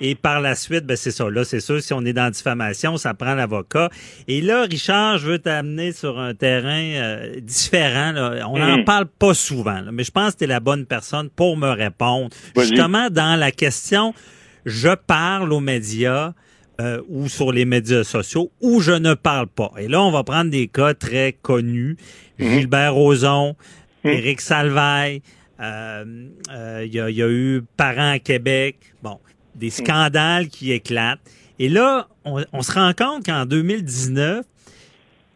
[0.00, 1.30] Et par la suite, ben c'est ça.
[1.30, 3.90] Là, c'est sûr, si on est dans diffamation, ça prend l'avocat.
[4.28, 8.12] Et là, Richard, je veux t'amener sur un terrain euh, différent.
[8.48, 8.84] On n'en hmm.
[8.84, 12.28] parle pas souvent, mais je pense que tu es la bonne personne pour me répondre.
[12.56, 14.12] Justement, dans la question,
[14.66, 16.32] je parle aux médias.
[16.78, 19.72] Euh, ou sur les médias sociaux, ou je ne parle pas.
[19.78, 21.96] Et là, on va prendre des cas très connus.
[22.38, 22.50] Hmm.
[22.50, 23.56] Gilbert Rozon,
[24.04, 24.08] hmm.
[24.08, 25.22] Éric Salvaille,
[25.58, 26.04] euh,
[26.84, 28.76] il y, a, y, a eu Parents à Québec.
[29.02, 29.18] Bon,
[29.56, 31.20] des scandales qui éclatent.
[31.58, 34.44] Et là, on, se rend compte qu'en 2019,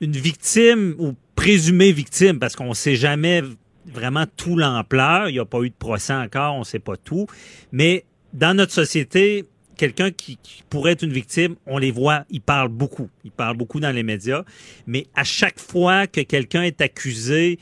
[0.00, 3.42] une victime ou présumée victime, parce qu'on ne sait jamais
[3.86, 6.96] vraiment tout l'ampleur, il n'y a pas eu de procès encore, on ne sait pas
[6.96, 7.26] tout,
[7.72, 10.38] mais dans notre société, quelqu'un qui,
[10.68, 14.02] pourrait être une victime, on les voit, ils parlent beaucoup, ils parlent beaucoup dans les
[14.02, 14.44] médias,
[14.86, 17.58] mais à chaque fois que quelqu'un est accusé,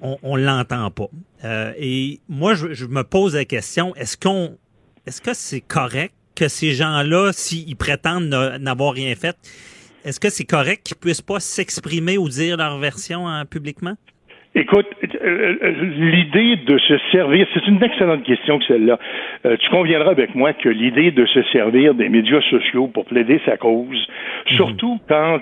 [0.00, 1.08] on ne l'entend pas.
[1.44, 4.56] Euh, et moi, je, me pose la question, est-ce qu'on
[5.08, 8.28] est-ce que c'est correct que ces gens-là, s'ils prétendent
[8.60, 9.34] n'avoir rien fait,
[10.04, 13.96] est-ce que c'est correct qu'ils puissent pas s'exprimer ou dire leur version hein, publiquement?
[14.54, 18.98] Écoute, euh, euh, l'idée de se servir, c'est une excellente question que celle-là.
[19.44, 23.40] Euh, tu conviendras avec moi que l'idée de se servir des médias sociaux pour plaider
[23.44, 24.08] sa cause,
[24.50, 24.56] mhm.
[24.56, 25.40] surtout quand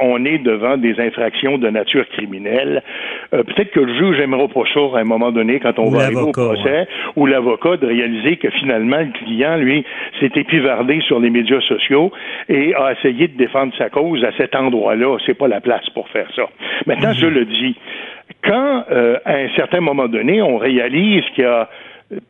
[0.00, 2.82] on est devant des infractions de nature criminelle,
[3.30, 6.20] peut-être que le juge aimera pas ça à un moment donné quand on va arriver
[6.20, 9.84] au procès, ou l'avocat de réaliser que finalement le client, lui,
[10.20, 12.12] s'est épivardé sur les médias sociaux
[12.48, 15.18] et a essayé de défendre sa cause à cet endroit-là.
[15.26, 16.44] C'est pas la place pour faire ça.
[16.86, 17.18] Maintenant, mhm.
[17.18, 17.76] je le dis
[18.42, 21.68] quand, euh, à un certain moment donné, on réalise qu'il y a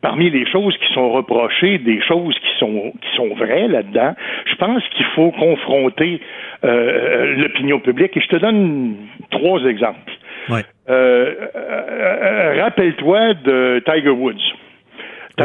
[0.01, 4.13] parmi les choses qui sont reprochées, des choses qui sont qui sont vraies là-dedans,
[4.45, 6.21] je pense qu'il faut confronter
[6.63, 8.15] euh, l'opinion publique.
[8.17, 8.95] Et je te donne
[9.31, 10.11] trois exemples.
[10.49, 10.65] Ouais.
[10.89, 14.53] Euh, euh, rappelle-toi de Tiger Woods.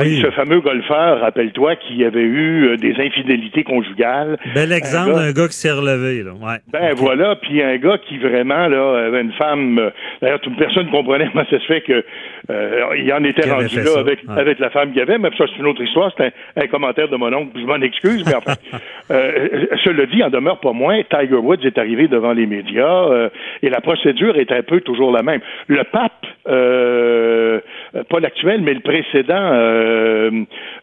[0.03, 0.21] Oui.
[0.23, 4.39] Ce fameux golfeur, rappelle-toi, qui avait eu euh, des infidélités conjugales.
[4.55, 6.23] Bel exemple gars- d'un gars qui s'est relevé.
[6.23, 6.33] Là.
[6.33, 6.59] Ouais.
[6.73, 9.79] Ben voilà, puis un gars qui vraiment là avait une femme.
[9.79, 9.91] euh,
[10.23, 12.05] D'ailleurs, toute personne comprenait comment ça se fait que
[12.51, 15.19] euh, il en était rendu là avec avec la femme qu'il avait.
[15.19, 16.13] Mais ça c'est une autre histoire.
[16.17, 16.31] C'est un,
[16.63, 17.53] un commentaire de mon oncle.
[17.57, 18.55] Je m'en excuse, mais enfin.
[19.11, 21.01] euh, cela dit, en demeure pas moins.
[21.03, 23.29] Tiger Woods est arrivé devant les médias euh,
[23.63, 25.41] et la procédure est un peu toujours la même.
[25.69, 27.61] Le pape, euh,
[28.09, 29.35] pas l'actuel, mais le précédent.
[29.35, 30.31] euh,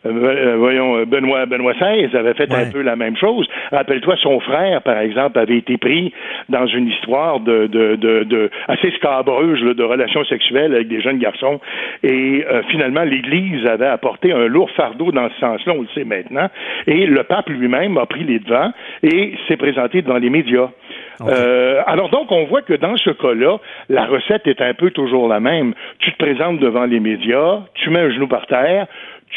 [0.06, 3.48] euh, voyons, Benoît Benoît XVI avait fait un peu la même chose.
[3.72, 6.14] Rappelle-toi, son frère, par exemple, avait été pris
[6.50, 11.02] dans une histoire de, de, de, de assez scabreuse là, de relations sexuelles avec des
[11.02, 11.51] jeunes garçons.
[12.04, 16.04] Et euh, finalement, l'Église avait apporté un lourd fardeau dans ce sens-là, on le sait
[16.04, 16.50] maintenant.
[16.88, 18.72] Et le pape lui-même a pris les devants
[19.04, 20.70] et s'est présenté devant les médias.
[21.22, 23.58] Euh, alors donc, on voit que dans ce cas-là,
[23.90, 25.74] la recette est un peu toujours la même.
[26.00, 28.88] Tu te présentes devant les médias, tu mets un genou par terre,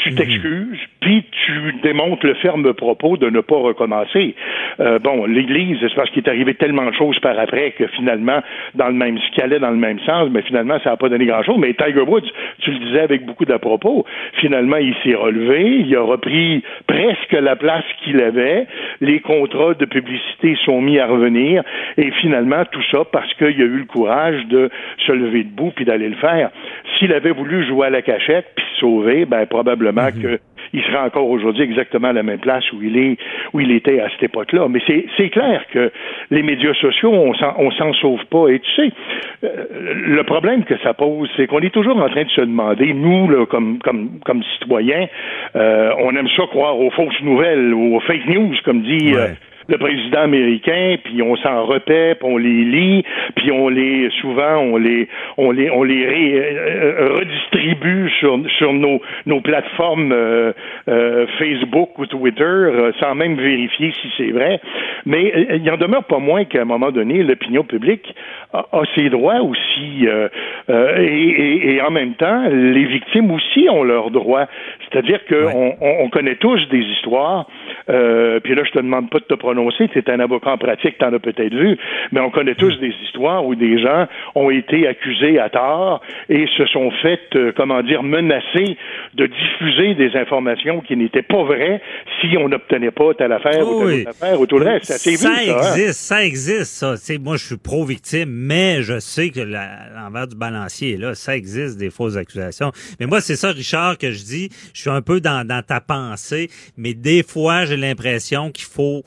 [0.03, 4.35] tu t'excuses, puis tu démontres le ferme propos de ne pas recommencer.
[4.81, 8.41] Euh, bon, l'Église, c'est parce qu'il est arrivé tellement de choses par après que finalement,
[8.75, 11.09] dans le même, ce qui allait dans le même sens, mais finalement, ça n'a pas
[11.09, 11.57] donné grand-chose.
[11.59, 12.29] Mais Tiger Woods,
[12.61, 14.05] tu le disais avec beaucoup d'à-propos,
[14.41, 18.67] finalement, il s'est relevé, il a repris presque la place qu'il avait,
[19.01, 21.63] les contrats de publicité sont mis à revenir,
[21.97, 24.71] et finalement, tout ça parce qu'il a eu le courage de
[25.07, 26.51] se lever debout puis d'aller le faire.
[26.99, 30.39] S'il avait voulu jouer à la cachette puis se sauver, ben probablement que
[30.73, 33.17] il serait encore aujourd'hui exactement à la même place où il est
[33.53, 34.67] où il était à cette époque-là.
[34.69, 34.81] Mais
[35.17, 35.93] c'est clair que
[36.31, 38.49] les médias sociaux, on s'en on s'en sauve pas.
[38.49, 38.93] Et tu sais,
[39.45, 39.65] euh,
[40.07, 43.29] le problème que ça pose, c'est qu'on est toujours en train de se demander, nous,
[43.31, 45.07] là, comme comme comme citoyens,
[45.55, 49.13] euh, on aime ça croire aux fausses nouvelles, aux fake news, comme dit.
[49.15, 49.29] euh,
[49.69, 53.05] le président américain, puis on s'en repaît, puis on les lit,
[53.37, 55.09] puis on les souvent on les
[55.39, 60.53] on les on les ré- euh, redistribue sur sur nos nos plateformes euh,
[60.89, 64.61] euh, Facebook ou Twitter euh, sans même vérifier si c'est vrai.
[65.07, 68.15] Mais euh, il en demeure pas moins qu'à un moment donné l'opinion publique
[68.53, 70.29] a, a ses droits aussi euh,
[70.71, 74.47] euh, et, et- et en même temps les victimes aussi ont leurs droits.
[74.91, 77.47] C'est-à-dire que on, on- on connaît tous des histoires.
[77.89, 80.59] euh, puis là je te demande pas de te prononcer, tu es un avocat en
[80.59, 81.77] pratique, tu en as peut-être vu,
[82.13, 86.47] mais on connaît tous des histoires où des gens ont été accusés à tort et
[86.57, 88.77] se sont fait, euh, comment dire, menacer
[89.15, 91.81] de diffuser des informations qui n'étaient pas vraies
[92.21, 94.01] si on n'obtenait pas telle affaire ou telle Oui.
[94.03, 94.85] autre affaire ou tout le reste.
[94.93, 95.57] Ça, vu, hein?
[95.59, 96.95] existe, ça existe, ça.
[97.21, 101.15] Moi, je suis pro-victime, mais je sais que l'envers du balancier est là.
[101.15, 102.73] Ça existe, des fausses accusations.
[102.99, 104.49] Mais moi, c'est ça, Richard, que je dis.
[104.75, 109.03] Je suis un peu dans, dans ta pensée, mais des fois, j'ai l'impression qu'il faut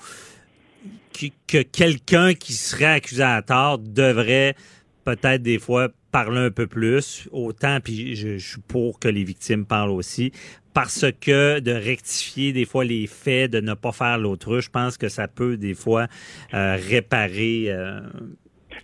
[1.17, 4.55] que, que quelqu'un qui serait accusé à tort devrait
[5.03, 9.23] peut-être des fois parler un peu plus, autant, puis je, je suis pour que les
[9.23, 10.31] victimes parlent aussi,
[10.73, 14.97] parce que de rectifier des fois les faits, de ne pas faire l'autruche, je pense
[14.97, 16.07] que ça peut des fois
[16.53, 17.99] euh, réparer, euh,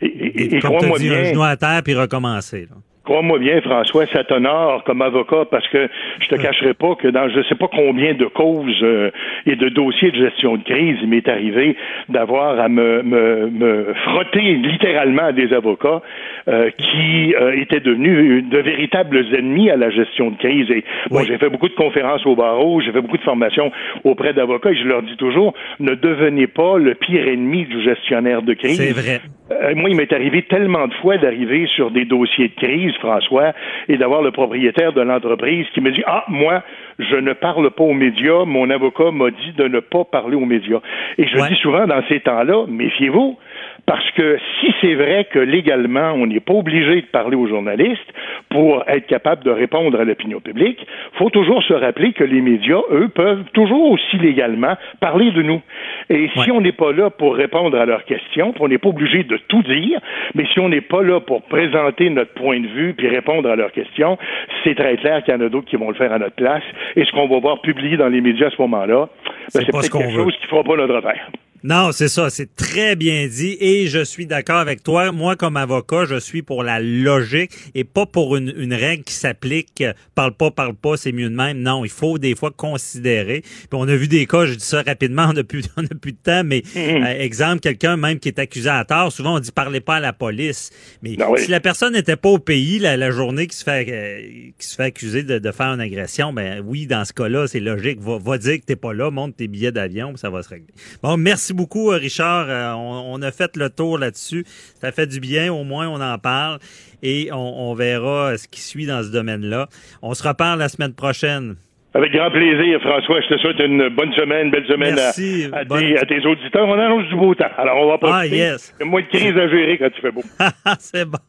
[0.01, 2.68] Et, et comme tu un genou à terre puis recommencer.
[2.69, 2.77] là.
[3.05, 5.89] Crois-moi bien, François, ça t'honore comme avocat parce que
[6.21, 9.11] je te cacherai pas que dans je sais pas combien de causes euh,
[9.45, 11.75] et de dossiers de gestion de crise, il m'est arrivé
[12.07, 16.01] d'avoir à me, me, me frotter littéralement à des avocats
[16.47, 20.71] euh, qui euh, étaient devenus de véritables ennemis à la gestion de crise.
[20.71, 23.69] Et bon, j'ai fait beaucoup de conférences au barreau, j'ai fait beaucoup de formations
[24.05, 28.43] auprès d'avocats et je leur dis toujours, ne devenez pas le pire ennemi du gestionnaire
[28.43, 28.77] de crise.
[28.77, 29.19] C'est vrai.
[29.61, 33.53] Euh, moi, il m'est arrivé tellement de fois d'arriver sur des dossiers de crise, François,
[33.88, 36.63] et d'avoir le propriétaire de l'entreprise qui me dit Ah, moi,
[36.99, 40.45] je ne parle pas aux médias, mon avocat m'a dit de ne pas parler aux
[40.45, 40.80] médias.
[41.17, 43.38] Et je dis souvent dans ces temps-là, méfiez-vous,
[43.85, 48.14] parce que si c'est vrai que légalement, on n'est pas obligé de parler aux journalistes
[48.49, 50.85] pour être capable de répondre à l'opinion publique,
[51.18, 55.61] faut toujours se rappeler que les médias, eux, peuvent toujours aussi légalement parler de nous.
[56.10, 59.23] Et si on n'est pas là pour répondre à leurs questions, on n'est pas obligé
[59.23, 59.99] de tout dire,
[60.35, 63.55] mais si on n'est pas là pour présenter notre point de vue puis répondre à
[63.55, 64.18] leurs questions,
[64.64, 66.64] c'est très clair qu'il y en a d'autres qui vont le faire à notre place.
[66.95, 69.07] Et ce qu'on va voir publié dans les médias à ce moment-là,
[69.53, 70.23] ben, C'est c'est pas ce peut-être quelque veut.
[70.23, 71.30] chose qui fera pas notre affaire.
[71.64, 75.14] Non, c'est ça, c'est très bien dit et je suis d'accord avec toi.
[75.14, 79.14] Moi, comme avocat, je suis pour la logique et pas pour une, une règle qui
[79.14, 81.60] s'applique euh, parle pas, parle pas, c'est mieux de même.
[81.60, 83.41] Non, il faut des fois considérer.
[83.44, 85.95] Puis on a vu des cas, je dis ça rapidement, on n'a plus, on a
[85.99, 87.03] plus de temps, mais Mhm.
[87.03, 89.99] euh, exemple, quelqu'un même qui est accusé à tort, souvent on dit parlez pas à
[90.02, 90.69] la police.
[91.02, 91.40] Mais oui.
[91.40, 94.68] si la personne n'était pas au pays la, la journée qui se fait euh, qui
[94.68, 98.02] se fait accuser de, de faire une agression, ben oui, dans ce cas-là, c'est logique.
[98.02, 100.73] Va, va dire que t'es pas là, monte tes billets d'avion, ça va se régler.
[101.02, 102.47] Bon, merci beaucoup, euh, Richard.
[102.49, 104.45] Euh, on, on a fait le tour là-dessus.
[104.81, 106.59] Ça fait du bien, au moins on en parle
[107.01, 109.67] et on, on verra euh, ce qui suit dans ce domaine-là.
[110.01, 111.55] On se reparle la semaine prochaine.
[111.95, 113.21] Avec grand plaisir, François.
[113.21, 116.67] Je te souhaite une bonne semaine, belle semaine Merci, à, bonne- tes, à tes auditeurs.
[116.67, 117.45] On annonce du beau temps.
[117.55, 118.73] Alors, on va pas Ah, yes.
[118.80, 120.23] Il y a moins de crise à gérer quand tu fais beau.
[120.80, 121.19] C'est bon.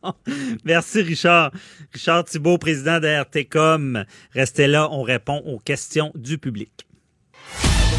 [0.64, 1.50] Merci, Richard.
[1.92, 4.04] Richard Thibault, président de RTCOM.
[4.34, 6.70] Restez là, on répond aux questions du public.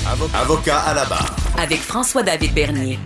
[0.07, 1.35] Avocat à la barre.
[1.57, 2.99] Avec François-David Bernier.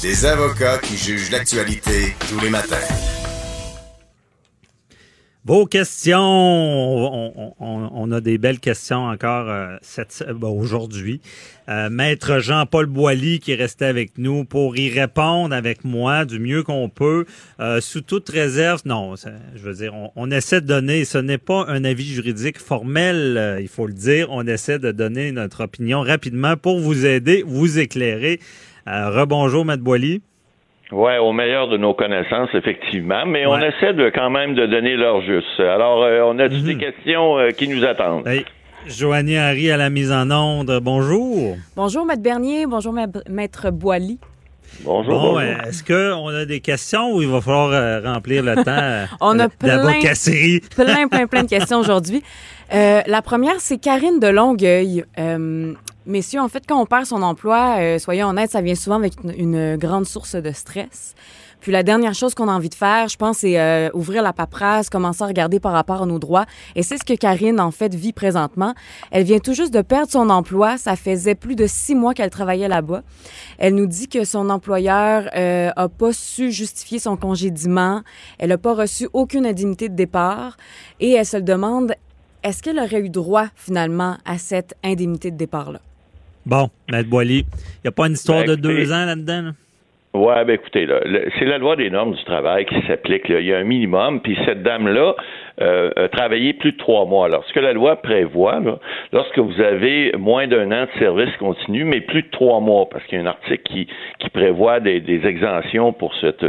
[0.00, 2.76] Des avocats qui jugent l'actualité tous les matins.
[5.44, 6.20] Vos questions,
[7.58, 11.20] on, a des belles questions encore euh, cette- ben, aujourd'hui.
[11.68, 16.38] Euh, Maître Jean-Paul Boilly qui est resté avec nous pour y répondre avec moi du
[16.38, 17.24] mieux qu'on peut,
[17.58, 18.82] euh, sous toute réserve.
[18.84, 22.60] Non, je veux dire, on, on essaie de donner, ce n'est pas un avis juridique
[22.60, 27.04] formel, euh, il faut le dire, on essaie de donner notre opinion rapidement pour vous
[27.04, 28.38] aider, vous éclairer.
[28.86, 30.22] Euh, rebonjour, Maître Boilly.
[30.92, 34.94] Ouais, au meilleur de nos connaissances, effectivement, mais on essaie de quand même de donner
[34.94, 35.58] l'heure juste.
[35.58, 38.26] Alors, euh, on a des questions euh, qui nous attendent.
[38.28, 38.44] Hey,
[38.86, 41.56] Joanie Harry à la mise en onde, bonjour.
[41.76, 42.66] Bonjour, Maître Bernier.
[42.66, 44.18] Bonjour, Ma- Maître Boily.
[44.84, 45.12] Bonjour.
[45.14, 45.38] Bon, bonjour.
[45.38, 49.38] euh, est-ce qu'on a des questions ou il va falloir euh, remplir le temps On
[49.38, 49.78] a plein,
[50.76, 52.22] plein, plein, plein de questions aujourd'hui.
[52.74, 55.04] Euh, la première, c'est Karine de Longueuil.
[56.04, 59.14] Messieurs, en fait, quand on perd son emploi, euh, soyons honnêtes, ça vient souvent avec
[59.22, 61.14] une, une grande source de stress.
[61.62, 64.32] Puis la dernière chose qu'on a envie de faire, je pense, c'est euh, ouvrir la
[64.32, 66.44] paperasse, commencer à regarder par rapport à nos droits.
[66.74, 68.74] Et c'est ce que Karine, en fait, vit présentement.
[69.12, 70.76] Elle vient tout juste de perdre son emploi.
[70.76, 73.04] Ça faisait plus de six mois qu'elle travaillait là-bas.
[73.58, 78.02] Elle nous dit que son employeur euh, a pas su justifier son congédiement.
[78.40, 80.56] Elle n'a pas reçu aucune indemnité de départ.
[80.98, 81.94] Et elle se le demande,
[82.42, 85.78] est-ce qu'elle aurait eu droit, finalement, à cette indemnité de départ-là?
[86.44, 89.42] Bon, Maître Boily, il n'y a pas une histoire Ben, de écoutez, deux ans là-dedans?
[89.42, 89.50] là?
[90.14, 91.00] Ouais, ben écoutez, là,
[91.38, 93.28] c'est la loi des normes du travail qui s'applique.
[93.28, 93.40] là.
[93.40, 95.14] Il y a un minimum, puis cette dame-là
[95.60, 97.26] euh, a travaillé plus de trois mois.
[97.26, 98.78] Alors, ce que la loi prévoit, là,
[99.12, 103.04] lorsque vous avez moins d'un an de service continu, mais plus de trois mois, parce
[103.04, 103.86] qu'il y a un article qui,
[104.18, 106.46] qui prévoit des, des exemptions pour cette,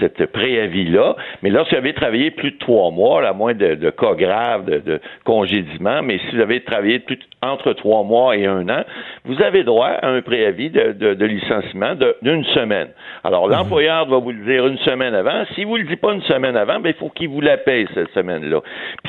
[0.00, 3.90] cette préavis-là, mais lorsque vous avez travaillé plus de trois mois, à moins de, de
[3.90, 8.36] cas graves, de, de congédiement, mais si vous avez travaillé plus de- entre trois mois
[8.36, 8.82] et un an,
[9.24, 11.92] vous avez droit à un préavis de, de- de licenciement
[12.22, 12.88] d'une semaine.
[13.24, 15.44] Alors, l'employeur va vous le dire une semaine avant.
[15.54, 17.86] S'il vous le dit pas une semaine avant, ben, il faut qu'il vous la paye
[17.94, 18.45] cette semaine-là.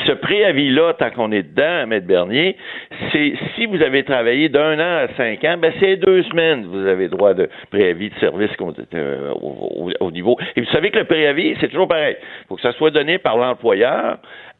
[0.06, 2.00] Ce préavis-là, tant qu'on est dedans, M.
[2.02, 2.56] Bernier,
[3.12, 6.66] c'est si vous avez travaillé d'un an à cinq ans, ben, c'est deux semaines.
[6.66, 8.52] Vous avez droit de préavis de service
[8.94, 10.38] euh, au, au- au niveau.
[10.56, 12.16] Et vous savez que le préavis, c'est toujours pareil.
[12.20, 14.18] Il faut que ça soit donné par l'employeur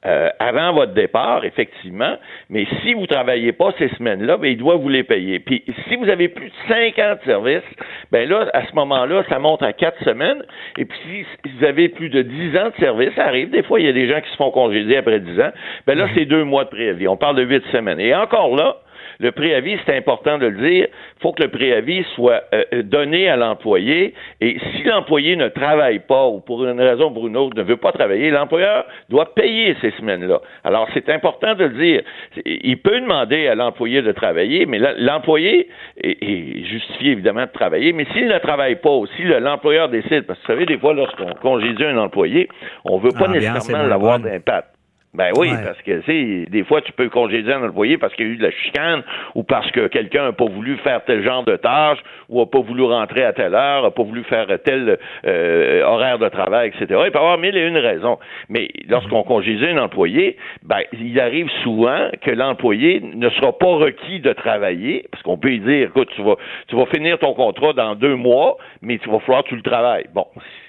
[0.08, 2.16] euh, avant votre départ, effectivement,
[2.50, 5.40] mais si vous travaillez pas ces semaines-là, ben, il doit vous les payer.
[5.40, 7.64] Puis si vous avez plus de cinq ans de service,
[8.12, 10.44] ben là, à ce moment-là, ça monte à quatre semaines.
[10.78, 11.26] Et puis si
[11.58, 13.50] vous avez plus de dix ans de service, ça arrive.
[13.50, 15.52] Des fois, il y a des gens qui se font congédier après dix ans.
[15.86, 17.08] Ben là, c'est deux mois de préavis.
[17.08, 18.00] On parle de huit semaines.
[18.00, 18.78] Et encore là,
[19.20, 23.30] le préavis, c'est important de le dire, il faut que le préavis soit euh, donné
[23.30, 27.38] à l'employé et si l'employé ne travaille pas ou pour une raison ou pour une
[27.38, 30.40] autre ne veut pas travailler, l'employeur doit payer ces semaines-là.
[30.64, 32.02] Alors, c'est important de le dire.
[32.46, 35.68] Il peut demander à l'employé de travailler, mais l'employé
[36.04, 39.90] est, est justifié évidemment de travailler, mais s'il ne travaille pas ou si le- l'employeur
[39.90, 42.48] décide, parce que vous savez, des fois, lorsqu'on congédie un employé,
[42.86, 44.68] on veut pas est nécessairement l'avoir d'impact.
[45.14, 45.64] Ben oui, Ouais.
[45.64, 48.34] parce que, tu sais, des fois, tu peux congédier un employé parce qu'il y a
[48.34, 49.04] eu de la chicane
[49.36, 51.98] ou parce que quelqu'un n'a pas voulu faire tel genre de tâche
[52.30, 56.20] ou n'a pas voulu rentrer à telle heure, n'a pas voulu faire tel euh, horaire
[56.20, 56.86] de travail, etc.
[57.06, 58.20] Il peut y avoir mille et une raisons.
[58.50, 64.20] Mais lorsqu'on congédie un employé, ben, il arrive souvent que l'employé ne sera pas requis
[64.20, 66.36] de travailler parce qu'on peut lui dire, écoute, tu vas,
[66.68, 69.62] tu vas finir ton contrat dans deux mois, mais tu vas falloir que tu le
[69.64, 70.06] travailles.
[70.14, 70.26] Bon,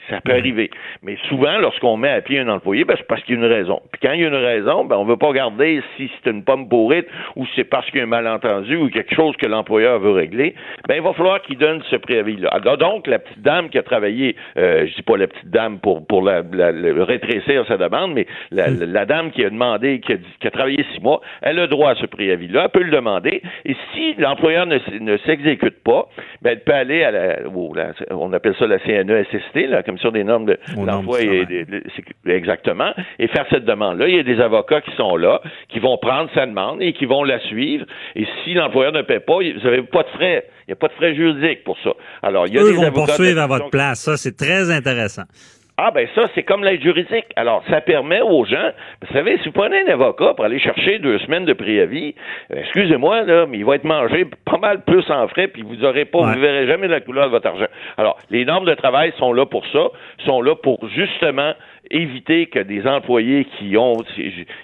[0.08, 0.70] Ça peut arriver.
[1.02, 3.52] Mais souvent, lorsqu'on met à pied un employé, ben, c'est parce qu'il y a une
[3.52, 3.80] raison.
[3.92, 6.30] Puis quand il y a une raison, ben, on ne veut pas regarder si c'est
[6.30, 7.06] une pomme pourrite
[7.36, 10.54] ou c'est parce qu'il y a un malentendu ou quelque chose que l'employeur veut régler.
[10.88, 12.58] Ben, il va falloir qu'il donne ce préavis-là.
[12.78, 16.06] Donc, la petite dame qui a travaillé, euh, je dis pas la petite dame pour,
[16.06, 16.42] pour la,
[17.04, 18.84] rétrécir sa demande, mais hmm.
[18.84, 21.90] la, dame qui a demandé, qui a, qui a, travaillé six mois, elle a droit
[21.90, 23.42] à ce préavis-là, elle peut le demander.
[23.64, 26.08] Et si l'employeur ne, ne s'exécute pas,
[26.42, 27.36] ben, elle peut aller à la,
[28.10, 31.66] on appelle ça la CNESST, la Commission des normes de l'emploi et,
[32.26, 34.08] exactement, et faire cette demande-là.
[34.08, 37.04] Il y a des avocats qui sont là, qui vont prendre sa demande et qui
[37.06, 37.84] vont la suivre.
[38.14, 40.44] Et si l'employeur ne paie pas, vous n'avez pas de frais.
[40.66, 41.90] Il n'y a pas de frais juridiques pour ça.
[42.22, 44.00] Alors, il y a Eux des vont poursuivre à votre place.
[44.00, 45.24] Ça, c'est très intéressant.
[45.80, 47.26] Ah ben ça, c'est comme l'aide juridique.
[47.36, 50.98] Alors, ça permet aux gens, vous savez, si vous prenez un avocat pour aller chercher
[50.98, 52.16] deux semaines de préavis,
[52.50, 55.84] euh, excusez-moi, là, mais il va être mangé pas mal plus en frais, puis vous
[55.84, 57.68] aurez pas, vous verrez jamais la couleur de votre argent.
[57.96, 59.86] Alors, les normes de travail sont là pour ça,
[60.26, 61.52] sont là pour justement
[61.92, 63.94] éviter que des employés qui ont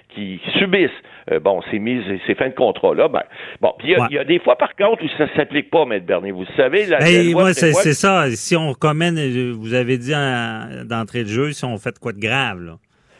[0.09, 0.91] qui subissent
[1.31, 3.23] euh, bon ces mises ces fins de contrat là ben
[3.59, 6.31] bon puis il y, a des fois par contre où ça s'applique pas maître Bernier.
[6.31, 6.99] Vous savez la,
[7.33, 8.29] moi c'est ça.
[8.31, 9.15] Si on commène
[9.53, 10.13] vous avez dit
[10.85, 12.73] d'entrée de jeu si on fait quoi de grave là.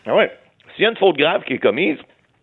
[0.05, 0.31] Ah ouais.
[0.75, 1.97] S'il y a une faute grave qui est commise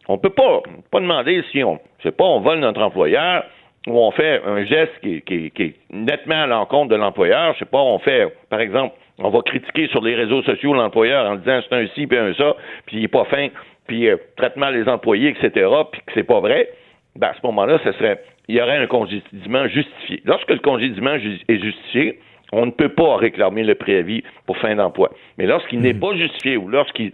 [0.09, 3.45] on peut pas pas demander si on je sais pas on vole notre employeur
[3.87, 7.55] ou on fait un geste qui, qui, qui est nettement à l'encontre de l'employeur.
[7.55, 11.31] Je sais pas on fait par exemple on va critiquer sur les réseaux sociaux l'employeur
[11.31, 12.57] en disant c'est un ci puis un ça,
[12.87, 13.49] puis il est pas fin,
[13.87, 16.69] puis euh, traite mal les employés, etc., puis que c'est pas vrai,
[17.17, 20.21] ben à ce moment-là, ce serait il y aurait un congédiement justifié.
[20.25, 22.19] Lorsque le congédiement est justifié,
[22.53, 25.11] on ne peut pas réclamer le préavis pour fin d'emploi.
[25.39, 26.01] Mais lorsqu'il n'est hmm.
[26.01, 27.13] pas justifié ou lorsqu'il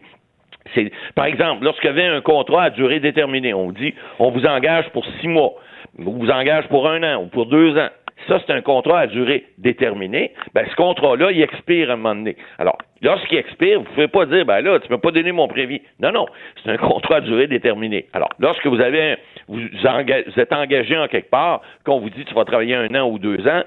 [0.74, 4.44] c'est, par exemple, lorsqu'il y avait un contrat à durée déterminée, on dit on vous
[4.44, 5.54] engage pour six mois,
[5.98, 7.88] on vous engage pour un an ou pour deux ans
[8.26, 12.14] ça, c'est un contrat à durée déterminée, ben, ce contrat-là, il expire à un moment
[12.14, 12.36] donné.
[12.58, 15.48] Alors, lorsqu'il expire, vous ne pouvez pas dire, ben là, tu ne pas donner mon
[15.48, 15.80] prévis.
[16.00, 16.26] Non, non,
[16.62, 18.06] c'est un contrat à durée déterminée.
[18.12, 19.16] Alors, lorsque vous avez,
[19.46, 23.18] vous, êtes engagé en quelque part, qu'on vous dit, tu vas travailler un an ou
[23.18, 23.62] deux ans,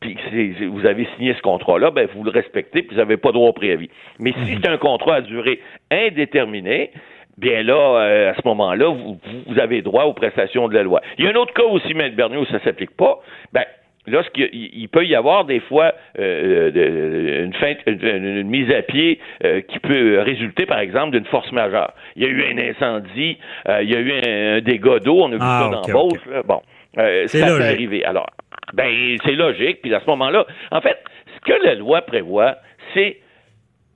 [0.00, 0.16] puis
[0.66, 3.52] vous avez signé ce contrat-là, ben vous le respectez, puis vous n'avez pas droit au
[3.52, 3.88] préavis.
[4.18, 5.60] Mais si c'est un contrat à durée
[5.92, 6.90] indéterminée,
[7.38, 11.00] bien là, euh, à ce moment-là, vous, vous, avez droit aux prestations de la loi.
[11.18, 12.14] Il y a un autre cas aussi, M.
[12.14, 13.20] Bernier, où ça ne s'applique pas.
[13.52, 13.64] Ben,
[14.06, 17.46] lorsqu'il peut y avoir des fois euh, euh,
[17.86, 21.92] une, mise à pied euh, qui peut résulter, par exemple, d'une force majeure.
[22.16, 23.38] Il y a eu un incendie,
[23.68, 26.44] il y a eu un, dégât d'eau, on a vu ah, ça dans Beauce.
[26.46, 26.62] Bon,
[27.26, 28.04] ça peut arriver.
[28.04, 28.26] Alors,
[28.74, 29.82] ben c'est logique.
[29.82, 30.98] Puis à ce moment-là, en fait,
[31.34, 32.56] ce que la loi prévoit,
[32.94, 33.18] c'est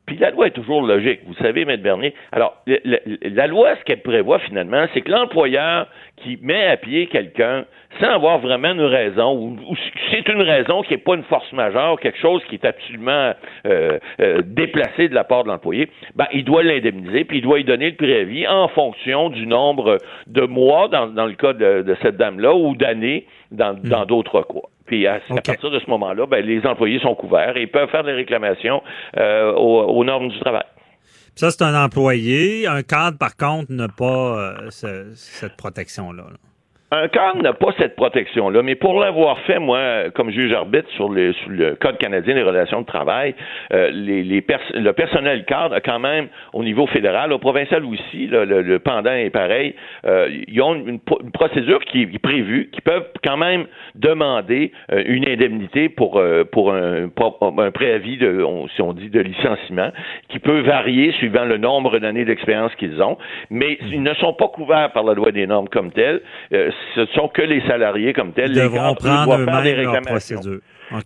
[0.06, 1.76] puis la loi est toujours logique, vous savez, M.
[1.78, 2.14] Bernier.
[2.30, 7.64] Alors, la, loi, ce qu'elle prévoit finalement, c'est que l'employeur qui met à pied quelqu'un
[8.00, 9.76] sans avoir vraiment une raison, ou,
[10.10, 13.32] c'est une raison qui n'est pas une force majeure, quelque chose qui est absolument
[13.66, 17.58] euh, euh, déplacé de la part de l'employé, ben, il doit l'indemniser, puis il doit
[17.58, 22.16] lui donner le préavis en fonction du nombre de mois, dans, le cas de, cette
[22.16, 24.06] dame-là, ou d'années dans hmm.
[24.06, 24.68] d'autres cas.
[24.86, 28.12] Puis à, partir de ce moment-là, ben, les employés sont couverts et peuvent faire des
[28.12, 28.82] réclamations
[29.16, 30.64] euh, aux, normes du travail.
[31.36, 32.66] Ça, c'est un employé.
[32.66, 36.24] Un cadre, par contre, n'a pas euh, cette protection-là.
[36.30, 36.45] là
[36.92, 41.08] un cadre n'a pas cette protection-là, mais pour l'avoir fait, moi, comme juge arbitre sur,
[41.08, 43.34] le Code canadien des relations de travail,
[43.72, 48.78] euh, les, le personnel cadre a quand même, au niveau fédéral, au provincial aussi, le,
[48.78, 51.00] pendant est pareil, euh, ils ont une,
[51.32, 56.22] procédure qui est prévue, qui peuvent quand même demander euh, une indemnité pour,
[56.52, 58.44] pour un, un, préavis, de,
[58.76, 59.90] si on dit, de licenciement,
[60.28, 63.18] qui peut varier suivant le nombre d'années d'expérience qu'ils ont,
[63.50, 66.20] mais ils ne sont pas couverts par la loi des normes comme telle
[66.94, 68.50] ce ne sont que les salariés comme tels.
[68.50, 70.60] Ils devront prendre eux-mêmes leur procédure.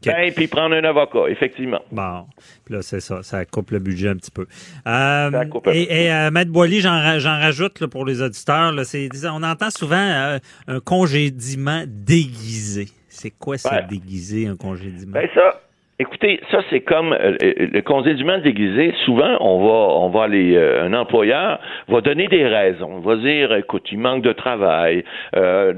[0.05, 1.80] Ben, puis prendre un avocat, effectivement.
[1.90, 2.26] Bon,
[2.64, 4.47] puis là, c'est ça, ça coupe le budget un petit peu.
[4.86, 5.30] Euh,
[5.72, 8.82] et, et euh, Maître Boily, j'en rajoute pour les auditeurs, là,
[9.32, 10.38] on entend souvent euh,
[10.68, 12.88] un congédiement déguisé.
[13.09, 15.12] C'est quoi ça, déguisé, un congédiement?
[15.12, 15.60] Ben ça,
[16.01, 18.94] Écoutez, ça c'est comme euh, le congédiement déguisé.
[19.05, 22.89] Souvent, on va, on va euh, un employeur va donner des raisons.
[22.90, 25.05] On va dire, écoute, il manque de travail.
[25.36, 25.74] Euh,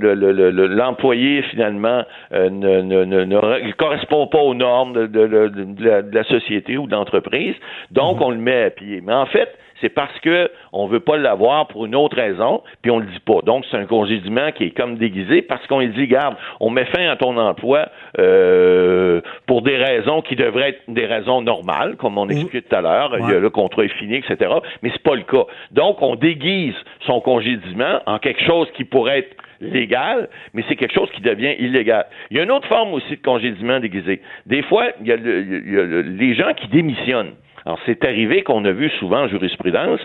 [0.68, 7.56] l'employé finalement ne, ne, ne, correspond pas aux normes de, de la, société ou d'entreprise.
[7.90, 8.22] Donc, mhm.
[8.22, 9.02] on le met à pied.
[9.04, 12.90] Mais en fait, c'est parce que on veut pas l'avoir pour une autre raison, puis
[12.90, 13.40] on le dit pas.
[13.44, 17.10] Donc c'est un congédiement qui est comme déguisé parce qu'on dit, garde, on met fin
[17.10, 17.88] à ton emploi
[18.18, 22.80] euh, pour des raisons qui devraient être des raisons normales, comme on expliquait tout à
[22.80, 23.16] l'heure.
[23.16, 24.50] Le contrat est fini, etc.
[24.82, 25.44] Mais c'est pas le cas.
[25.72, 26.76] Donc on déguise
[27.06, 31.54] son congédiement en quelque chose qui pourrait être légal, mais c'est quelque chose qui devient
[31.58, 32.06] illégal.
[32.30, 34.20] Il y a une autre forme aussi de congédiement déguisé.
[34.46, 37.34] Des fois, il y a, les gens qui démissionnent.
[37.64, 40.00] Alors, c'est arrivé qu'on a vu souvent en jurisprudence,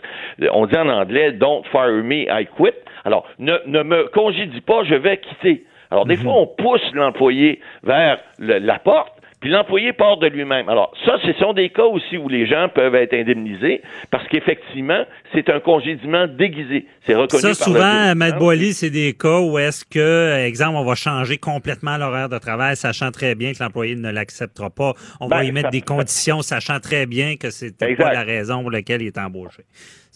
[0.51, 2.73] on dit en anglais, don't fire me, I quit.
[3.05, 5.65] Alors, ne, ne me congédie pas, je vais quitter.
[5.89, 6.23] Alors, des mhm.
[6.23, 9.13] fois, on pousse l'employé vers la porte,
[9.47, 10.67] puis l'employé part de lui-même.
[10.67, 15.05] Alors, ça, ce sont des cas aussi où les gens peuvent être indemnisés parce qu'effectivement,
[15.33, 16.85] c'est un congédiement déguisé.
[17.05, 20.95] C'est reconnu ça, souvent, Matt Boily, c'est des cas où est-ce que, exemple, on va
[20.95, 24.95] changer complètement l'horaire de travail, sachant très bien que l'employé ne l'acceptera pas.
[25.21, 28.63] On va ben, y mettre des conditions, sachant très bien que c'est pas la raison
[28.63, 29.63] pour laquelle il est embauché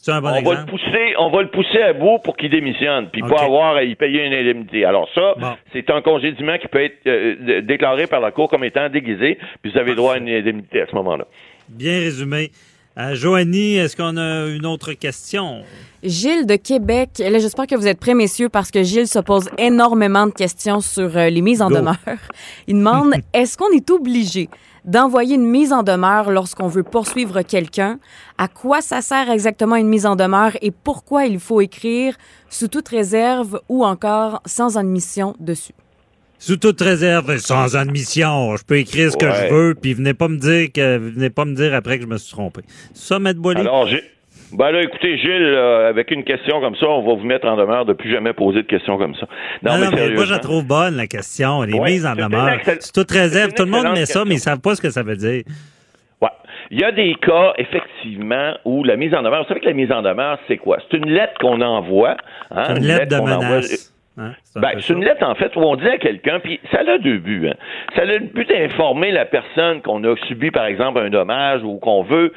[0.07, 3.44] on va le pousser, on va le pousser à bout pour qu'il démissionne, puis pas
[3.44, 4.86] avoir à y payer une indemnité.
[4.86, 5.36] Alors ça,
[5.73, 9.72] c'est un congédiement qui peut être euh, déclaré par la Cour comme étant déguisé, puis
[9.72, 11.26] vous avez droit à une indemnité à ce moment-là.
[11.69, 12.52] Bien résumé.
[12.98, 15.64] Euh, Joanie, est-ce qu'on a une autre question?
[16.03, 17.11] Gilles de Québec.
[17.19, 20.82] Là, j'espère que vous êtes prêts, messieurs, parce que Gilles se pose énormément de questions
[20.82, 21.98] sur euh, les mises en demeure.
[22.68, 24.49] Il demande est-ce qu'on est obligé
[24.84, 27.99] d'envoyer une mise en demeure lorsqu'on veut poursuivre quelqu'un?
[28.38, 32.15] À quoi ça sert exactement une mise en demeure et pourquoi il faut écrire
[32.49, 35.73] sous toute réserve ou encore sans admission dessus?
[36.40, 38.56] sous toute réserve, sans admission.
[38.57, 41.45] Je peux écrire ce que je veux, puis venez pas me dire que venez pas
[41.45, 42.61] me dire après que je me suis trompé.
[42.95, 43.60] Ça, Maître Boilly?
[43.60, 44.02] Alors, j'ai.
[44.53, 45.56] Ben là, écoutez, Gilles,
[45.88, 48.64] avec une question comme ça, on va vous mettre en demeure de plus jamais poser
[48.64, 49.28] de questions comme ça.
[49.64, 51.61] Non, mais, moi, je la trouve bonne, la question.
[51.61, 52.57] Les mises en demeure.
[52.64, 53.53] C'est toute réserve.
[53.53, 55.44] Tout le monde met ça, mais ils savent pas ce que ça veut dire.
[56.22, 56.30] Ouais.
[56.69, 59.73] Il y a des cas, effectivement, où la mise en demeure, vous savez que la
[59.73, 60.78] mise en demeure, c'est quoi?
[60.90, 62.15] C'est une lettre qu'on envoie.
[62.52, 63.94] Hein, une, lettre, de menace.
[64.22, 64.34] Hein?
[64.56, 67.18] Ben, c'est une lettre, en fait, où on dit à quelqu'un, puis ça a deux
[67.18, 67.48] buts.
[67.49, 67.56] Hein.
[67.95, 71.77] Ça a le but d'informer la personne qu'on a subi, par exemple, un dommage ou
[71.80, 72.34] qu'on veut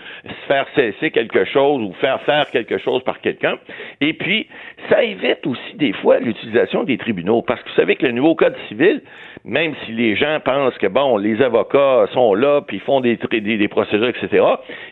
[0.48, 3.58] faire cesser quelque chose ou faire faire quelque chose par quelqu'un.
[4.00, 4.48] Et puis,
[4.88, 7.42] ça évite aussi, des fois, l'utilisation des tribunaux.
[7.42, 9.02] Parce que vous savez que le nouveau Code civil,
[9.44, 13.58] même si les gens pensent que, bon, les avocats sont là, puis font des, des,
[13.58, 14.42] des procédures, etc.,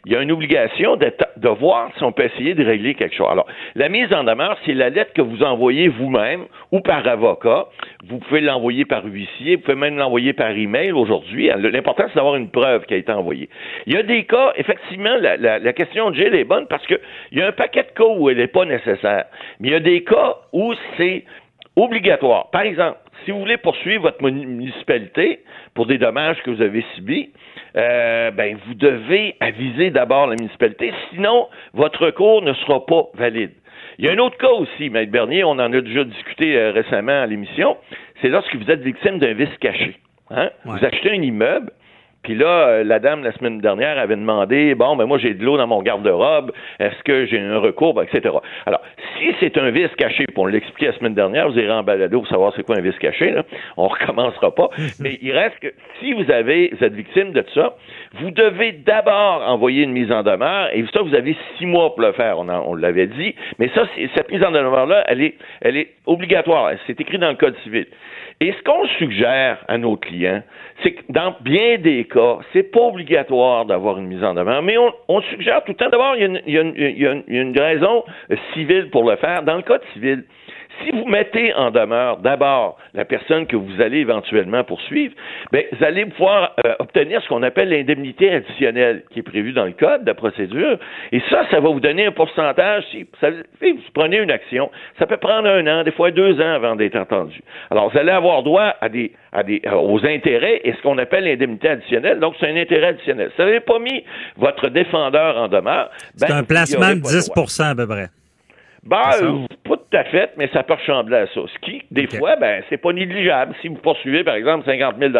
[0.05, 3.15] il y a une obligation de, de voir si on peut essayer de régler quelque
[3.15, 3.29] chose.
[3.31, 7.67] Alors, la mise en demeure, c'est la lettre que vous envoyez vous-même ou par avocat.
[8.07, 11.51] Vous pouvez l'envoyer par huissier, vous pouvez même l'envoyer par email aujourd'hui.
[11.57, 13.49] L'important, c'est d'avoir une preuve qui a été envoyée.
[13.87, 17.01] Il y a des cas, effectivement, la question de Gilles est bonne parce qu'il
[17.33, 19.25] y a un paquet de cas où elle n'est pas nécessaire.
[19.61, 21.25] Mais il y a des cas où c'est
[21.77, 22.51] obligatoire.
[22.51, 25.41] Par exemple, si vous voulez poursuivre votre municipalité
[25.75, 27.31] pour des dommages que vous avez subis,
[27.77, 33.53] euh, ben, vous devez aviser d'abord la municipalité, sinon votre recours ne sera pas valide.
[33.99, 36.73] Il y a un autre cas aussi, Maître Bernier, on en a déjà discuté euh,
[36.73, 37.77] récemment à l'émission,
[38.21, 39.99] c'est lorsque vous êtes victime d'un vice caché.
[40.31, 40.51] Hein?
[40.65, 41.73] Vous achetez un immeuble,
[42.23, 45.45] puis là, euh, la dame, la semaine dernière, avait demandé, bon, ben moi, j'ai de
[45.45, 48.35] l'eau dans mon garde-robe, est-ce que j'ai un recours, etc.
[48.65, 48.81] Alors,
[49.19, 52.21] si c'est un vice caché, puis on l'expliquait la semaine dernière, vous irez en balado
[52.21, 53.43] pour savoir c'est quoi un vice caché, là.
[53.77, 54.71] on recommencera pas,
[55.01, 57.75] mais il reste que si vous avez, vous êtes victime de ça,
[58.21, 62.03] vous devez d'abord envoyer une mise en demeure, et ça, vous avez six mois pour
[62.03, 63.83] le faire, on, on l'avait dit, mais ça,
[64.15, 67.87] cette mise en demeure-là, elle est, elle est obligatoire, c'est écrit dans le Code civil.
[68.43, 70.43] Et ce qu'on suggère à nos clients,
[70.83, 74.75] c'est que dans bien des cas, c'est pas obligatoire d'avoir une mise en demeure, mais
[75.07, 78.03] on, suggère tout le temps d'abord, il, y a une raison
[78.53, 79.45] civile pour le faire.
[79.45, 80.25] Dans le code civil,
[80.81, 85.15] si vous mettez en demeure d'abord la personne que vous allez éventuellement poursuivre,
[85.51, 89.65] bien, vous allez pouvoir euh, obtenir ce qu'on appelle l'indemnité additionnelle qui est prévue dans
[89.65, 90.79] le code de procédure.
[91.13, 92.85] Et ça, ça va vous donner un pourcentage.
[92.91, 96.77] Si, vous prenez une action, ça peut prendre un an, des fois deux ans avant
[96.77, 97.41] d'être entendu.
[97.71, 100.99] Alors, vous allez avoir droit à des, à des, euh, aux intérêts et ce qu'on
[100.99, 102.19] appelle l'indemnité additionnelle.
[102.21, 103.31] Donc, c'est un intérêt additionnel.
[103.31, 104.05] Si vous n'avez pas mis
[104.37, 108.09] votre défendeur en demeure, ben, c'est un placement de 10% à peu près.
[108.85, 111.41] Ben, euh, pas tout à fait, mais ça peut ressembler à ça.
[111.53, 113.55] Ce qui, des fois, ben, c'est pas négligeable.
[113.61, 115.13] Si vous poursuivez, par exemple, 50 000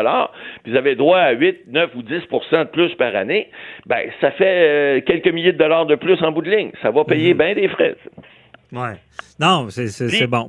[0.63, 3.51] puis vous avez droit à 8, 9 ou 10% de plus par année,
[3.85, 6.71] ben, ça fait euh, quelques milliers de dollars de plus en bout de ligne.
[6.81, 7.39] Ça va payer mhm.
[7.39, 7.97] bien des frais.
[8.73, 8.95] Ouais.
[9.39, 10.49] Non, c'est bon.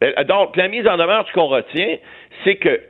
[0.00, 1.96] Ben, donc, la mise en demeure, ce qu'on retient,
[2.44, 2.80] c'est que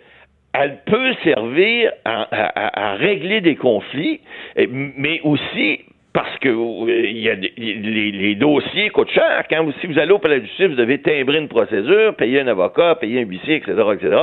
[0.52, 4.20] elle peut servir à, régler des conflits,
[4.56, 5.80] mais aussi
[6.16, 9.44] parce que euh, y a les, dossiers coûtent cher.
[9.50, 12.40] Quand vous, si vous allez au palais de justice, vous devez timbrer une procédure, payer
[12.40, 14.16] un avocat, payer un huissier, etc., etc.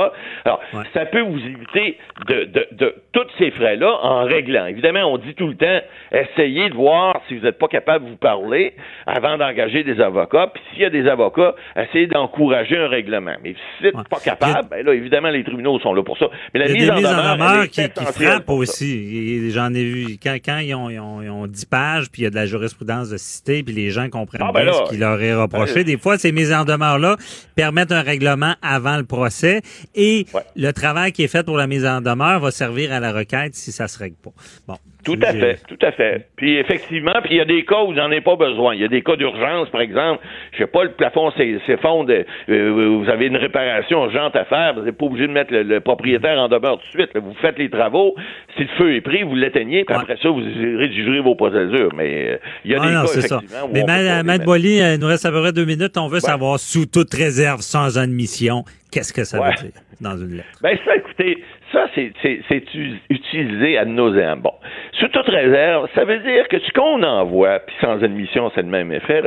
[0.44, 0.60] Alors,
[0.92, 1.96] ça peut vous éviter
[2.26, 4.66] de, de, de tous ces frais-là en réglant.
[4.66, 5.80] Évidemment, on dit tout le temps,
[6.10, 8.74] essayez de voir si vous n'êtes pas capable de vous parler
[9.06, 10.50] avant d'engager des avocats.
[10.52, 13.36] Puis s'il y a des avocats, essayez d'encourager un règlement.
[13.44, 16.26] Mais si vous n'êtes pas capable, ben là, évidemment, les tribunaux sont là pour ça.
[16.54, 19.52] Mais la mise en demeure, qui, qui frappe aussi.
[19.52, 21.66] J'en ai vu quand, quand ils ont, ils ont, ils ont dit
[22.10, 24.64] puis il y a de la jurisprudence de cité, puis les gens comprennent ah, ben
[24.64, 25.84] bien ce qu'il leur est reproché.
[25.84, 27.16] Des fois, ces mises en demeure-là
[27.54, 29.62] permettent un règlement avant le procès
[29.94, 33.12] et le travail qui est fait pour la mise en demeure va servir à la
[33.12, 34.32] requête si ça se règle pas.
[34.66, 36.28] Bon, Tout à fait, tout à fait.
[36.36, 38.74] Puis effectivement, puis il y a des cas où j'en ai pas besoin.
[38.74, 40.22] Il y a des cas d'urgence, par exemple.
[40.52, 42.12] Je sais pas, le plafond s'effondre,
[42.48, 45.80] euh, vous avez une réparation urgente à faire, vous n'êtes pas obligé de mettre le,
[45.80, 47.10] propriétaire en demeure tout de suite.
[47.16, 48.14] Vous faites les travaux.
[48.56, 51.92] Si le feu est pris, vous l'éteignez, puis après ça, vous rédigerez vos procédures.
[51.94, 53.68] Mais euh, il y a des cas, effectivement.
[53.72, 55.96] Mais Matt Boily, il nous reste à peu près deux minutes.
[55.96, 60.36] On veut savoir, sous toute réserve, sans admission, qu'est-ce que ça veut dire dans une
[60.36, 60.48] lettre?
[60.62, 61.42] Ben ça, écoutez,
[61.74, 62.64] ça, c'est
[63.10, 64.40] utilisé à nauseam.
[64.40, 64.52] Bon,
[64.98, 68.68] sous toute réserve, ça veut dire que ce qu'on envoie, puis sans admission, c'est le
[68.68, 69.22] même effet,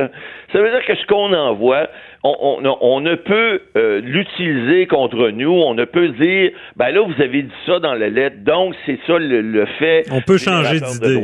[0.52, 1.88] ça veut dire que ce qu'on envoie,
[2.24, 7.22] on, on, ne peut euh, l'utiliser contre nous, on ne peut dire, ben là, vous
[7.22, 10.04] avez dit ça dans la lettre, donc c'est ça le, fait.
[10.10, 11.20] On peut changer d'idée.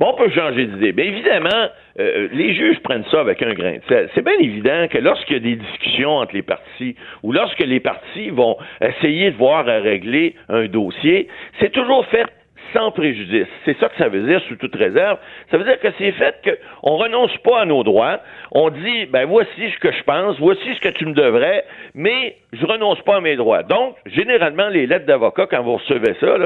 [0.00, 0.92] Bon, on peut changer d'idée.
[0.92, 1.68] Bien évidemment,
[1.98, 4.08] euh, les juges prennent ça avec un grain de sel.
[4.14, 7.80] C'est bien évident que lorsqu'il y a des discussions entre les parties ou lorsque les
[7.80, 11.28] parties vont essayer de voir à régler un dossier,
[11.58, 12.24] c'est toujours fait
[12.72, 13.46] sans préjudice.
[13.66, 15.18] C'est ça que ça veut dire, sous toute réserve.
[15.50, 18.20] Ça veut dire que c'est fait qu'on renonce pas à nos droits.
[18.52, 21.64] On dit, ben voici ce que je pense, voici ce que tu me devrais,
[21.94, 23.62] mais je renonce pas à mes droits.
[23.62, 26.36] Donc, généralement, les lettres d'avocat, quand vous recevez ça,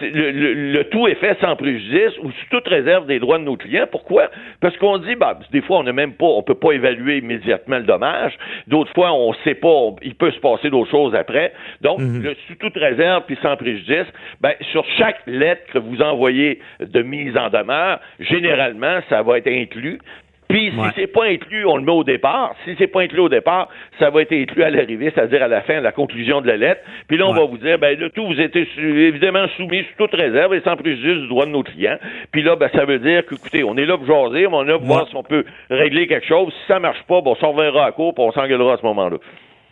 [0.00, 3.86] le, tout est fait sans préjudice ou sous toute réserve des droits de nos clients.
[3.90, 4.30] Pourquoi?
[4.60, 7.76] Parce qu'on dit, ben, des fois, on n'a même pas, on peut pas évaluer immédiatement
[7.76, 8.32] le dommage.
[8.66, 11.52] D'autres fois, on sait pas, il peut se passer d'autres choses après.
[11.82, 12.34] Donc, mhm.
[12.48, 14.06] sous toute réserve puis sans préjudice,
[14.40, 19.48] ben, sur chaque lettre que vous envoyez de mise en demeure, généralement, ça va être
[19.48, 20.00] inclus.
[20.48, 22.54] Puis si c'est pas inclus, on le met au départ.
[22.64, 23.68] Si c'est pas inclus au départ,
[23.98, 26.56] ça va être inclus à l'arrivée, c'est-à-dire à la fin, à la conclusion de la
[26.56, 26.82] lettre.
[27.08, 30.14] Puis là, on va vous dire, ben le tout, vous êtes évidemment soumis sous toute
[30.14, 31.98] réserve et sans préjudice du droit de nos clients.
[32.30, 34.64] Puis là, ben ça veut dire que, écoutez, on est là pour jaser, mais on
[34.64, 36.52] est là pour voir si on peut régler quelque chose.
[36.52, 38.86] Si ça marche pas, bon, on s'en reviendra à court, puis on s'engueulera à ce
[38.86, 39.16] moment-là.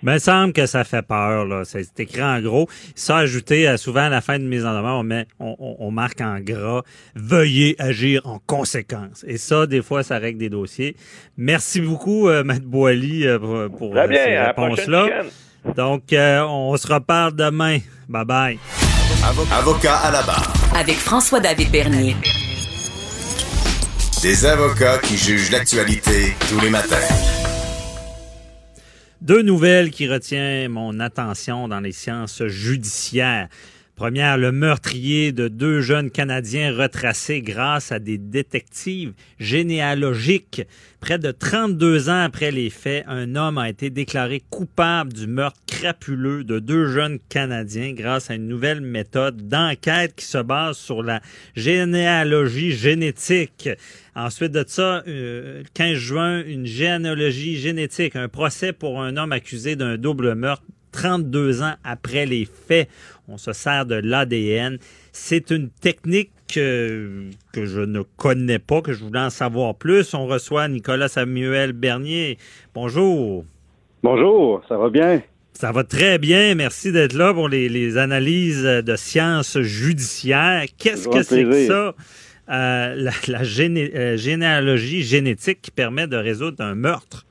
[0.02, 1.62] Mais il semble que ça fait peur, là.
[1.64, 2.68] C'est écrit en gros.
[2.94, 6.20] Ça ajouté, euh, souvent à la fin de mise en demeure, on, met, on, marque
[6.20, 6.82] en gras
[7.14, 9.24] Veuillez agir en conséquence.
[9.26, 10.96] Et ça, des fois, ça règle des dossiers.
[11.36, 15.22] Merci beaucoup, euh, Maître Boily, euh, pour, Très ces réponses-là.
[15.76, 17.78] Donc, on se reparle demain.
[18.08, 18.58] Bye bye.
[19.52, 20.52] Avocat à la barre.
[20.76, 22.16] Avec François-David Bernier.
[24.22, 27.41] Des avocats qui jugent l'actualité tous les matins.
[29.22, 33.48] Deux nouvelles qui retiennent mon attention dans les sciences judiciaires.
[33.94, 40.62] Première, le meurtrier de deux jeunes Canadiens retracés grâce à des détectives généalogiques.
[40.98, 45.60] Près de 32 ans après les faits, un homme a été déclaré coupable du meurtre
[45.66, 51.02] crapuleux de deux jeunes Canadiens grâce à une nouvelle méthode d'enquête qui se base sur
[51.02, 51.20] la
[51.54, 53.68] généalogie génétique.
[54.14, 59.76] Ensuite de ça, euh, 15 juin, une généalogie génétique, un procès pour un homme accusé
[59.76, 62.88] d'un double meurtre 32 ans après les faits.
[63.28, 64.78] On se sert de l'ADN.
[65.12, 70.14] C'est une technique que, que, je ne connais pas, que je voulais en savoir plus.
[70.14, 72.38] On reçoit Nicolas Samuel Bernier.
[72.74, 73.44] Bonjour.
[74.02, 75.22] Bonjour, ça va bien?
[75.54, 76.54] Ça va très bien.
[76.54, 80.64] Merci d'être là pour les, analyses de sciences judiciaires.
[80.76, 81.94] Qu'est-ce que c'est que ça?
[82.50, 87.24] Euh, la, euh, généalogie génétique qui permet de résoudre un meurtre?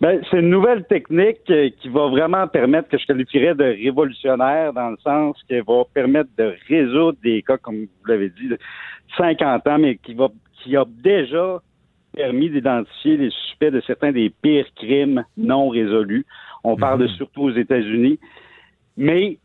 [0.00, 4.72] Ben, c'est une nouvelle technique euh, qui va vraiment permettre, que je qualifierais de révolutionnaire,
[4.74, 8.58] dans le sens qu'elle va permettre de résoudre des cas, comme vous l'avez dit, de
[9.16, 10.28] 50 ans, mais qui va
[10.62, 11.60] qui a déjà
[12.12, 16.26] permis d'identifier les suspects de certains des pires crimes non résolus.
[16.64, 17.10] On parle de mhm.
[17.10, 18.18] surtout aux États-Unis.
[18.96, 19.38] Mais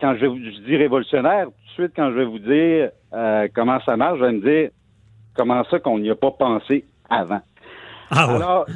[0.00, 3.80] quand je, je, dis révolutionnaire, tout de suite, quand je vais vous dire euh, comment
[3.80, 4.70] ça marche, je vais me dire
[5.34, 7.40] comment ça qu'on n'y a pas pensé avant.
[8.10, 8.34] Ah ouais.
[8.34, 8.66] Alors,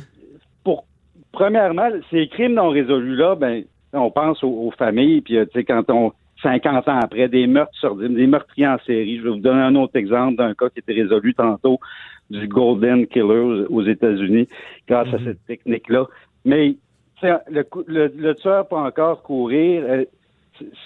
[1.37, 5.85] premièrement, ces crimes non résolus-là, ben, on pense aux, familles, puis euh, tu sais, quand
[5.91, 9.19] on 50 ans après, des meurtres des meurtriers en série.
[9.19, 11.81] Je vais vous donner un autre exemple d'un cas qui était résolu tantôt
[12.29, 14.47] du Golden Killer aux, États-Unis
[14.87, 15.25] grâce à mhm.
[15.25, 16.07] cette technique-là.
[16.45, 16.77] Mais
[17.23, 20.05] le, le, le, tueur peut encore courir, euh,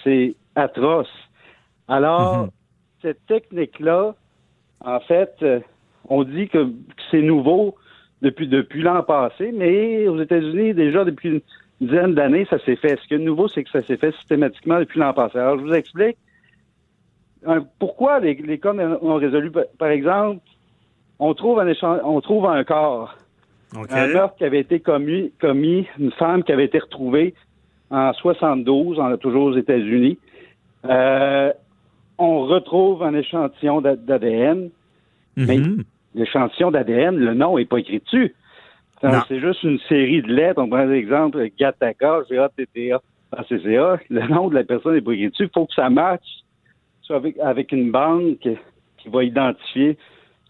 [0.03, 1.11] c'est atroce.
[1.89, 2.49] Alors, mhm.
[3.01, 4.15] cette technique-là,
[4.85, 5.59] en fait, euh,
[6.07, 6.71] on dit que
[7.09, 7.75] c'est nouveau
[8.21, 11.41] depuis, depuis l'an passé, mais aux États-Unis, déjà depuis une
[11.81, 12.99] dizaine d'années, ça s'est fait.
[13.01, 15.39] Ce qui est nouveau, c'est que ça s'est fait systématiquement depuis l'an passé.
[15.39, 16.17] Alors, je vous explique
[17.79, 19.51] pourquoi les, les cas ont résolu.
[19.79, 20.41] Par exemple,
[21.17, 21.73] on trouve un,
[22.03, 23.15] on trouve un corps.
[23.89, 27.33] Un meurtre qui avait été commis, commis, une femme qui avait été retrouvée
[27.89, 30.17] en 72, on a toujours aux États-Unis.
[30.85, 31.51] Euh,
[32.17, 34.69] on retrouve un échantillon d'ADN,
[35.37, 35.83] mais mm-hmm
[36.15, 38.35] l'échantillon d'ADN, le nom n'est pas écrit dessus.
[39.27, 40.61] C'est juste une série de lettres.
[40.61, 43.01] On prend l'exemple Gataka, G-A-T-T-A,
[44.09, 45.43] Le nom de la personne n'est pas écrit dessus.
[45.45, 46.21] Il faut que ça matche
[47.09, 48.47] avec, avec une banque
[48.97, 49.97] qui va identifier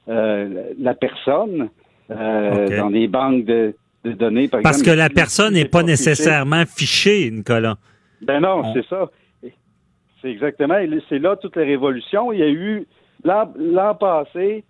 [0.08, 1.70] la personne
[2.10, 3.74] dans des banques de,
[4.04, 4.48] données.
[4.48, 7.78] Par Parce que la personne n'est pas nécessairement fichée, Nicolas.
[8.22, 9.10] Ben non, c'est ça.
[10.22, 10.76] C'est exactement.
[11.10, 12.32] C'est là toute la révolution.
[12.32, 12.86] Il y a eu
[13.24, 14.64] l'an passé,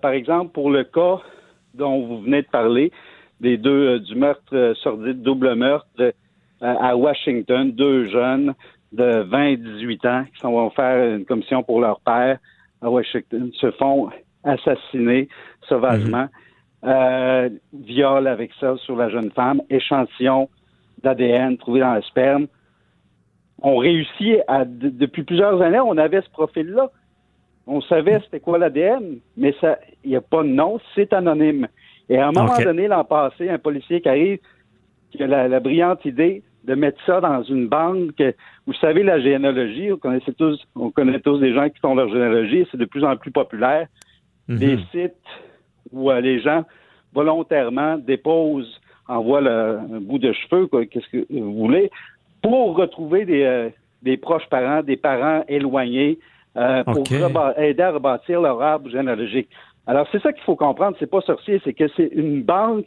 [0.00, 1.18] par exemple, pour le cas
[1.74, 2.92] dont vous venez de parler,
[3.40, 6.12] des deux du meurtre sordide, double meurtre
[6.60, 8.54] à Washington, deux jeunes
[8.92, 12.38] de 20 et 18 ans qui vont faire une commission pour leur père
[12.82, 14.10] à Washington se font
[14.44, 15.28] assassiner
[15.68, 16.28] sauvagement.
[16.82, 16.88] Mhm.
[16.90, 20.48] euh, viol avec ça sur la jeune femme, échantillon
[21.02, 22.46] d'ADN trouvé dans le sperme.
[23.62, 26.90] On réussit à, depuis plusieurs années, on avait ce profil-là.
[27.66, 31.68] On savait c'était quoi l'ADN, mais ça, il n'y a pas de nom, c'est anonyme.
[32.08, 34.38] Et à un moment donné, l'an passé, un policier qui arrive,
[35.10, 38.22] qui a la brillante idée de mettre ça dans une banque.
[38.66, 42.08] Vous savez, la généalogie, on connaît tous, on connaît tous des gens qui font leur
[42.08, 43.86] généalogie, c'est de plus en plus populaire.
[44.48, 44.58] Mhm.
[44.58, 45.14] Des sites
[45.92, 46.64] où euh, les gens
[47.12, 51.90] volontairement déposent, envoient un bout de cheveux, qu'est-ce que vous voulez,
[52.42, 53.68] pour retrouver des, euh,
[54.02, 56.18] des proches parents, des parents éloignés,
[56.56, 57.04] euh, pour
[57.58, 59.48] aider à rebâtir leur arbre généalogique.
[59.86, 62.86] Alors, c'est ça qu'il faut comprendre, c'est pas sorcier, c'est que c'est une banque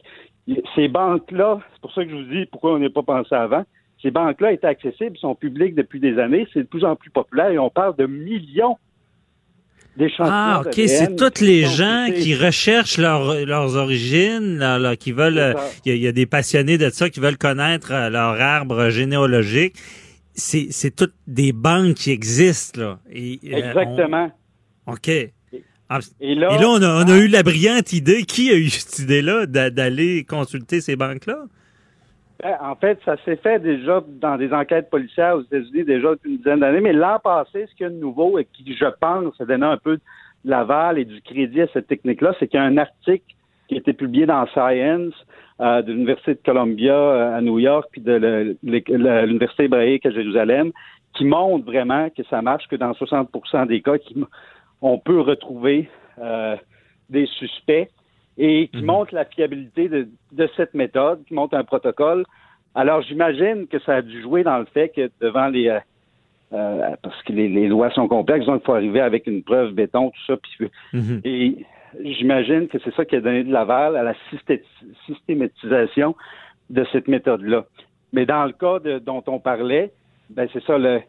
[0.76, 3.64] ces banques-là, c'est pour ça que je vous dis pourquoi on n'est pas pensé avant,
[4.02, 7.50] ces banques-là étaient accessibles, sont publiques depuis des années, c'est de plus en plus populaire
[7.50, 8.78] et on parle de millions
[9.96, 10.30] d'échantillons.
[10.30, 14.62] Ah, OK, c'est toutes les gens qui recherchent leurs origines,
[15.00, 18.90] qui veulent, il y, a des passionnés de ça qui veulent connaître euh, leur arbre
[18.90, 19.76] généalogique.
[20.36, 23.00] C'est toutes des banques qui existent, là.
[23.12, 24.32] Et, euh, Exactement.
[24.88, 25.10] OK.
[25.90, 28.24] Ah, et là, on, a, eu la brillante idée.
[28.24, 31.46] Qui a eu cette idée-là d'aller consulter ces banques-là?
[32.42, 36.32] Ben, en fait, ça s'est fait déjà dans des enquêtes policières aux États-Unis déjà depuis
[36.32, 36.82] une dizaine d'années.
[36.82, 39.66] Mais l'an passé, ce qu'il y a de nouveau et qui, je pense, a donné
[39.66, 42.78] un peu de l'aval et du crédit à cette technique-là, c'est qu'il y a un
[42.78, 43.36] article
[43.68, 45.14] qui a été publié dans Science
[45.64, 50.72] euh, de l'Université de Columbia euh, à New York puis de l'Université hébraïque à Jérusalem
[51.16, 53.94] qui montre vraiment que ça marche, que dans 60% des cas,
[54.82, 56.58] on peut retrouver euh,
[57.10, 57.90] des suspects
[58.38, 58.86] et qui mhm.
[58.86, 62.26] montre la fiabilité de, cette méthode, qui montre un protocole.
[62.76, 65.70] Alors j'imagine que ça a dû jouer dans le fait que devant les
[66.54, 70.12] euh, parce que les, lois sont complexes, donc il faut arriver avec une preuve béton,
[70.12, 70.68] tout ça.
[70.94, 71.22] Mhm.
[71.24, 71.66] Et
[72.00, 74.14] j'imagine que c'est ça qui a donné de l'aval à la
[75.08, 76.16] systématisation
[76.70, 77.66] de cette méthode-là.
[78.12, 79.92] Mais dans le cas dont on parlait,
[80.30, 81.02] ben c'est ça, le,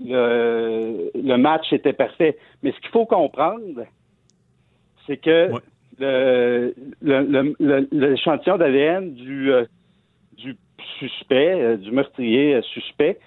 [0.00, 2.36] le, match était parfait.
[2.62, 3.84] Mais ce qu'il faut comprendre,
[5.06, 5.50] c'est que
[7.02, 9.64] l'échantillon d'ADN du, euh,
[10.36, 10.56] du
[10.98, 13.18] suspect, euh, du meurtrier euh, suspect,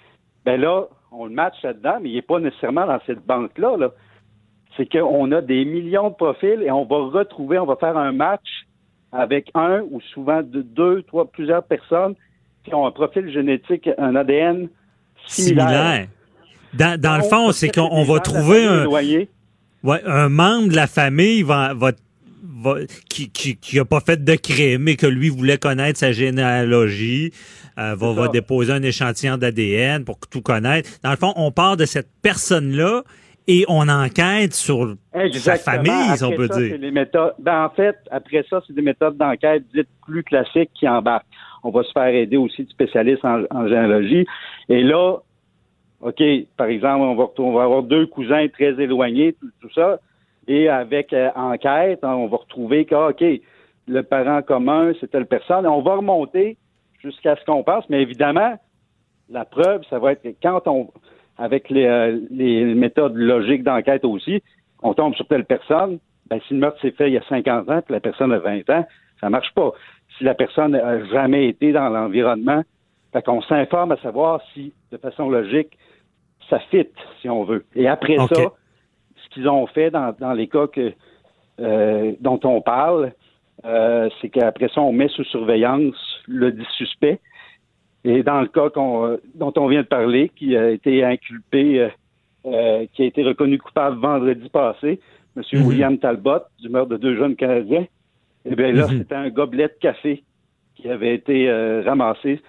[0.44, 3.76] ben là, on le match là-dedans, mais il n'est pas nécessairement dans cette banque-là.
[3.76, 3.92] -là,
[4.76, 8.12] c'est qu'on a des millions de profils et on va retrouver, on va faire un
[8.12, 8.66] match
[9.12, 12.14] avec un ou souvent deux, trois, plusieurs personnes
[12.64, 14.68] qui ont un profil génétique, un ADN
[15.26, 16.08] similaire.
[16.72, 21.42] Dans, dans le fond, c'est qu'on va trouver un, ouais, un membre de la famille
[21.42, 21.92] va, va,
[23.08, 27.32] qui, qui, qui a pas fait de crime, mais que lui voulait connaître sa généalogie,
[27.78, 30.90] euh, va, va déposer un échantillon d'ADN pour tout connaître.
[31.04, 33.04] Dans le fond, on part de cette personne-là
[33.46, 34.94] et on enquête sur
[35.32, 36.78] sa famille, si on peut dire.
[36.78, 40.88] Les méthodes, ben, en fait, après ça, c'est des méthodes d'enquête dites plus classiques qui
[40.88, 41.26] embarquent.
[41.62, 44.26] On va se faire aider aussi de spécialistes en, en généalogie.
[44.68, 45.18] Et là,
[46.00, 46.22] OK,
[46.56, 49.98] par exemple, on va, on va avoir deux cousins très éloignés, tout, ça,
[50.46, 53.24] et avec euh, enquête, hein, on va retrouver que, OK,
[53.86, 55.66] le parent commun, c'est telle personne.
[55.66, 56.58] On va remonter
[57.02, 58.58] jusqu'à ce qu'on pense, mais évidemment,
[59.30, 60.90] la preuve, ça va être quand on,
[61.38, 64.42] avec les, euh, les méthodes logiques d'enquête aussi,
[64.82, 65.98] on tombe sur telle personne,
[66.28, 68.38] ben, si le meurtre s'est fait il y a 50 ans, puis la personne a
[68.38, 68.86] 20 ans,
[69.20, 69.72] ça marche pas.
[70.16, 72.62] Si la personne n'a jamais été dans l'environnement,
[73.12, 75.76] fait qu'on s'informe à savoir si, de façon logique,
[76.50, 76.88] ça fit,
[77.20, 77.64] si on veut.
[77.74, 80.92] Et après ça, ce qu'ils ont fait dans, les cas que,
[81.60, 83.12] euh, dont on parle,
[83.64, 85.94] euh, c'est qu'après ça, on met sous surveillance
[86.26, 87.20] le dit suspect.
[88.04, 88.68] Et dans le cas
[89.34, 91.88] dont on vient de parler, qui a été inculpé,
[92.46, 95.00] euh, qui a été reconnu coupable vendredi passé,
[95.36, 95.42] M.
[95.52, 95.66] Mhm.
[95.66, 97.86] William Talbot, du meurtre de deux jeunes Canadiens,
[98.44, 98.98] eh bien là, mhm.
[98.98, 100.22] c'était un gobelet de café
[100.74, 101.50] qui avait été
[101.86, 102.40] ramassé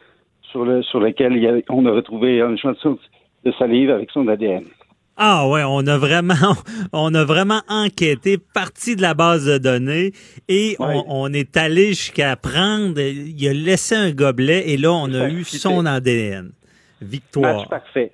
[0.41, 2.97] sur, le, sur lequel on a retrouvé un chanson
[3.45, 4.65] de salive avec son ADN.
[5.17, 6.55] Ah ouais, on a vraiment,
[6.93, 10.11] on a vraiment enquêté, parti de la base de données
[10.49, 15.29] et on, est allé jusqu'à prendre, il a laissé un gobelet et là on a
[15.29, 16.51] eu son ADN.
[17.01, 17.57] Victoire.
[17.59, 18.11] Match parfait.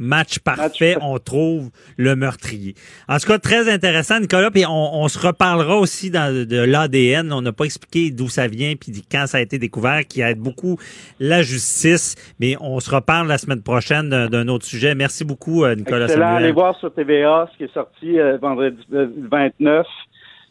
[0.00, 2.74] Match parfait, on trouve le meurtrier.
[3.08, 7.32] En tout cas, très intéressant, Nicolas, puis on, se reparlera aussi dans, de l'ADN.
[7.32, 10.38] On n'a pas expliqué d'où ça vient, puis quand ça a été découvert, qui aide
[10.38, 10.78] beaucoup
[11.20, 14.94] la justice, mais on se reparle la semaine prochaine d'un autre sujet.
[14.94, 16.36] Merci beaucoup, euh, Nicolas Excellent.
[16.36, 19.82] Allez voir sur TVA ce qui est sorti euh, vendredi 29 euh,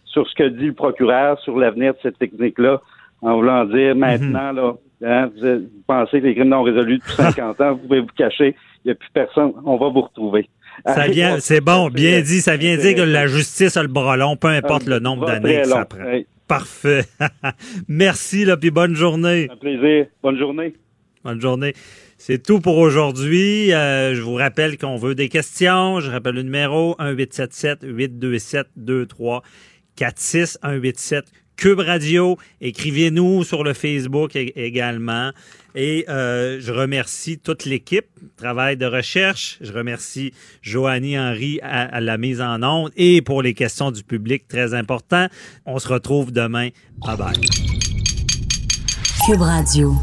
[0.06, 2.82] sur ce que dit le procureur sur l'avenir de cette technique-là,
[3.22, 4.00] en voulant dire mhm.
[4.00, 4.74] maintenant, là,
[5.04, 8.56] hein, vous, pensez que les crimes non résolus depuis 50 ans, vous pouvez vous cacher,
[8.84, 10.50] il n'y a plus personne, on va vous retrouver.
[10.86, 12.42] Ça vient, c'est bon, bien dit.
[12.42, 15.62] Ça vient dire que la justice a le bras long, peu importe le nombre d'années
[15.62, 16.00] que ça prend.
[16.48, 17.04] Parfait.
[17.88, 19.50] Merci, là, puis bonne journée.
[19.52, 20.08] Un plaisir.
[20.24, 20.74] Bonne journée.
[21.24, 21.74] Bonne journée.
[22.18, 23.72] C'est tout pour aujourd'hui.
[23.72, 26.00] Euh, je vous rappelle qu'on veut des questions.
[26.00, 31.26] Je rappelle le numéro 1877 827 2346 187
[31.60, 32.38] Cube Radio.
[32.62, 35.32] Écrivez-nous sur le Facebook également.
[35.76, 38.08] Et euh, je remercie toute l'équipe,
[38.38, 39.58] travail de recherche.
[39.60, 44.48] Je remercie Joanie Henry à, la mise en onde et pour les questions du public,
[44.48, 45.28] très important.
[45.66, 46.70] On se retrouve demain.
[47.06, 47.34] Bye bye.
[49.26, 49.94] Cube Radio.